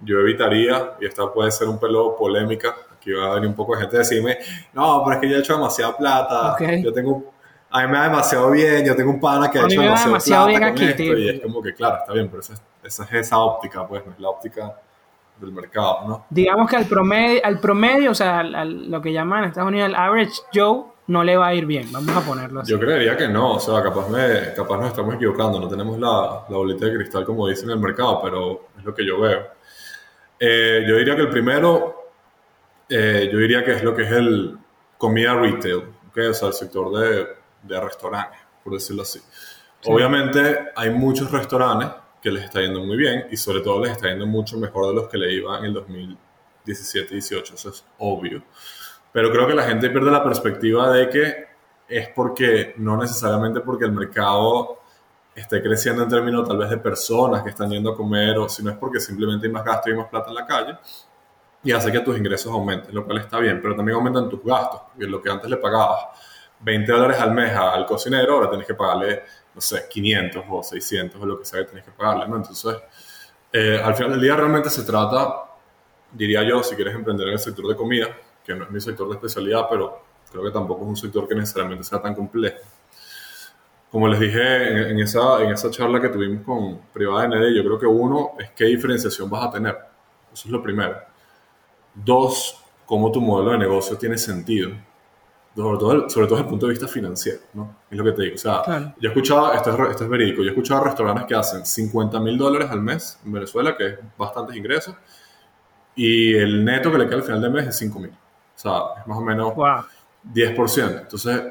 yo 0.02 0.20
evitaría, 0.20 0.94
y 1.00 1.06
esta 1.06 1.32
puede 1.32 1.50
ser 1.50 1.68
un 1.68 1.78
pelo 1.78 2.16
polémica, 2.16 2.74
que 3.00 3.10
iba 3.10 3.26
a 3.26 3.34
venir 3.34 3.48
un 3.48 3.54
poco 3.54 3.74
de 3.74 3.82
gente 3.82 3.96
a 3.96 3.98
decirme, 4.00 4.38
no, 4.72 5.02
pero 5.04 5.16
es 5.16 5.20
que 5.20 5.28
yo 5.28 5.36
he 5.36 5.40
hecho 5.40 5.54
demasiada 5.54 5.96
plata, 5.96 6.56
yo 6.82 6.92
tengo, 6.92 7.33
a 7.74 7.82
mí 7.82 7.92
me 7.92 7.98
da 7.98 8.04
demasiado 8.04 8.50
bien, 8.52 8.86
yo 8.86 8.94
tengo 8.94 9.10
un 9.10 9.20
pana 9.20 9.50
que 9.50 9.58
ha 9.58 9.64
hecho 9.64 9.80
demasiado, 9.80 10.46
plata 10.46 10.46
bien 10.46 10.62
aquí, 10.62 10.84
y 10.84 11.28
es 11.28 11.40
como 11.40 11.60
que, 11.60 11.74
claro, 11.74 11.98
está 11.98 12.12
bien, 12.12 12.28
pero 12.28 12.40
esa, 12.40 12.54
esa 12.84 13.04
es 13.04 13.12
esa 13.12 13.38
óptica, 13.38 13.86
pues, 13.88 14.06
no 14.06 14.12
es 14.12 14.20
la 14.20 14.28
óptica 14.28 14.74
del 15.40 15.50
mercado, 15.50 15.98
¿no? 16.06 16.26
Digamos 16.30 16.70
que 16.70 16.76
al 16.76 16.86
promedio, 16.86 17.40
al 17.42 17.58
promedio 17.58 18.12
o 18.12 18.14
sea, 18.14 18.44
lo 18.44 19.02
que 19.02 19.12
llaman 19.12 19.42
en 19.42 19.48
Estados 19.48 19.68
Unidos 19.68 19.88
el 19.88 19.96
average 19.96 20.34
Joe, 20.54 20.84
no 21.08 21.24
le 21.24 21.36
va 21.36 21.48
a 21.48 21.54
ir 21.54 21.66
bien, 21.66 21.90
vamos 21.90 22.16
a 22.16 22.20
ponerlo 22.20 22.60
así. 22.60 22.70
Yo 22.70 22.78
creería 22.78 23.16
que 23.16 23.26
no, 23.26 23.54
o 23.54 23.60
sea, 23.60 23.82
capaz, 23.82 24.08
me, 24.08 24.54
capaz 24.54 24.76
nos 24.76 24.86
estamos 24.86 25.16
equivocando, 25.16 25.58
no 25.58 25.66
tenemos 25.66 25.98
la, 25.98 26.44
la 26.48 26.56
bolita 26.56 26.86
de 26.86 26.94
cristal 26.94 27.24
como 27.24 27.48
dicen 27.48 27.70
en 27.70 27.72
el 27.72 27.80
mercado, 27.80 28.20
pero 28.22 28.68
es 28.78 28.84
lo 28.84 28.94
que 28.94 29.04
yo 29.04 29.20
veo. 29.20 29.48
Eh, 30.38 30.84
yo 30.86 30.96
diría 30.96 31.16
que 31.16 31.22
el 31.22 31.30
primero 31.30 32.04
eh, 32.88 33.28
yo 33.32 33.38
diría 33.38 33.64
que 33.64 33.72
es 33.72 33.82
lo 33.82 33.96
que 33.96 34.02
es 34.02 34.12
el 34.12 34.58
comida 34.96 35.34
retail, 35.34 35.82
¿okay? 36.10 36.26
o 36.26 36.34
sea, 36.34 36.48
el 36.48 36.54
sector 36.54 36.96
de, 36.96 37.26
de 37.66 37.80
restaurantes, 37.80 38.40
por 38.62 38.74
decirlo 38.74 39.02
así. 39.02 39.20
Obviamente 39.86 40.70
hay 40.74 40.90
muchos 40.90 41.30
restaurantes 41.30 41.90
que 42.22 42.30
les 42.30 42.44
está 42.44 42.60
yendo 42.60 42.82
muy 42.82 42.96
bien 42.96 43.26
y 43.30 43.36
sobre 43.36 43.60
todo 43.60 43.82
les 43.82 43.92
está 43.92 44.08
yendo 44.08 44.26
mucho 44.26 44.56
mejor 44.56 44.88
de 44.88 44.94
los 44.94 45.08
que 45.08 45.18
le 45.18 45.32
iba 45.34 45.58
en 45.58 45.64
el 45.66 45.74
2017-18, 46.66 47.54
eso 47.54 47.68
es 47.68 47.84
obvio. 47.98 48.42
Pero 49.12 49.30
creo 49.30 49.46
que 49.46 49.54
la 49.54 49.64
gente 49.64 49.90
pierde 49.90 50.10
la 50.10 50.24
perspectiva 50.24 50.90
de 50.90 51.08
que 51.10 51.46
es 51.86 52.08
porque, 52.08 52.74
no 52.78 52.96
necesariamente 52.96 53.60
porque 53.60 53.84
el 53.84 53.92
mercado 53.92 54.80
esté 55.34 55.62
creciendo 55.62 56.04
en 56.04 56.08
términos 56.08 56.48
tal 56.48 56.56
vez 56.56 56.70
de 56.70 56.78
personas 56.78 57.42
que 57.42 57.50
están 57.50 57.70
yendo 57.70 57.90
a 57.90 57.96
comer 57.96 58.38
o 58.38 58.48
si 58.48 58.62
no 58.62 58.70
es 58.70 58.76
porque 58.78 59.00
simplemente 59.00 59.46
hay 59.46 59.52
más 59.52 59.64
gasto 59.64 59.90
y 59.90 59.94
más 59.94 60.08
plata 60.08 60.30
en 60.30 60.34
la 60.34 60.46
calle, 60.46 60.78
y 61.62 61.72
hace 61.72 61.90
que 61.90 62.00
tus 62.00 62.16
ingresos 62.16 62.52
aumenten, 62.52 62.94
lo 62.94 63.04
cual 63.04 63.18
está 63.18 63.38
bien, 63.38 63.60
pero 63.60 63.74
también 63.74 63.96
aumentan 63.96 64.28
tus 64.28 64.42
gastos, 64.42 64.82
porque 64.90 65.06
lo 65.06 65.20
que 65.20 65.30
antes 65.30 65.50
le 65.50 65.56
pagabas 65.56 66.06
20 66.64 66.90
dólares 66.90 67.18
al 67.20 67.32
mes 67.32 67.52
al 67.52 67.84
cocinero, 67.84 68.34
ahora 68.34 68.48
tienes 68.48 68.66
que 68.66 68.74
pagarle, 68.74 69.22
no 69.54 69.60
sé, 69.60 69.84
500 69.88 70.44
o 70.48 70.62
600 70.62 71.22
o 71.22 71.26
lo 71.26 71.38
que 71.38 71.44
sea 71.44 71.60
que 71.60 71.66
tienes 71.66 71.84
que 71.84 71.92
pagarle, 71.92 72.26
¿no? 72.26 72.36
Entonces, 72.36 72.76
eh, 73.52 73.80
al 73.82 73.94
final 73.94 74.12
del 74.12 74.20
día 74.20 74.34
realmente 74.34 74.70
se 74.70 74.82
trata, 74.82 75.44
diría 76.10 76.42
yo, 76.42 76.62
si 76.62 76.74
quieres 76.74 76.94
emprender 76.94 77.28
en 77.28 77.34
el 77.34 77.38
sector 77.38 77.68
de 77.68 77.76
comida, 77.76 78.08
que 78.44 78.54
no 78.54 78.64
es 78.64 78.70
mi 78.70 78.80
sector 78.80 79.08
de 79.08 79.14
especialidad, 79.14 79.66
pero 79.68 80.02
creo 80.30 80.42
que 80.42 80.50
tampoco 80.50 80.82
es 80.82 80.88
un 80.88 80.96
sector 80.96 81.28
que 81.28 81.34
necesariamente 81.34 81.84
sea 81.84 82.00
tan 82.00 82.14
complejo. 82.14 82.58
Como 83.90 84.08
les 84.08 84.18
dije 84.18 84.90
en, 84.90 84.98
esa, 84.98 85.40
en 85.40 85.52
esa 85.52 85.70
charla 85.70 86.00
que 86.00 86.08
tuvimos 86.08 86.44
con 86.44 86.78
Privada 86.92 87.28
ND, 87.28 87.54
yo 87.54 87.62
creo 87.62 87.78
que 87.78 87.86
uno 87.86 88.32
es 88.40 88.50
qué 88.50 88.64
diferenciación 88.64 89.30
vas 89.30 89.46
a 89.46 89.50
tener. 89.52 89.78
Eso 90.32 90.48
es 90.48 90.50
lo 90.50 90.60
primero 90.60 90.96
Dos, 91.94 92.60
cómo 92.86 93.12
tu 93.12 93.20
modelo 93.20 93.52
de 93.52 93.58
negocio 93.58 93.96
tiene 93.96 94.18
sentido. 94.18 94.72
Sobre 95.54 95.78
todo, 95.78 96.10
sobre 96.10 96.26
todo 96.26 96.36
desde 96.36 96.46
el 96.46 96.50
punto 96.50 96.66
de 96.66 96.70
vista 96.70 96.88
financiero, 96.88 97.38
¿no? 97.52 97.76
Es 97.88 97.96
lo 97.96 98.04
que 98.04 98.12
te 98.12 98.22
digo. 98.22 98.34
O 98.34 98.38
sea, 98.38 98.62
yo 98.98 99.08
he 99.08 99.12
escuchado, 99.12 99.52
esto 99.52 99.70
es, 99.70 99.90
esto 99.90 100.04
es 100.04 100.10
verídico, 100.10 100.42
yo 100.42 100.48
he 100.48 100.50
escuchado 100.50 100.82
restaurantes 100.82 101.26
que 101.26 101.34
hacen 101.34 101.64
50 101.64 102.18
mil 102.18 102.36
dólares 102.36 102.68
al 102.70 102.80
mes 102.80 103.20
en 103.24 103.32
Venezuela, 103.32 103.76
que 103.76 103.86
es 103.86 103.98
bastantes 104.18 104.56
ingresos, 104.56 104.96
y 105.94 106.34
el 106.34 106.64
neto 106.64 106.90
que 106.90 106.98
le 106.98 107.06
queda 107.06 107.16
al 107.16 107.22
final 107.22 107.40
del 107.40 107.52
mes 107.52 107.68
es 107.68 107.76
5 107.78 107.98
mil. 108.00 108.10
O 108.10 108.58
sea, 108.58 108.80
es 109.00 109.06
más 109.06 109.18
o 109.18 109.20
menos 109.20 109.54
10%. 109.54 111.00
Entonces, 111.02 111.42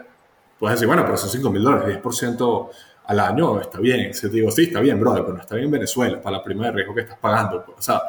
puedes 0.59 0.75
decir, 0.75 0.87
bueno, 0.87 1.03
pero 1.05 1.15
son 1.15 1.29
5 1.29 1.49
mil 1.49 1.63
dólares, 1.63 1.99
10% 2.01 2.69
al 3.05 3.19
año 3.19 3.61
está 3.61 3.79
bien. 3.79 4.13
Si 4.13 4.21
te 4.21 4.35
digo, 4.35 4.51
sí, 4.51 4.63
está 4.63 4.81
bien, 4.81 4.99
brother, 4.99 5.23
pero 5.23 5.35
no 5.35 5.41
está 5.41 5.55
bien 5.55 5.65
en 5.65 5.71
Venezuela, 5.71 6.21
para 6.21 6.37
la 6.37 6.43
prima 6.43 6.65
de 6.65 6.71
riesgo 6.73 6.93
que 6.93 7.01
estás 7.01 7.17
pagando. 7.19 7.63
O 7.77 7.81
sea, 7.81 8.01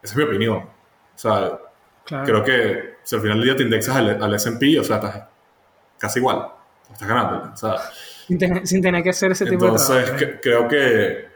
esa 0.00 0.12
es 0.12 0.16
mi 0.16 0.22
opinión. 0.22 0.58
O 0.58 1.18
sea, 1.18 1.58
Creo 2.24 2.42
que 2.42 2.96
si 3.02 3.14
al 3.14 3.22
final 3.22 3.38
del 3.38 3.44
día 3.46 3.56
te 3.56 3.62
indexas 3.62 3.96
al, 3.96 4.22
al 4.22 4.34
S&P, 4.34 4.80
o 4.80 4.84
sea, 4.84 4.96
estás 4.96 5.22
casi 6.00 6.18
igual, 6.18 6.48
estás 6.90 7.06
ganando. 7.06 7.52
O 7.52 7.56
sea, 7.56 7.76
sin, 8.64 8.82
tener, 8.82 9.02
que 9.02 9.10
hacer 9.10 9.32
ese 9.32 9.44
tipo 9.44 9.66
de 9.66 9.72
trabajo. 9.72 9.94
Entonces, 9.94 10.38
creo 10.42 10.66
que, 10.66 11.28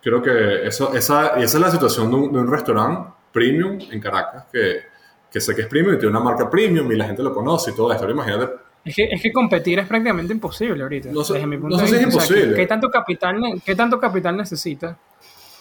creo 0.00 0.22
que 0.22 0.66
eso, 0.66 0.94
esa, 0.94 1.38
y 1.38 1.42
esa 1.42 1.58
es 1.58 1.60
la 1.60 1.70
situación 1.70 2.10
de 2.10 2.38
un, 2.38 2.50
restaurante 2.50 3.10
premium 3.32 3.78
en 3.90 4.00
Caracas, 4.00 4.44
que, 4.52 4.82
que, 5.30 5.40
sé 5.40 5.54
que 5.54 5.62
es 5.62 5.66
premium 5.66 5.96
y 5.96 5.98
tiene 5.98 6.16
una 6.16 6.24
marca 6.24 6.48
premium 6.48 6.90
y 6.92 6.96
la 6.96 7.06
gente 7.06 7.22
lo 7.22 7.34
conoce 7.34 7.72
y 7.72 7.74
todo 7.74 7.92
esto. 7.92 8.08
imagínate 8.08 8.62
es 8.84 8.96
que, 8.96 9.04
es 9.04 9.22
que 9.22 9.32
competir 9.32 9.78
es 9.78 9.86
prácticamente 9.86 10.32
imposible 10.32 10.82
ahorita. 10.82 11.10
No 11.12 11.22
sé, 11.22 11.46
mi 11.46 11.56
punto 11.56 11.76
no 11.76 11.82
sé 11.82 11.88
si 11.88 11.94
es 11.96 12.02
imposible. 12.02 12.56
¿qué, 12.56 12.66
tanto 12.66 12.90
capital, 12.90 13.40
¿Qué 13.64 13.76
tanto 13.76 14.00
capital 14.00 14.36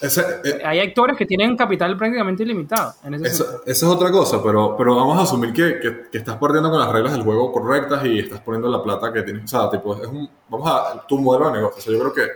necesita 0.02 0.41
eh, 0.43 0.62
Hay 0.66 0.80
actores 0.80 1.18
que 1.18 1.26
tienen 1.26 1.56
capital 1.56 1.97
prácticamente 1.97 2.43
ilimitado. 2.43 2.93
En 3.04 3.26
esa, 3.26 3.45
es 3.66 3.84
otra 3.84 4.12
cosa, 4.12 4.41
pero, 4.43 4.76
pero 4.78 4.95
vamos 4.95 5.18
a 5.18 5.24
asumir 5.24 5.54
que, 5.54 5.80
que, 6.12 6.18
estás 6.18 6.38
partiendo 6.38 6.70
con 6.70 6.80
las 6.80 6.91
reglas 6.91 7.14
del 7.14 7.24
juego 7.24 7.52
correctas 7.52 8.06
y 8.06 8.20
estás 8.20 8.41
poniendo 8.41 8.70
la 8.70 8.82
plata 8.82 9.12
que 9.14 9.24
tienes. 9.24 9.45
O 9.45 9.47
sea, 9.47 9.70
tipo, 9.70 9.95
es 9.95 10.08
un, 10.08 10.30
vamos 10.49 10.70
a 10.70 11.06
tu 11.08 11.20
modelo 11.20 11.47
de 11.47 11.58
negocio. 11.58 11.80
O 11.80 11.82
sea, 11.82 11.93
yo 11.93 11.99
creo 11.99 12.14
que 12.14 12.32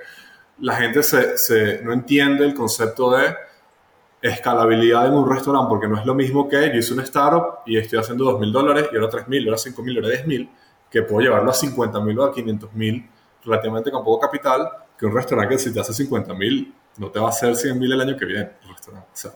la 0.59 0.75
gente 0.75 1.03
se, 1.03 1.37
se, 1.37 1.81
no 1.83 1.93
entiende 1.93 2.45
el 2.45 2.53
concepto 2.53 3.11
de 3.11 3.35
escalabilidad 4.21 5.07
en 5.07 5.13
un 5.13 5.29
restaurante 5.29 5.69
porque 5.69 5.87
no 5.87 5.99
es 5.99 6.05
lo 6.05 6.15
mismo 6.15 6.47
que 6.47 6.69
yo 6.71 6.79
hice 6.79 6.93
un 6.93 7.01
startup 7.01 7.59
y 7.65 7.77
estoy 7.77 7.99
haciendo 7.99 8.25
2 8.25 8.39
mil 8.39 8.51
dólares 8.51 8.89
y 8.91 8.95
ahora 8.95 9.09
3 9.09 9.27
mil, 9.27 9.45
ahora 9.45 9.57
5 9.57 9.83
mil, 9.83 9.97
ahora 9.97 10.09
10 10.09 10.27
mil, 10.27 10.49
que 10.89 11.03
puedo 11.03 11.21
llevarlo 11.21 11.51
a 11.51 11.53
50 11.53 11.99
mil 12.01 12.17
o 12.19 12.23
a 12.23 12.33
500 12.33 12.73
mil 12.73 13.07
relativamente 13.43 13.91
con 13.91 14.03
poco 14.03 14.21
capital 14.21 14.67
que 14.97 15.05
un 15.05 15.13
restaurante 15.13 15.55
que 15.55 15.59
si 15.59 15.73
te 15.73 15.79
hace 15.79 15.93
50 15.93 16.33
mil 16.33 16.73
no 16.97 17.09
te 17.09 17.19
va 17.19 17.27
a 17.27 17.29
hacer 17.29 17.55
100 17.55 17.79
mil 17.79 17.91
el 17.91 18.01
año 18.01 18.17
que 18.17 18.25
viene 18.25 18.51
O 18.69 19.05
sea, 19.13 19.31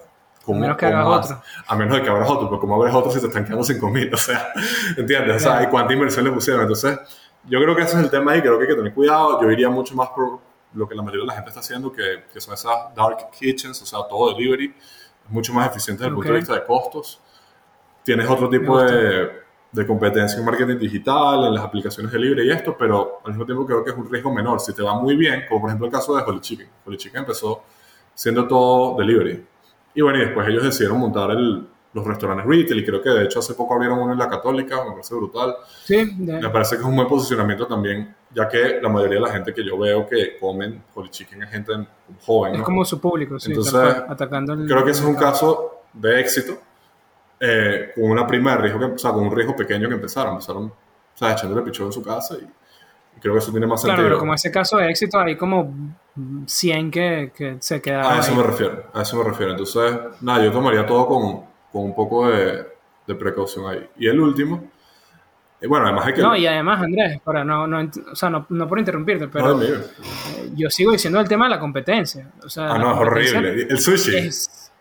a 0.48 0.54
menos 0.54 0.78
que 0.78 0.86
hagas 0.86 1.08
otro. 1.08 1.42
A 1.68 1.76
menos 1.76 1.98
de 1.98 2.04
que 2.04 2.10
abras 2.10 2.30
otro, 2.30 2.50
pero 2.50 2.60
¿cómo 2.60 2.76
abres 2.76 2.94
otro 2.94 3.12
si 3.12 3.20
te 3.20 3.28
están 3.28 3.44
quedando 3.44 3.64
sin 3.64 3.80
comida? 3.80 4.10
O 4.14 4.18
sea, 4.18 4.54
¿entiendes? 4.98 5.38
O 5.38 5.40
sea, 5.40 5.64
¿y 5.64 5.68
cuánta 5.68 5.94
inversión 5.94 6.26
le 6.26 6.32
pusieron? 6.32 6.62
Entonces, 6.62 7.00
yo 7.46 7.62
creo 7.62 7.76
que 7.76 7.84
ese 7.84 7.98
es 7.98 8.04
el 8.04 8.10
tema 8.10 8.36
y 8.36 8.42
creo 8.42 8.58
que 8.58 8.64
hay 8.64 8.70
que 8.70 8.76
tener 8.76 8.94
cuidado. 8.94 9.42
Yo 9.42 9.52
iría 9.52 9.70
mucho 9.70 9.96
más 9.96 10.10
por 10.10 10.40
lo 10.74 10.88
que 10.88 10.96
la 10.96 11.02
mayoría 11.02 11.22
de 11.22 11.28
la 11.28 11.34
gente 11.34 11.50
está 11.50 11.60
haciendo, 11.60 11.92
que, 11.92 12.26
que 12.32 12.40
son 12.42 12.54
esas 12.54 12.94
dark 12.96 13.30
kitchens, 13.38 13.82
o 13.82 13.86
sea, 13.86 14.00
todo 14.10 14.34
delivery. 14.34 14.74
Es 15.26 15.32
mucho 15.32 15.54
más 15.54 15.68
eficiente 15.68 16.04
desde 16.04 16.10
el 16.10 16.16
punto 16.16 16.32
de 16.32 16.40
vista 16.40 16.54
de 16.54 16.66
costos. 16.66 17.22
Tienes 18.04 18.28
otro 18.30 18.50
tipo 18.50 18.80
de, 18.82 19.30
de, 19.72 19.88
competencia 19.88 20.40
en 20.40 20.46
marketing 20.46 20.78
digital, 20.78 21.46
en 21.46 21.54
las 21.54 21.64
aplicaciones 21.64 22.12
de 22.12 22.20
libre 22.20 22.46
y 22.46 22.52
esto, 22.52 22.76
pero 22.78 23.22
al 23.24 23.32
mismo 23.32 23.46
tiempo 23.46 23.66
creo 23.66 23.84
que 23.84 23.92
es 23.92 23.98
un 23.98 24.10
riesgo 24.10 24.34
menor. 24.34 24.60
Si 24.60 24.74
te 24.74 24.82
va 24.82 25.00
muy 25.00 25.16
bien, 25.16 25.44
como 25.48 25.62
por 25.62 25.70
ejemplo 25.70 25.88
el 25.88 25.92
caso 25.92 26.16
de 26.16 26.24
Holy 26.24 26.40
Chicken. 26.40 26.68
Holy 26.86 26.98
Chicken 26.98 27.20
empezó 27.22 27.64
siendo 28.14 28.48
todo 28.48 28.98
delivery. 28.98 29.46
Y 29.96 30.02
bueno, 30.02 30.18
y 30.20 30.22
después 30.22 30.48
ellos 30.48 30.64
decidieron 30.64 31.00
montar 31.00 31.32
el, 31.32 31.68
los 31.94 32.06
restaurantes 32.06 32.46
retail 32.46 32.80
y 32.80 32.86
creo 32.86 33.02
que 33.02 33.10
de 33.10 33.24
hecho 33.24 33.40
hace 33.40 33.54
poco 33.56 33.74
abrieron 33.74 34.00
uno 34.00 34.14
en 34.14 34.20
la 34.20 34.30
Católica, 34.30 34.84
me 34.84 34.92
parece 34.92 35.16
brutal. 35.16 35.56
Sí, 35.84 36.16
me 36.18 36.50
parece 36.50 36.76
que 36.76 36.82
es 36.82 36.88
un 36.88 36.96
buen 36.96 37.08
posicionamiento 37.08 37.66
también, 37.66 38.16
ya 38.34 38.48
que 38.48 38.80
la 38.82 38.90
mayoría 38.90 39.16
de 39.16 39.26
la 39.26 39.32
gente 39.32 39.54
que 39.54 39.64
yo 39.64 39.78
veo 39.78 40.08
que 40.08 40.38
comen 40.40 40.84
Holy 40.94 41.10
Chicken 41.10 41.44
es 41.44 41.50
gente 41.50 41.74
joven. 42.22 42.56
Es 42.56 42.62
como 42.62 42.86
su 42.86 43.00
público, 43.00 43.40
sí. 43.40 43.52
Entonces, 43.52 43.74
atacando 44.08 44.56
creo 44.66 44.84
que 44.84 44.92
ese 44.92 45.02
es 45.02 45.08
un 45.08 45.16
caso 45.16 45.84
de 45.94 46.20
éxito 46.20 46.60
eh, 47.40 47.92
con 47.96 48.06
una 48.06 48.28
prima 48.28 48.52
de 48.52 48.58
riesgo, 48.64 48.80
que, 48.80 48.86
o 48.86 48.98
sea, 48.98 49.12
con 49.12 49.26
un 49.26 49.36
riesgo 49.36 49.56
pequeño 49.56 49.88
que 49.88 49.96
empezaron, 49.96 50.34
empezaron, 50.34 50.66
o 50.66 50.74
sea, 51.18 51.34
echándole 51.34 51.62
pichón 51.64 51.88
en 51.88 51.94
su 51.94 52.04
casa 52.04 52.36
y, 52.36 52.48
creo 53.20 53.34
que 53.34 53.40
eso 53.40 53.52
tiene 53.52 53.68
más 53.68 53.82
sentido. 53.82 53.98
Claro, 53.98 54.10
pero 54.10 54.20
como 54.20 54.34
ese 54.34 54.50
caso 54.50 54.78
de 54.78 54.90
éxito 54.90 55.20
hay 55.20 55.36
como 55.36 55.74
100 56.46 56.92
que, 56.92 57.32
que 57.36 57.58
se 57.60 57.82
quedaron 57.82 58.14
A 58.14 58.20
eso 58.20 58.34
me 58.34 58.44
refiero, 58.44 58.86
a 58.94 59.02
eso 59.02 59.18
me 59.18 59.24
refiero. 59.26 59.52
Entonces, 59.52 60.00
nada, 60.22 60.44
yo 60.44 60.52
tomaría 60.52 60.86
todo 60.86 61.06
con 61.06 61.50
con 61.72 61.84
un 61.84 61.96
poco 61.96 62.30
de, 62.30 62.66
de 63.08 63.16
precaución 63.16 63.70
ahí. 63.70 63.88
Y 63.98 64.08
el 64.08 64.20
último, 64.20 64.70
eh, 65.62 65.68
bueno, 65.68 65.86
además 65.86 66.08
hay 66.08 66.14
que... 66.14 66.22
No, 66.22 66.36
y 66.36 66.48
además, 66.48 66.82
Andrés, 66.82 67.20
para 67.24 67.44
no, 67.44 67.68
no, 67.68 67.90
o 68.12 68.16
sea, 68.16 68.30
no, 68.30 68.46
no 68.50 68.68
por 68.68 68.80
interrumpirte, 68.80 69.28
pero 69.28 69.62
eh, 69.62 69.82
yo 70.56 70.70
sigo 70.70 70.92
diciendo 70.92 71.20
el 71.20 71.28
tema 71.28 71.46
de 71.46 71.52
la 71.52 71.60
competencia. 71.60 72.32
O 72.44 72.50
sea, 72.50 72.74
ah, 72.74 72.78
no, 72.78 72.94
es 72.94 73.00
horrible. 73.00 73.68
El 73.70 73.80
sushi. 73.80 74.30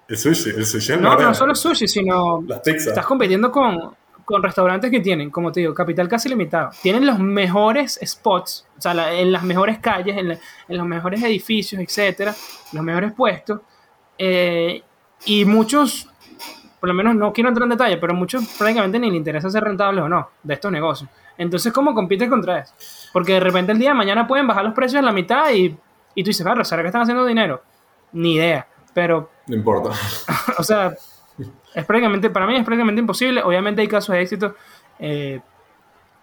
El 0.09 0.17
sushi, 0.17 0.51
el 0.51 0.67
sushi. 0.67 0.97
No, 0.97 1.15
no, 1.15 1.21
no 1.21 1.35
solo 1.35 1.55
sushi, 1.55 1.87
sino... 1.87 2.43
Estás 2.65 3.07
compitiendo 3.07 3.53
con, 3.53 3.95
con 4.25 4.43
restaurantes 4.43 4.91
que 4.91 5.01
tienen, 5.01 5.31
como 5.31 5.53
te 5.53 5.61
digo, 5.61 5.75
capital 5.75 6.09
casi 6.09 6.29
limitado. 6.29 6.71
Tienen 6.83 7.07
los 7.07 7.19
mejores 7.19 8.01
spots, 8.05 8.67
o 8.77 8.81
sea, 8.81 9.13
en 9.15 9.31
las 9.31 9.43
mejores 9.43 9.79
calles, 9.79 10.17
en, 10.17 10.31
en, 10.31 10.77
los 10.77 10.87
mejores 10.87 11.23
edificios, 11.23 11.81
etcétera, 11.81 12.35
los 12.73 12.83
mejores 12.83 13.13
puestos. 13.13 13.61
Eh, 14.17 14.83
y 15.27 15.45
muchos 15.45 16.09
por 16.81 16.89
lo 16.89 16.95
menos 16.95 17.15
no 17.17 17.33
quiero 17.33 17.49
entrar 17.49 17.65
en 17.65 17.71
detalle, 17.71 17.97
pero 17.97 18.15
muchos 18.15 18.47
prácticamente 18.57 18.99
ni 18.99 19.11
le 19.11 19.17
interesa 19.17 19.51
ser 19.51 19.65
rentables 19.65 20.05
o 20.05 20.09
no 20.09 20.31
de 20.43 20.55
estos 20.55 20.71
negocios. 20.71 21.11
Entonces, 21.37 21.73
¿cómo 21.73 21.95
compites 21.95 22.29
contra 22.29 22.61
eso? 22.61 22.75
Porque 23.13 23.35
de 23.35 23.41
repente 23.41 23.73
el 23.73 23.79
día 23.79 23.91
de 23.91 23.95
mañana 23.95 24.27
pueden 24.27 24.47
bajar 24.47 24.65
los 24.65 24.75
precios 24.75 24.99
en 24.99 25.05
la 25.05 25.13
mitad 25.13 25.51
y, 25.53 25.77
y 26.15 26.23
tú 26.23 26.29
dices, 26.29 26.45
claro, 26.45 26.65
¿será 26.65 26.83
que 26.83 26.89
están 26.89 27.03
haciendo 27.03 27.25
dinero? 27.25 27.63
Ni 28.13 28.35
idea, 28.35 28.67
pero... 28.99 29.31
No 29.47 29.55
importa. 29.55 29.91
o 30.59 30.63
sea, 30.65 30.93
es 31.73 31.85
prácticamente, 31.85 32.31
para 32.31 32.49
mí 32.49 32.57
es 32.57 32.65
prácticamente 32.65 33.01
imposible. 33.01 33.45
Obviamente 33.45 33.81
hay 33.81 33.87
casos 33.87 34.13
de 34.13 34.23
éxito, 34.23 34.57
eh, 34.99 35.41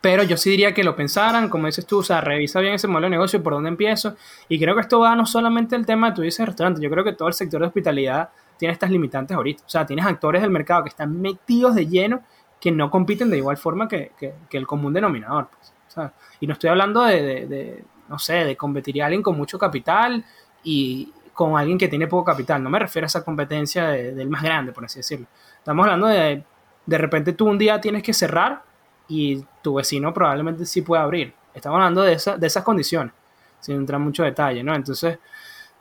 pero 0.02 0.24
yo 0.24 0.36
sí 0.36 0.50
diría 0.50 0.74
que 0.74 0.84
lo 0.84 0.94
pensaran, 0.94 1.48
como 1.48 1.68
dices 1.68 1.86
tú, 1.86 2.00
o 2.00 2.04
sea, 2.04 2.20
revisa 2.20 2.60
bien 2.60 2.74
ese 2.74 2.90
modelo 2.90 3.06
de 3.06 3.12
negocio, 3.12 3.42
por 3.42 3.54
dónde 3.54 3.70
empiezo. 3.70 4.18
Y 4.50 4.60
creo 4.60 4.76
que 4.76 4.82
esto 4.82 5.00
va 5.00 5.16
no 5.16 5.26
solamente 5.26 5.78
el 5.78 5.86
tema 5.86 6.10
de 6.10 6.18
tu 6.18 6.22
dices 6.22 6.46
restaurante, 6.46 6.82
yo 6.82 6.90
creo 6.90 7.06
que 7.06 7.14
todo 7.14 7.30
el 7.30 7.34
sector 7.34 7.62
de 7.62 7.68
hospitalidad 7.68 8.28
tiene 8.58 8.74
estas 8.74 8.92
limitantes 8.92 9.38
ahorita. 9.38 9.64
O 9.66 9.70
sea, 9.70 9.86
tienes 9.86 10.06
actores 10.06 10.42
del 10.42 10.52
mercado 10.52 10.84
que 10.84 10.90
están 10.90 11.22
metidos 11.22 11.76
de 11.76 11.88
lleno 11.88 12.24
que 12.60 12.74
no 12.74 12.92
compiten 12.92 13.30
de 13.30 13.38
igual 13.38 13.56
forma 13.56 13.88
que, 13.88 14.12
el 14.52 14.68
común 14.68 14.92
denominador. 14.92 15.48
Pues, 15.48 16.12
y 16.42 16.48
no 16.48 16.52
estoy 16.52 16.72
hablando 16.72 17.04
de, 17.04 17.86
no 18.10 18.20
sé, 18.20 18.44
de 18.44 18.58
competir 18.58 19.02
a 19.02 19.06
alguien 19.06 19.24
con 19.24 19.38
mucho 19.38 19.58
capital 19.58 20.26
y 20.62 21.14
con 21.36 21.58
alguien 21.58 21.78
que 21.78 21.88
tiene 21.88 22.08
poco 22.08 22.24
capital. 22.24 22.64
No 22.64 22.70
me 22.72 22.80
refiero 22.80 23.06
a 23.06 23.08
esa 23.08 23.24
competencia 23.24 23.90
del 23.90 24.30
más 24.30 24.42
grande, 24.42 24.72
por 24.72 24.86
así 24.86 25.00
decirlo. 25.00 25.28
Estamos 25.60 25.84
hablando 25.84 26.08
de, 26.08 26.44
de 26.86 26.98
repente 26.98 27.34
tú 27.34 27.48
un 27.48 27.58
día 27.58 27.80
tienes 27.80 28.02
que 28.02 28.14
cerrar 28.14 28.64
y 29.08 29.46
tu 29.62 29.76
vecino 29.76 30.14
probablemente 30.14 30.66
sí 30.66 30.82
pueda 30.82 31.04
abrir. 31.04 31.34
Estamos 31.54 31.76
hablando 31.76 32.02
de, 32.02 32.14
esa, 32.14 32.38
de 32.38 32.48
esas 32.48 32.64
condiciones, 32.64 33.14
sin 33.60 33.76
entrar 33.76 34.00
en 34.00 34.06
mucho 34.06 34.24
detalle, 34.24 34.64
¿no? 34.64 34.74
Entonces, 34.74 35.20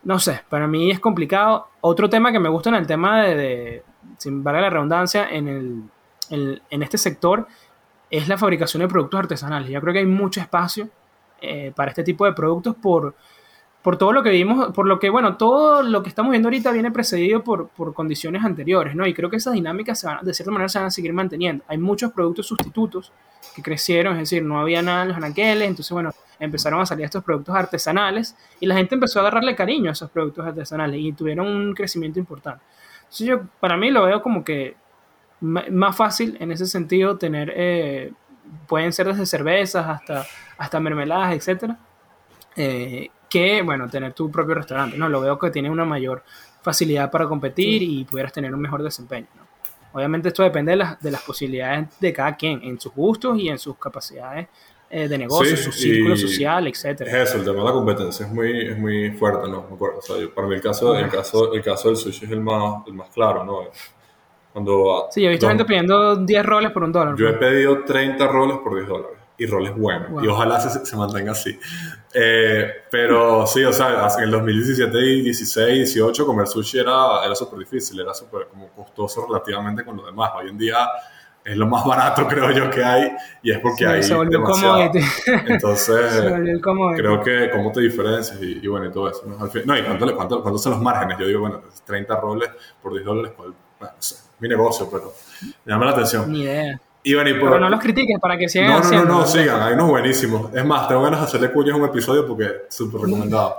no 0.02 0.18
sé, 0.18 0.42
para 0.48 0.66
mí 0.66 0.90
es 0.90 1.00
complicado. 1.00 1.68
Otro 1.80 2.10
tema 2.10 2.32
que 2.32 2.40
me 2.40 2.48
gusta 2.48 2.68
en 2.70 2.74
el 2.76 2.86
tema 2.86 3.22
de, 3.22 3.84
sin 4.18 4.42
valga 4.42 4.60
la 4.60 4.70
redundancia, 4.70 5.28
en, 5.30 5.88
el, 6.30 6.62
en, 6.68 6.82
este 6.82 6.98
sector 6.98 7.46
es 8.10 8.28
la 8.28 8.36
fabricación 8.36 8.82
de 8.82 8.88
productos 8.88 9.20
artesanales. 9.20 9.70
Yo 9.70 9.80
creo 9.80 9.92
que 9.92 10.00
hay 10.00 10.06
mucho 10.06 10.40
espacio 10.40 10.88
eh, 11.40 11.72
para 11.74 11.90
este 11.90 12.02
tipo 12.02 12.24
de 12.24 12.32
productos 12.32 12.74
por, 12.74 13.14
por 13.84 13.98
todo 13.98 14.14
lo 14.14 14.22
que 14.22 14.30
vimos, 14.30 14.72
por 14.72 14.86
lo 14.86 14.98
que, 14.98 15.10
bueno, 15.10 15.36
todo 15.36 15.82
lo 15.82 16.02
que 16.02 16.08
estamos 16.08 16.30
viendo 16.30 16.48
ahorita 16.48 16.72
viene 16.72 16.90
precedido 16.90 17.44
por, 17.44 17.68
por 17.68 17.92
condiciones 17.92 18.42
anteriores, 18.42 18.96
¿no? 18.96 19.06
Y 19.06 19.12
creo 19.12 19.28
que 19.28 19.36
esas 19.36 19.52
dinámicas 19.52 20.00
se 20.00 20.06
van, 20.06 20.24
de 20.24 20.32
cierta 20.32 20.50
manera 20.50 20.70
se 20.70 20.78
van 20.78 20.86
a 20.86 20.90
seguir 20.90 21.12
manteniendo. 21.12 21.62
Hay 21.68 21.76
muchos 21.76 22.10
productos 22.10 22.46
sustitutos 22.46 23.12
que 23.54 23.60
crecieron, 23.60 24.14
es 24.14 24.20
decir, 24.20 24.42
no 24.42 24.58
había 24.58 24.80
nada 24.80 25.02
en 25.02 25.08
los 25.08 25.16
anaqueles, 25.18 25.68
entonces, 25.68 25.92
bueno, 25.92 26.12
empezaron 26.40 26.80
a 26.80 26.86
salir 26.86 27.04
estos 27.04 27.22
productos 27.22 27.54
artesanales 27.54 28.34
y 28.58 28.64
la 28.64 28.74
gente 28.74 28.94
empezó 28.94 29.18
a 29.18 29.22
agarrarle 29.22 29.54
cariño 29.54 29.90
a 29.90 29.92
esos 29.92 30.10
productos 30.10 30.46
artesanales 30.46 30.98
y 30.98 31.12
tuvieron 31.12 31.46
un 31.46 31.74
crecimiento 31.74 32.18
importante. 32.18 32.64
Entonces 33.00 33.26
yo, 33.26 33.42
para 33.60 33.76
mí 33.76 33.90
lo 33.90 34.04
veo 34.04 34.22
como 34.22 34.42
que 34.42 34.76
más 35.42 35.94
fácil 35.94 36.38
en 36.40 36.52
ese 36.52 36.64
sentido 36.64 37.18
tener, 37.18 37.52
eh, 37.54 38.12
pueden 38.66 38.94
ser 38.94 39.08
desde 39.08 39.26
cervezas 39.26 39.86
hasta, 39.86 40.24
hasta 40.56 40.80
mermeladas, 40.80 41.34
etcétera, 41.34 41.78
eh, 42.56 43.10
que, 43.28 43.62
bueno, 43.62 43.88
tener 43.88 44.12
tu 44.12 44.30
propio 44.30 44.54
restaurante, 44.54 44.96
¿no? 44.96 45.08
Lo 45.08 45.20
veo 45.20 45.38
que 45.38 45.50
tiene 45.50 45.70
una 45.70 45.84
mayor 45.84 46.22
facilidad 46.62 47.10
para 47.10 47.26
competir 47.26 47.82
y 47.82 48.04
pudieras 48.04 48.32
tener 48.32 48.54
un 48.54 48.60
mejor 48.60 48.82
desempeño, 48.82 49.28
Obviamente 49.92 50.26
esto 50.26 50.42
depende 50.42 50.72
de 50.72 50.76
las, 50.76 51.00
de 51.00 51.12
las 51.12 51.22
posibilidades 51.22 51.86
de 52.00 52.12
cada 52.12 52.36
quien, 52.36 52.60
en 52.64 52.80
sus 52.80 52.92
gustos 52.92 53.38
y 53.38 53.48
en 53.48 53.60
sus 53.60 53.76
capacidades 53.78 54.48
eh, 54.90 55.06
de 55.06 55.18
negocio, 55.18 55.56
su 55.56 55.70
círculo 55.70 56.16
social, 56.16 56.66
etcétera. 56.66 57.22
Es 57.22 57.28
eso, 57.28 57.38
el 57.38 57.44
tema 57.44 57.58
de 57.58 57.64
la 57.64 57.72
competencia 57.72 58.26
es 58.26 58.32
muy, 58.32 58.70
es 58.70 58.76
muy 58.76 59.12
fuerte, 59.12 59.48
¿no? 59.48 59.68
O 59.70 60.02
sea, 60.02 60.16
para 60.34 60.48
mí 60.48 60.56
el 60.56 60.60
caso, 60.60 60.98
el, 60.98 61.08
caso, 61.08 61.54
el 61.54 61.62
caso 61.62 61.88
del 61.88 61.96
sushi 61.96 62.24
es 62.24 62.30
el 62.32 62.40
más, 62.40 62.84
el 62.88 62.94
más 62.94 63.08
claro, 63.10 63.44
¿no? 63.44 63.68
Cuando, 64.52 65.06
sí, 65.12 65.22
yo 65.22 65.28
he 65.28 65.30
visto 65.30 65.46
gente 65.46 65.64
pidiendo 65.64 66.16
10 66.16 66.44
roles 66.44 66.72
por 66.72 66.82
un 66.82 66.90
dólar. 66.90 67.14
Yo 67.16 67.28
he 67.28 67.34
pedido 67.34 67.84
30 67.84 68.26
roles 68.26 68.58
por 68.58 68.74
10 68.74 68.88
dólares 68.88 69.23
y 69.36 69.46
roles 69.46 69.76
buenos. 69.76 70.22
Y 70.22 70.28
ojalá 70.28 70.60
se, 70.60 70.84
se 70.84 70.96
mantenga 70.96 71.32
así. 71.32 71.58
Eh, 72.12 72.70
pero 72.90 73.46
sí, 73.46 73.64
o 73.64 73.72
sea, 73.72 74.08
en 74.18 74.24
el 74.24 74.30
2017, 74.30 74.98
16, 74.98 75.94
18, 75.94 76.26
comer 76.26 76.46
sushi 76.46 76.78
era, 76.78 77.24
era 77.24 77.34
súper 77.34 77.58
difícil, 77.58 78.00
era 78.00 78.14
súper 78.14 78.46
como 78.46 78.68
costoso 78.68 79.26
relativamente 79.26 79.84
con 79.84 79.96
lo 79.96 80.06
demás. 80.06 80.30
Hoy 80.36 80.50
en 80.50 80.58
día 80.58 80.76
es 81.44 81.56
lo 81.56 81.66
más 81.66 81.84
barato, 81.84 82.26
creo 82.28 82.50
yo, 82.52 82.70
que 82.70 82.84
hay, 82.84 83.10
y 83.42 83.50
es 83.50 83.58
porque 83.58 83.86
hay 83.86 84.00
demasiado. 84.00 84.78
Entonces, 85.46 86.24
creo 86.96 87.20
que 87.22 87.50
cómo 87.50 87.72
te 87.72 87.80
diferencias 87.80 88.40
y, 88.40 88.66
bueno, 88.68 88.86
y 88.86 88.92
todo 88.92 89.10
eso. 89.10 89.24
¿no? 89.26 89.36
no, 89.36 89.78
y 89.78 89.82
cuánto, 89.82 90.16
cuánto, 90.16 90.42
cuánto, 90.42 90.58
son 90.58 90.72
los 90.72 90.80
márgenes. 90.80 91.18
Yo 91.18 91.26
digo, 91.26 91.40
bueno, 91.40 91.60
30 91.84 92.20
roles 92.20 92.50
por 92.80 92.92
10 92.92 93.04
dólares, 93.04 93.32
pues, 93.36 93.50
bueno, 93.80 93.94
no 93.96 94.02
sé, 94.02 94.16
mi 94.38 94.48
negocio, 94.48 94.88
pero 94.90 95.12
me 95.64 95.72
llama 95.72 95.86
la 95.86 95.90
atención. 95.90 96.30
Ni 96.30 96.42
idea. 96.42 96.80
Y 97.04 97.14
bueno, 97.14 97.30
y 97.30 97.34
por, 97.34 97.50
pero 97.50 97.60
no 97.60 97.68
los 97.68 97.80
critiques 97.80 98.18
para 98.18 98.36
que 98.36 98.48
sigan 98.48 98.70
No, 98.70 98.80
no, 98.80 99.04
no, 99.04 99.18
no, 99.20 99.26
sigan, 99.26 99.62
hay 99.62 99.74
unos 99.74 99.88
buenísimos. 99.88 100.52
Es 100.54 100.64
más, 100.64 100.88
tengo 100.88 101.02
ganas 101.02 101.20
de 101.20 101.26
hacerle 101.26 101.52
cuñas 101.52 101.76
un 101.76 101.84
episodio 101.84 102.26
porque 102.26 102.44
es 102.44 102.74
súper 102.74 103.02
recomendado. 103.02 103.56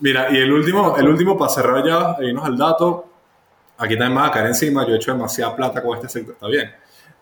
Mira, 0.00 0.28
y 0.30 0.36
el 0.36 0.52
último, 0.52 0.96
el 0.96 1.08
último 1.08 1.38
para 1.38 1.50
cerrar 1.50 1.84
ya, 1.84 2.16
e 2.20 2.26
irnos 2.26 2.44
al 2.44 2.58
dato, 2.58 3.06
aquí 3.78 3.94
también 3.94 4.14
me 4.14 4.20
va 4.20 4.26
a 4.26 4.30
caer 4.30 4.46
encima, 4.46 4.86
yo 4.86 4.94
he 4.94 4.96
hecho 4.96 5.12
demasiada 5.12 5.56
plata 5.56 5.82
con 5.82 5.96
este 5.96 6.08
sector, 6.08 6.34
está 6.34 6.46
bien 6.46 6.70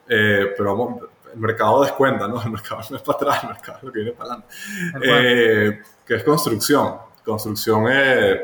eh, 0.08 0.54
pero 0.56 0.76
vamos, 0.76 1.02
el 1.32 1.40
mercado 1.40 1.82
descuenta, 1.82 2.28
¿no? 2.28 2.42
El 2.42 2.50
mercado 2.50 2.82
no 2.90 2.96
es 2.96 3.02
para 3.02 3.16
atrás, 3.16 3.42
el 3.42 3.48
mercado 3.50 3.78
es 3.78 3.84
lo 3.84 3.92
que 3.92 3.98
viene 4.00 4.12
para 4.12 4.34
adelante. 4.34 4.54
Eh, 5.02 5.82
que 6.06 6.14
es 6.14 6.24
construcción. 6.24 6.96
Construcción, 7.24 7.88
es, 7.88 8.40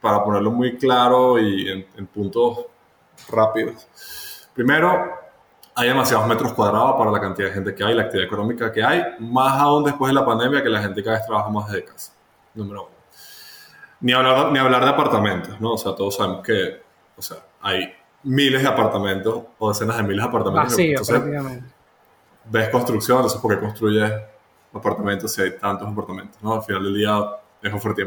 para 0.00 0.24
ponerlo 0.24 0.50
muy 0.50 0.76
claro 0.76 1.38
y 1.38 1.68
en, 1.68 2.06
puntos 2.06 2.66
rápidos. 3.28 3.86
Primero, 4.54 5.18
hay 5.74 5.88
demasiados 5.88 6.26
metros 6.26 6.52
cuadrados 6.52 6.96
para 6.96 7.10
la 7.10 7.20
cantidad 7.20 7.48
de 7.48 7.54
gente 7.54 7.74
que 7.74 7.84
hay, 7.84 7.94
la 7.94 8.02
actividad 8.02 8.26
económica 8.26 8.72
que 8.72 8.82
hay, 8.82 9.02
más 9.18 9.58
aún 9.58 9.84
después 9.84 10.10
de 10.10 10.14
la 10.14 10.24
pandemia 10.24 10.62
que 10.62 10.68
la 10.68 10.82
gente 10.82 11.02
cada 11.02 11.16
vez 11.16 11.26
trabaja 11.26 11.48
más 11.48 11.70
de 11.70 11.84
casa. 11.84 12.12
Número 12.54 12.82
uno. 12.82 12.90
Ni 14.00 14.12
hablar, 14.12 14.52
ni 14.52 14.58
hablar 14.58 14.84
de 14.84 14.90
apartamentos, 14.90 15.60
¿no? 15.60 15.72
O 15.72 15.78
sea, 15.78 15.94
todos 15.94 16.16
sabemos 16.16 16.42
que, 16.44 16.82
o 17.16 17.22
sea, 17.22 17.38
hay 17.60 17.94
miles 18.24 18.62
de 18.62 18.68
apartamentos 18.68 19.42
o 19.58 19.68
decenas 19.68 19.96
de 19.96 20.02
miles 20.02 20.22
de 20.22 20.28
apartamentos. 20.28 20.72
Vacío, 20.72 21.00
prácticamente. 21.06 21.66
Ves 22.44 22.68
construcción, 22.70 23.18
entonces 23.18 23.40
¿por 23.40 23.54
qué 23.54 23.60
construyes 23.60 24.12
apartamentos 24.72 25.32
si 25.32 25.42
hay 25.42 25.58
tantos 25.58 25.88
apartamentos? 25.88 26.42
¿no? 26.42 26.54
Al 26.54 26.62
final 26.62 26.82
del 26.82 26.94
día 26.94 27.20
es 27.62 27.72
oferta 27.72 28.02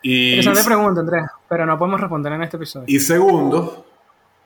y 0.00 0.36
Interesante 0.36 0.64
pregunta, 0.64 1.00
Andrés, 1.00 1.24
pero 1.48 1.66
no 1.66 1.76
podemos 1.76 2.00
responder 2.00 2.32
en 2.32 2.42
este 2.42 2.56
episodio. 2.56 2.84
Y 2.86 3.00
segundo, 3.00 3.84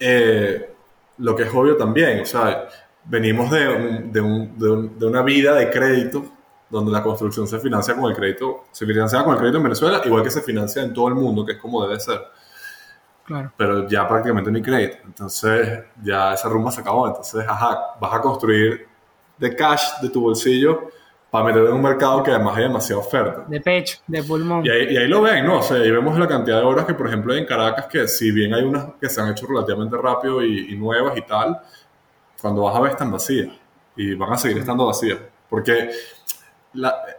eh, 0.00 0.74
lo 1.18 1.36
que 1.36 1.44
es 1.44 1.54
obvio 1.54 1.76
también, 1.76 2.20
o 2.20 2.26
sea, 2.26 2.68
venimos 3.04 3.50
de, 3.50 4.08
de, 4.10 4.20
un, 4.20 4.58
de, 4.98 5.06
una 5.06 5.22
vida 5.22 5.54
de 5.54 5.70
crédito 5.70 6.24
donde 6.70 6.90
la 6.90 7.02
construcción 7.02 7.46
se 7.46 7.58
financia 7.58 7.94
con 7.94 8.10
el 8.10 8.16
crédito, 8.16 8.64
se 8.70 8.86
financia 8.86 9.22
con 9.22 9.34
el 9.34 9.38
crédito 9.38 9.58
en 9.58 9.64
Venezuela, 9.64 10.00
igual 10.04 10.22
que 10.22 10.30
se 10.30 10.40
financia 10.40 10.82
en 10.82 10.94
todo 10.94 11.08
el 11.08 11.14
mundo, 11.14 11.44
que 11.44 11.52
es 11.52 11.58
como 11.58 11.82
debe 11.82 12.00
ser. 12.00 12.20
Claro. 13.24 13.52
Pero 13.56 13.88
ya 13.88 14.08
prácticamente 14.08 14.50
no 14.50 14.56
hay 14.56 14.62
crédito. 14.62 14.96
Entonces, 15.04 15.84
ya 16.02 16.34
esa 16.34 16.48
rumba 16.48 16.72
se 16.72 16.80
acabó. 16.80 17.06
Entonces, 17.06 17.44
ajá, 17.46 17.78
vas 18.00 18.14
a 18.14 18.20
construir 18.20 18.88
de 19.38 19.54
cash 19.54 20.00
de 20.00 20.08
tu 20.08 20.22
bolsillo 20.22 20.88
para 21.32 21.46
meter 21.46 21.64
en 21.64 21.72
un 21.72 21.80
mercado 21.80 22.22
que 22.22 22.30
además 22.30 22.58
hay 22.58 22.64
demasiada 22.64 23.00
oferta. 23.00 23.44
De 23.48 23.58
pecho, 23.58 24.00
de 24.06 24.22
pulmón. 24.22 24.66
Y 24.66 24.68
ahí, 24.68 24.92
y 24.92 24.96
ahí, 24.98 25.08
lo 25.08 25.22
ven, 25.22 25.46
¿no? 25.46 25.60
O 25.60 25.62
sea, 25.62 25.78
ahí 25.78 25.90
vemos 25.90 26.18
la 26.18 26.28
cantidad 26.28 26.58
de 26.58 26.62
obras 26.62 26.84
que, 26.84 26.92
por 26.92 27.06
ejemplo, 27.06 27.32
hay 27.32 27.38
en 27.38 27.46
Caracas, 27.46 27.86
que 27.86 28.06
si 28.06 28.30
bien 28.30 28.52
hay 28.52 28.62
unas 28.62 28.88
que 29.00 29.08
se 29.08 29.18
han 29.18 29.30
hecho 29.30 29.46
relativamente 29.46 29.96
rápido 29.96 30.44
y, 30.44 30.74
y 30.74 30.76
nuevas 30.76 31.16
y 31.16 31.22
tal, 31.22 31.58
cuando 32.38 32.64
vas 32.64 32.76
a 32.76 32.80
ver 32.80 32.92
están 32.92 33.10
vacías. 33.10 33.48
Y 33.96 34.14
van 34.14 34.30
a 34.30 34.36
seguir 34.36 34.58
estando 34.58 34.84
vacías. 34.84 35.20
Porque 35.48 35.90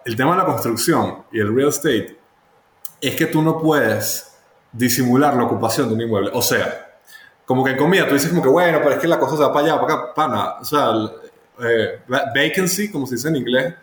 el 0.05 0.15
tema 0.15 0.33
de 0.33 0.37
la 0.37 0.45
construcción 0.45 1.23
y 1.31 1.39
el 1.39 1.55
real 1.55 1.69
estate 1.69 2.15
es 3.01 3.15
que 3.15 3.25
tú 3.25 3.41
no 3.41 3.57
puedes 3.57 4.31
disimular 4.71 5.33
la 5.33 5.45
ocupación 5.45 5.87
de 5.87 5.95
un 5.95 6.01
inmueble. 6.01 6.29
O 6.35 6.41
sea, 6.43 6.99
como 7.45 7.63
que 7.63 7.71
en 7.71 7.77
comida 7.77 8.07
tú 8.07 8.13
dices 8.13 8.29
como 8.29 8.43
que, 8.43 8.49
bueno, 8.49 8.77
pero 8.77 8.91
es 8.91 8.99
que 8.99 9.07
la 9.07 9.17
cosa 9.17 9.37
se 9.37 9.41
va 9.41 9.51
para 9.51 9.65
allá, 9.65 9.81
para 9.81 9.93
acá, 9.95 10.13
para 10.13 10.59
O 10.59 10.65
sea, 10.65 10.91
eh, 11.63 11.99
vacancy, 12.07 12.91
como 12.91 13.07
se 13.07 13.15
dice 13.15 13.29
en 13.29 13.37
inglés, 13.37 13.73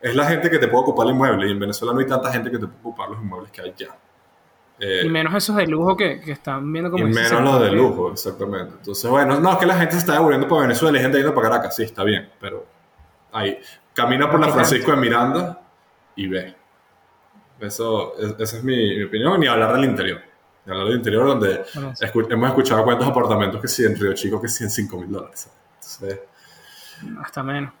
es 0.00 0.14
la 0.14 0.24
gente 0.26 0.50
que 0.50 0.58
te 0.58 0.68
puede 0.68 0.82
ocupar 0.82 1.06
el 1.06 1.14
inmueble. 1.14 1.48
Y 1.48 1.52
en 1.52 1.58
Venezuela 1.58 1.92
no 1.92 2.00
hay 2.00 2.06
tanta 2.06 2.32
gente 2.32 2.50
que 2.50 2.58
te 2.58 2.66
puede 2.66 2.80
ocupar 2.80 3.10
los 3.10 3.20
inmuebles 3.20 3.50
que 3.50 3.62
hay 3.62 3.74
ya. 3.76 3.96
Eh, 4.80 5.02
y 5.04 5.08
menos 5.10 5.34
esos 5.34 5.54
de 5.56 5.66
lujo 5.66 5.94
que, 5.94 6.20
que 6.20 6.32
están 6.32 6.72
viendo 6.72 6.90
como... 6.90 7.06
Y 7.06 7.12
menos 7.12 7.42
los 7.42 7.60
de 7.60 7.70
lujo, 7.70 8.12
exactamente. 8.12 8.76
Entonces, 8.78 9.10
bueno, 9.10 9.38
no, 9.38 9.52
es 9.52 9.58
que 9.58 9.66
la 9.66 9.76
gente 9.76 9.92
se 9.92 9.98
está 9.98 10.14
devolviendo 10.14 10.48
para 10.48 10.62
Venezuela 10.62 10.98
y 10.98 11.02
gente 11.02 11.18
yendo 11.18 11.34
para 11.34 11.50
Caracas, 11.50 11.76
sí, 11.76 11.82
está 11.82 12.02
bien, 12.02 12.30
pero 12.40 12.66
ahí. 13.32 13.58
Camina 13.92 14.30
por 14.30 14.40
la 14.40 14.48
Francisco 14.48 14.92
de 14.92 14.96
Miranda 14.96 15.60
y 16.16 16.26
ve. 16.28 16.54
Eso, 17.60 18.14
esa 18.18 18.56
es 18.56 18.64
mi, 18.64 19.02
opinión, 19.02 19.38
ni 19.38 19.46
hablar 19.46 19.74
del 19.74 19.84
interior. 19.84 20.22
Ni 20.64 20.72
hablar 20.72 20.86
del 20.86 20.96
interior 20.96 21.26
donde 21.26 21.62
hemos 22.30 22.48
escuchado 22.48 22.82
cuántos 22.82 23.06
apartamentos 23.06 23.60
que 23.60 23.68
sí 23.68 23.84
en 23.84 23.98
Río 24.00 24.14
Chico 24.14 24.40
que 24.40 24.48
sí 24.48 24.64
en 24.64 24.70
5 24.70 24.96
mil 24.96 25.12
dólares. 25.12 25.50
Hasta 27.20 27.42
menos. 27.42 27.72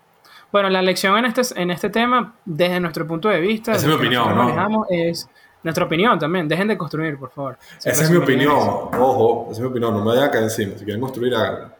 Bueno, 0.52 0.68
la 0.68 0.82
lección 0.82 1.16
en 1.16 1.26
este, 1.26 1.42
en 1.60 1.70
este 1.70 1.90
tema, 1.90 2.34
desde 2.44 2.80
nuestro 2.80 3.06
punto 3.06 3.28
de 3.28 3.40
vista, 3.40 3.72
esa 3.72 3.82
es 3.82 3.86
mi 3.86 3.94
opinión, 3.94 4.34
¿no? 4.34 4.86
es 4.88 5.28
nuestra 5.62 5.84
opinión 5.84 6.18
también. 6.18 6.48
Dejen 6.48 6.68
de 6.68 6.76
construir, 6.76 7.18
por 7.18 7.30
favor. 7.30 7.58
esa 7.84 8.04
es 8.04 8.10
mi 8.10 8.16
opinión. 8.16 8.56
Ojo, 8.56 9.48
esa 9.50 9.52
es 9.52 9.60
mi 9.60 9.66
opinión. 9.66 9.92
No 9.92 10.00
me 10.00 10.06
vayan 10.06 10.24
a 10.24 10.30
caer 10.30 10.44
encima. 10.44 10.72
Si 10.76 10.84
quieren 10.84 11.00
construir, 11.00 11.34
háganlo. 11.34 11.70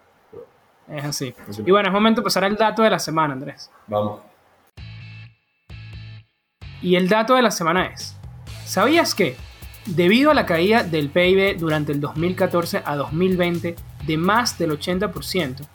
Es 0.89 1.05
así. 1.05 1.35
Y 1.64 1.71
bueno, 1.71 1.89
es 1.89 1.93
momento 1.93 2.21
de 2.21 2.25
pasar 2.25 2.45
al 2.45 2.57
dato 2.57 2.83
de 2.83 2.91
la 2.91 2.99
semana, 2.99 3.33
Andrés. 3.33 3.71
Vamos. 3.87 4.21
Y 6.83 6.97
el 6.97 7.09
dato 7.09 7.35
de 7.35 7.43
la 7.43 7.51
semana 7.51 7.87
es, 7.87 8.16
¿sabías 8.64 9.14
que, 9.14 9.37
debido 9.87 10.31
a 10.31 10.35
la 10.35 10.47
caída 10.47 10.83
del 10.83 11.11
PIB 11.11 11.59
durante 11.59 11.93
el 11.93 12.01
2014 12.01 12.83
a 12.85 12.97
2020 12.97 13.77
de 14.07 14.16
más 14.16 14.59
del 14.59 14.73
80%, 14.73 15.66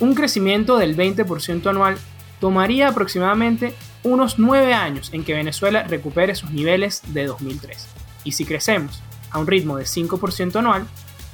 un 0.00 0.14
crecimiento 0.14 0.76
del 0.76 0.96
20% 0.96 1.66
anual 1.68 1.96
tomaría 2.40 2.88
aproximadamente 2.88 3.74
unos 4.02 4.38
9 4.38 4.72
años 4.72 5.10
en 5.12 5.24
que 5.24 5.34
Venezuela 5.34 5.82
recupere 5.84 6.34
sus 6.34 6.50
niveles 6.50 7.02
de 7.12 7.26
2003. 7.26 7.88
Y 8.24 8.32
si 8.32 8.44
crecemos 8.44 9.02
a 9.30 9.38
un 9.38 9.46
ritmo 9.46 9.76
de 9.76 9.84
5% 9.84 10.56
anual, 10.56 10.86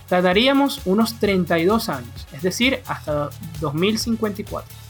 tardaríamos 0.09 0.83
unos 0.85 1.19
32 1.19 1.89
años, 1.89 2.27
es 2.33 2.43
decir, 2.43 2.81
hasta 2.87 3.31
2054. 3.61 4.87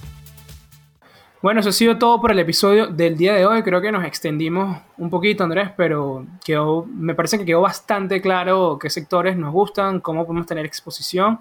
Bueno, 1.43 1.61
eso 1.61 1.69
ha 1.69 1.73
sido 1.73 1.99
todo 1.99 2.21
por 2.21 2.33
el 2.33 2.39
episodio 2.39 2.89
del 2.89 3.17
día 3.17 3.35
de 3.35 3.47
hoy. 3.47 3.63
Creo 3.63 3.81
que 3.81 3.93
nos 3.93 4.05
extendimos 4.05 4.81
un 4.97 5.11
poquito, 5.11 5.45
Andrés, 5.45 5.71
pero 5.77 6.27
quedó, 6.45 6.87
me 6.87 7.15
parece 7.15 7.39
que 7.39 7.45
quedó 7.45 7.61
bastante 7.61 8.21
claro 8.21 8.79
qué 8.81 8.91
sectores 8.91 9.37
nos 9.37 9.53
gustan, 9.53 10.01
cómo 10.01 10.27
podemos 10.27 10.47
tener 10.47 10.67
exposición 10.67 11.39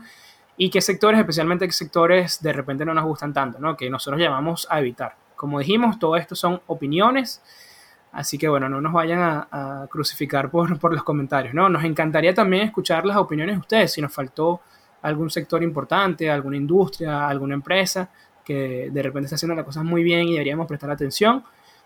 y 0.58 0.70
qué 0.70 0.82
sectores, 0.82 1.20
especialmente 1.20 1.66
qué 1.66 1.74
sectores 1.74 2.42
de 2.42 2.54
repente 2.54 2.86
no 2.86 2.94
nos 2.94 3.06
gustan 3.06 3.34
tanto, 3.34 3.60
¿no? 3.60 3.76
que 3.76 3.90
nosotros 3.90 4.22
llamamos 4.22 4.68
a 4.70 4.80
evitar. 4.80 5.16
Como 5.36 5.60
dijimos, 5.60 6.00
todo 6.00 6.16
esto 6.16 6.36
son 6.36 6.62
opiniones, 6.68 7.42
así 8.14 8.38
que 8.38 8.48
bueno, 8.48 8.70
no 8.70 8.80
nos 8.80 8.94
vayan 8.94 9.20
a, 9.22 9.88
crucificar 9.90 10.50
por, 10.50 10.80
por, 10.80 10.94
los 10.94 11.04
comentarios. 11.04 11.54
¿no? 11.54 11.68
Nos 11.68 11.84
encantaría 11.84 12.34
también 12.34 12.64
escuchar 12.64 13.06
las 13.06 13.18
opiniones 13.18 13.56
de 13.56 13.60
ustedes, 13.60 13.94
si 13.94 14.02
nos 14.02 14.14
faltó 14.14 14.62
algún 15.02 15.30
sector 15.30 15.62
importante, 15.62 16.32
alguna 16.32 16.58
industria, 16.58 17.28
alguna 17.28 17.54
empresa 17.54 18.10
que 18.44 18.90
de 18.92 19.04
repente 19.04 19.26
está 19.26 19.36
haciendo 19.36 19.56
las 19.56 19.66
cosas 19.66 19.84
muy 19.84 20.04
bien 20.04 20.28
y 20.28 20.34
deberíamos 20.34 20.68
prestar 20.68 20.92
atención. 20.92 21.44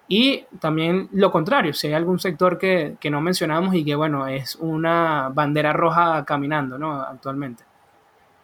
Y 0.07 0.45
también 0.59 1.07
lo 1.13 1.31
contrario, 1.31 1.73
si 1.73 1.87
hay 1.87 1.93
algún 1.93 2.19
sector 2.19 2.57
que, 2.57 2.95
que 2.99 3.09
no 3.09 3.21
mencionamos 3.21 3.75
y 3.75 3.85
que, 3.85 3.95
bueno, 3.95 4.27
es 4.27 4.55
una 4.55 5.29
bandera 5.29 5.71
roja 5.71 6.25
caminando, 6.25 6.77
¿no? 6.77 7.01
Actualmente. 7.01 7.68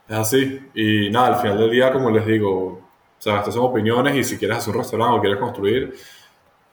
Es 0.07 0.17
así. 0.17 0.69
Y 0.73 1.09
nada, 1.09 1.27
al 1.27 1.41
final 1.41 1.57
del 1.57 1.71
día, 1.71 1.91
como 1.91 2.09
les 2.11 2.25
digo, 2.25 2.51
o 2.65 2.81
sea, 3.17 3.39
estas 3.39 3.53
son 3.53 3.65
opiniones 3.65 4.15
y 4.15 4.23
si 4.23 4.37
quieres 4.37 4.57
hacer 4.57 4.73
un 4.73 4.81
restaurante 4.81 5.17
o 5.17 5.21
quieres 5.21 5.39
construir, 5.39 5.95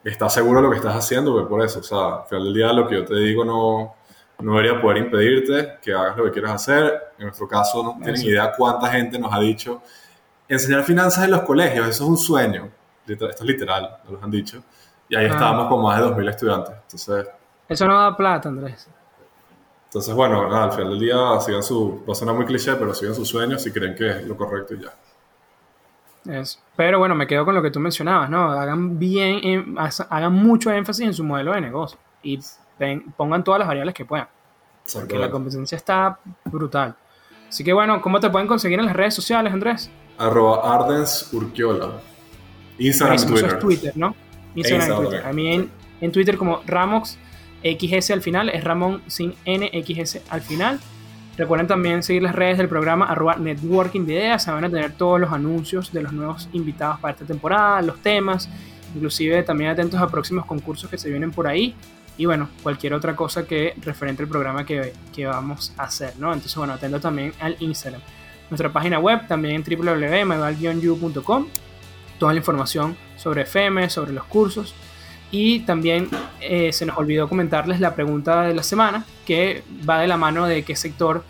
estás 0.03 0.33
seguro 0.33 0.59
de 0.59 0.63
lo 0.63 0.69
que 0.69 0.77
estás 0.77 0.95
haciendo, 0.95 1.33
pues 1.33 1.47
por 1.47 1.61
eso, 1.63 1.79
o 1.79 1.83
sea, 1.83 2.15
al 2.21 2.27
final 2.27 2.43
del 2.45 2.53
día 2.53 2.73
lo 2.73 2.87
que 2.87 2.95
yo 2.95 3.05
te 3.05 3.15
digo 3.15 3.43
no, 3.45 3.95
no 4.39 4.55
debería 4.55 4.81
poder 4.81 4.97
impedirte 4.97 5.79
que 5.81 5.93
hagas 5.93 6.17
lo 6.17 6.25
que 6.25 6.31
quieras 6.31 6.53
hacer. 6.53 7.01
En 7.17 7.25
nuestro 7.25 7.47
caso, 7.47 7.83
no 7.83 7.97
tienen 8.03 8.21
idea 8.21 8.53
cuánta 8.55 8.89
gente 8.89 9.17
nos 9.17 9.33
ha 9.33 9.39
dicho, 9.39 9.81
enseñar 10.47 10.83
finanzas 10.83 11.25
en 11.25 11.31
los 11.31 11.41
colegios, 11.41 11.87
eso 11.87 12.03
es 12.03 12.09
un 12.09 12.17
sueño. 12.17 12.69
Esto 13.07 13.29
es 13.29 13.41
literal, 13.41 13.97
nos 14.03 14.13
lo 14.13 14.23
han 14.23 14.31
dicho. 14.31 14.63
Y 15.09 15.15
ahí 15.15 15.25
ah. 15.25 15.29
estábamos 15.29 15.67
con 15.67 15.81
más 15.81 15.99
de 15.99 16.05
2.000 16.05 16.29
estudiantes. 16.29 16.75
Entonces, 16.83 17.27
eso 17.67 17.87
no 17.87 17.99
da 17.99 18.15
plata, 18.15 18.49
Andrés. 18.49 18.87
Entonces, 19.93 20.15
bueno, 20.15 20.51
al 20.51 20.71
final 20.71 20.89
del 20.89 20.99
día 20.99 21.39
sigan 21.39 21.61
su, 21.61 22.03
va 22.09 22.13
a 22.13 22.15
sonar 22.15 22.33
muy 22.33 22.47
cliché, 22.47 22.73
pero 22.77 22.95
sigan 22.95 23.13
sus 23.13 23.29
sueños 23.29 23.61
si 23.61 23.71
creen 23.71 23.93
que 23.93 24.09
es 24.09 24.25
lo 24.25 24.35
correcto 24.35 24.73
y 24.73 24.81
ya. 24.81 26.39
Es. 26.39 26.59
Pero 26.75 26.97
bueno, 26.97 27.13
me 27.13 27.27
quedo 27.27 27.45
con 27.45 27.53
lo 27.53 27.61
que 27.61 27.69
tú 27.69 27.79
mencionabas, 27.79 28.27
¿no? 28.27 28.49
Hagan 28.49 28.97
bien, 28.97 29.77
hagan 29.77 30.33
mucho 30.33 30.71
énfasis 30.71 31.05
en 31.05 31.13
su 31.13 31.23
modelo 31.23 31.53
de 31.53 31.61
negocio 31.61 31.99
y 32.23 32.39
pongan 33.15 33.43
todas 33.43 33.59
las 33.59 33.67
variables 33.67 33.93
que 33.93 34.03
puedan. 34.03 34.27
Porque 34.91 35.19
la 35.19 35.29
competencia 35.29 35.75
está 35.75 36.17
brutal. 36.45 36.95
Así 37.47 37.63
que 37.63 37.71
bueno, 37.71 38.01
¿cómo 38.01 38.19
te 38.19 38.31
pueden 38.31 38.47
conseguir 38.47 38.79
en 38.79 38.87
las 38.87 38.95
redes 38.95 39.13
sociales, 39.13 39.53
Andrés? 39.53 39.91
Arroba 40.17 40.73
Ardens 40.73 41.31
Urquiola. 41.31 42.01
Instagram 42.79 43.19
y 43.19 43.25
Twitter. 43.27 43.59
Twitter, 43.59 43.93
¿no? 43.95 44.15
Instagram, 44.55 44.91
y 44.91 44.95
Twitter. 45.05 45.23
A 45.27 45.31
mí 45.31 45.69
en 46.01 46.11
Twitter 46.11 46.35
como 46.35 46.63
Ramox 46.65 47.19
XS 47.63 48.11
al 48.11 48.21
final, 48.21 48.49
es 48.49 48.63
Ramón 48.63 49.01
sin 49.07 49.33
NXS 49.45 50.21
al 50.29 50.41
final. 50.41 50.79
Recuerden 51.37 51.67
también 51.67 52.03
seguir 52.03 52.21
las 52.21 52.35
redes 52.35 52.59
del 52.59 52.69
programa 52.69 53.05
arroba 53.05 53.35
networking 53.37 54.05
de 54.05 54.13
ideas, 54.13 54.43
se 54.43 54.51
van 54.51 54.63
a 54.65 54.69
tener 54.69 54.93
todos 54.93 55.19
los 55.19 55.31
anuncios 55.31 55.91
de 55.91 56.03
los 56.03 56.13
nuevos 56.13 56.47
invitados 56.53 56.99
para 56.99 57.13
esta 57.13 57.25
temporada, 57.25 57.81
los 57.81 57.99
temas, 58.01 58.47
inclusive 58.93 59.41
también 59.41 59.71
atentos 59.71 59.99
a 59.99 60.07
próximos 60.07 60.45
concursos 60.45 60.89
que 60.89 60.97
se 60.97 61.09
vienen 61.09 61.31
por 61.31 61.47
ahí 61.47 61.75
y 62.17 62.25
bueno, 62.25 62.49
cualquier 62.61 62.93
otra 62.93 63.15
cosa 63.15 63.47
que 63.47 63.73
referente 63.81 64.21
al 64.21 64.29
programa 64.29 64.63
que, 64.65 64.93
que 65.13 65.25
vamos 65.25 65.73
a 65.77 65.83
hacer, 65.83 66.13
¿no? 66.19 66.31
Entonces 66.31 66.55
bueno, 66.55 66.73
atento 66.73 66.99
también 66.99 67.33
al 67.39 67.57
Instagram. 67.59 68.01
Nuestra 68.51 68.71
página 68.71 68.99
web 68.99 69.27
también 69.27 69.55
en 69.55 69.63
www.manual-u.com, 69.63 71.47
toda 72.19 72.33
la 72.33 72.37
información 72.37 72.95
sobre 73.17 73.41
FM, 73.41 73.89
sobre 73.89 74.13
los 74.13 74.25
cursos 74.25 74.75
y 75.33 75.61
también 75.61 76.09
eh, 76.41 76.71
se 76.71 76.85
nos 76.85 76.95
olvidó 76.95 77.27
comentarles 77.27 77.79
la 77.79 77.95
pregunta 77.95 78.43
de 78.43 78.53
la 78.53 78.61
semana, 78.61 79.03
que 79.25 79.63
va 79.89 79.99
de 79.99 80.05
la 80.07 80.15
mano 80.15 80.45
de 80.45 80.63
qué 80.63 80.75
sector 80.75 81.23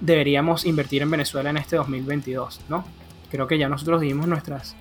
deberíamos 0.00 0.64
invertir 0.64 1.02
en 1.02 1.10
Venezuela 1.10 1.50
en 1.50 1.58
este 1.58 1.76
2022, 1.76 2.62
¿no? 2.70 2.86
Creo 3.30 3.46
que 3.46 3.58
ya 3.58 3.68
nosotros 3.68 4.00
dimos 4.00 4.26
nuestras, 4.26 4.76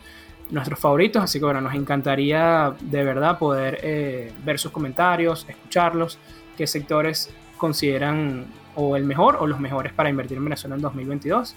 nuestros 0.49 0.79
favoritos, 0.79 1.21
así 1.21 1.39
que 1.39 1.45
bueno, 1.45 1.59
nos 1.59 1.75
encantaría 1.75 2.73
de 2.79 3.03
verdad 3.03 3.37
poder 3.37 3.79
eh, 3.83 4.31
ver 4.45 4.57
sus 4.57 4.71
comentarios, 4.71 5.45
escucharlos, 5.49 6.17
qué 6.57 6.65
sectores 6.65 7.31
consideran 7.57 8.45
o 8.75 8.95
el 8.95 9.03
mejor 9.03 9.39
o 9.41 9.45
los 9.45 9.59
mejores 9.59 9.91
para 9.91 10.09
invertir 10.09 10.37
en 10.37 10.45
Venezuela 10.45 10.77
en 10.77 10.81
2022. 10.81 11.53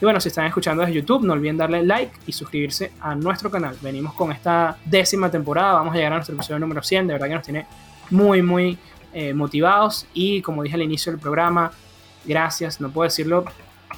Y 0.00 0.04
bueno, 0.04 0.20
si 0.20 0.28
están 0.28 0.46
escuchando 0.46 0.82
desde 0.82 0.94
YouTube, 0.94 1.24
no 1.24 1.32
olviden 1.32 1.56
darle 1.56 1.84
like 1.84 2.12
y 2.26 2.32
suscribirse 2.32 2.92
a 3.00 3.14
nuestro 3.14 3.50
canal. 3.50 3.76
Venimos 3.80 4.14
con 4.14 4.32
esta 4.32 4.76
décima 4.84 5.30
temporada, 5.30 5.74
vamos 5.74 5.94
a 5.94 5.96
llegar 5.96 6.12
a 6.12 6.16
nuestro 6.16 6.34
episodio 6.34 6.58
número 6.58 6.82
100, 6.82 7.06
de 7.06 7.12
verdad 7.12 7.28
que 7.28 7.34
nos 7.34 7.44
tiene 7.44 7.66
muy, 8.10 8.42
muy 8.42 8.78
eh, 9.12 9.32
motivados. 9.32 10.06
Y 10.12 10.42
como 10.42 10.62
dije 10.62 10.74
al 10.74 10.82
inicio 10.82 11.12
del 11.12 11.20
programa, 11.20 11.70
gracias, 12.24 12.80
no 12.80 12.90
puedo 12.90 13.04
decirlo, 13.04 13.44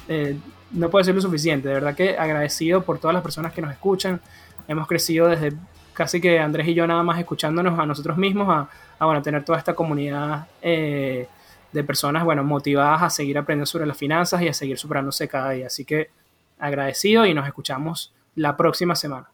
eh, 0.07 0.37
no 0.71 0.89
puedo 0.89 1.01
decirlo 1.01 1.21
suficiente, 1.21 1.69
de 1.69 1.73
verdad 1.75 1.95
que 1.95 2.17
agradecido 2.17 2.83
por 2.83 2.99
todas 2.99 3.13
las 3.13 3.23
personas 3.23 3.53
que 3.53 3.61
nos 3.61 3.71
escuchan. 3.71 4.21
Hemos 4.67 4.87
crecido 4.87 5.27
desde 5.27 5.53
casi 5.93 6.19
que 6.19 6.39
Andrés 6.39 6.67
y 6.67 6.73
yo 6.73 6.85
nada 6.85 7.01
más 7.01 7.17
escuchándonos 7.17 7.79
a 7.79 7.85
nosotros 7.85 8.17
mismos, 8.17 8.67
a, 8.99 9.05
bueno, 9.05 9.21
tener 9.21 9.43
toda 9.43 9.57
esta 9.57 9.73
comunidad. 9.73 10.47
Eh, 10.61 11.27
de 11.75 11.83
personas, 11.83 12.23
bueno, 12.23 12.43
motivadas 12.43 13.03
a 13.03 13.09
seguir 13.09 13.37
aprendiendo 13.37 13.65
sobre 13.65 13.85
las 13.85 13.97
finanzas 13.97 14.41
y 14.41 14.47
a 14.47 14.53
seguir 14.53 14.77
superándose 14.77 15.27
cada 15.27 15.51
día. 15.51 15.67
Así 15.67 15.85
que 15.85 16.09
agradecido 16.57 17.25
y 17.25 17.33
nos 17.33 17.45
escuchamos 17.45 18.13
la 18.33 18.57
próxima 18.57 18.95
semana. 18.95 19.29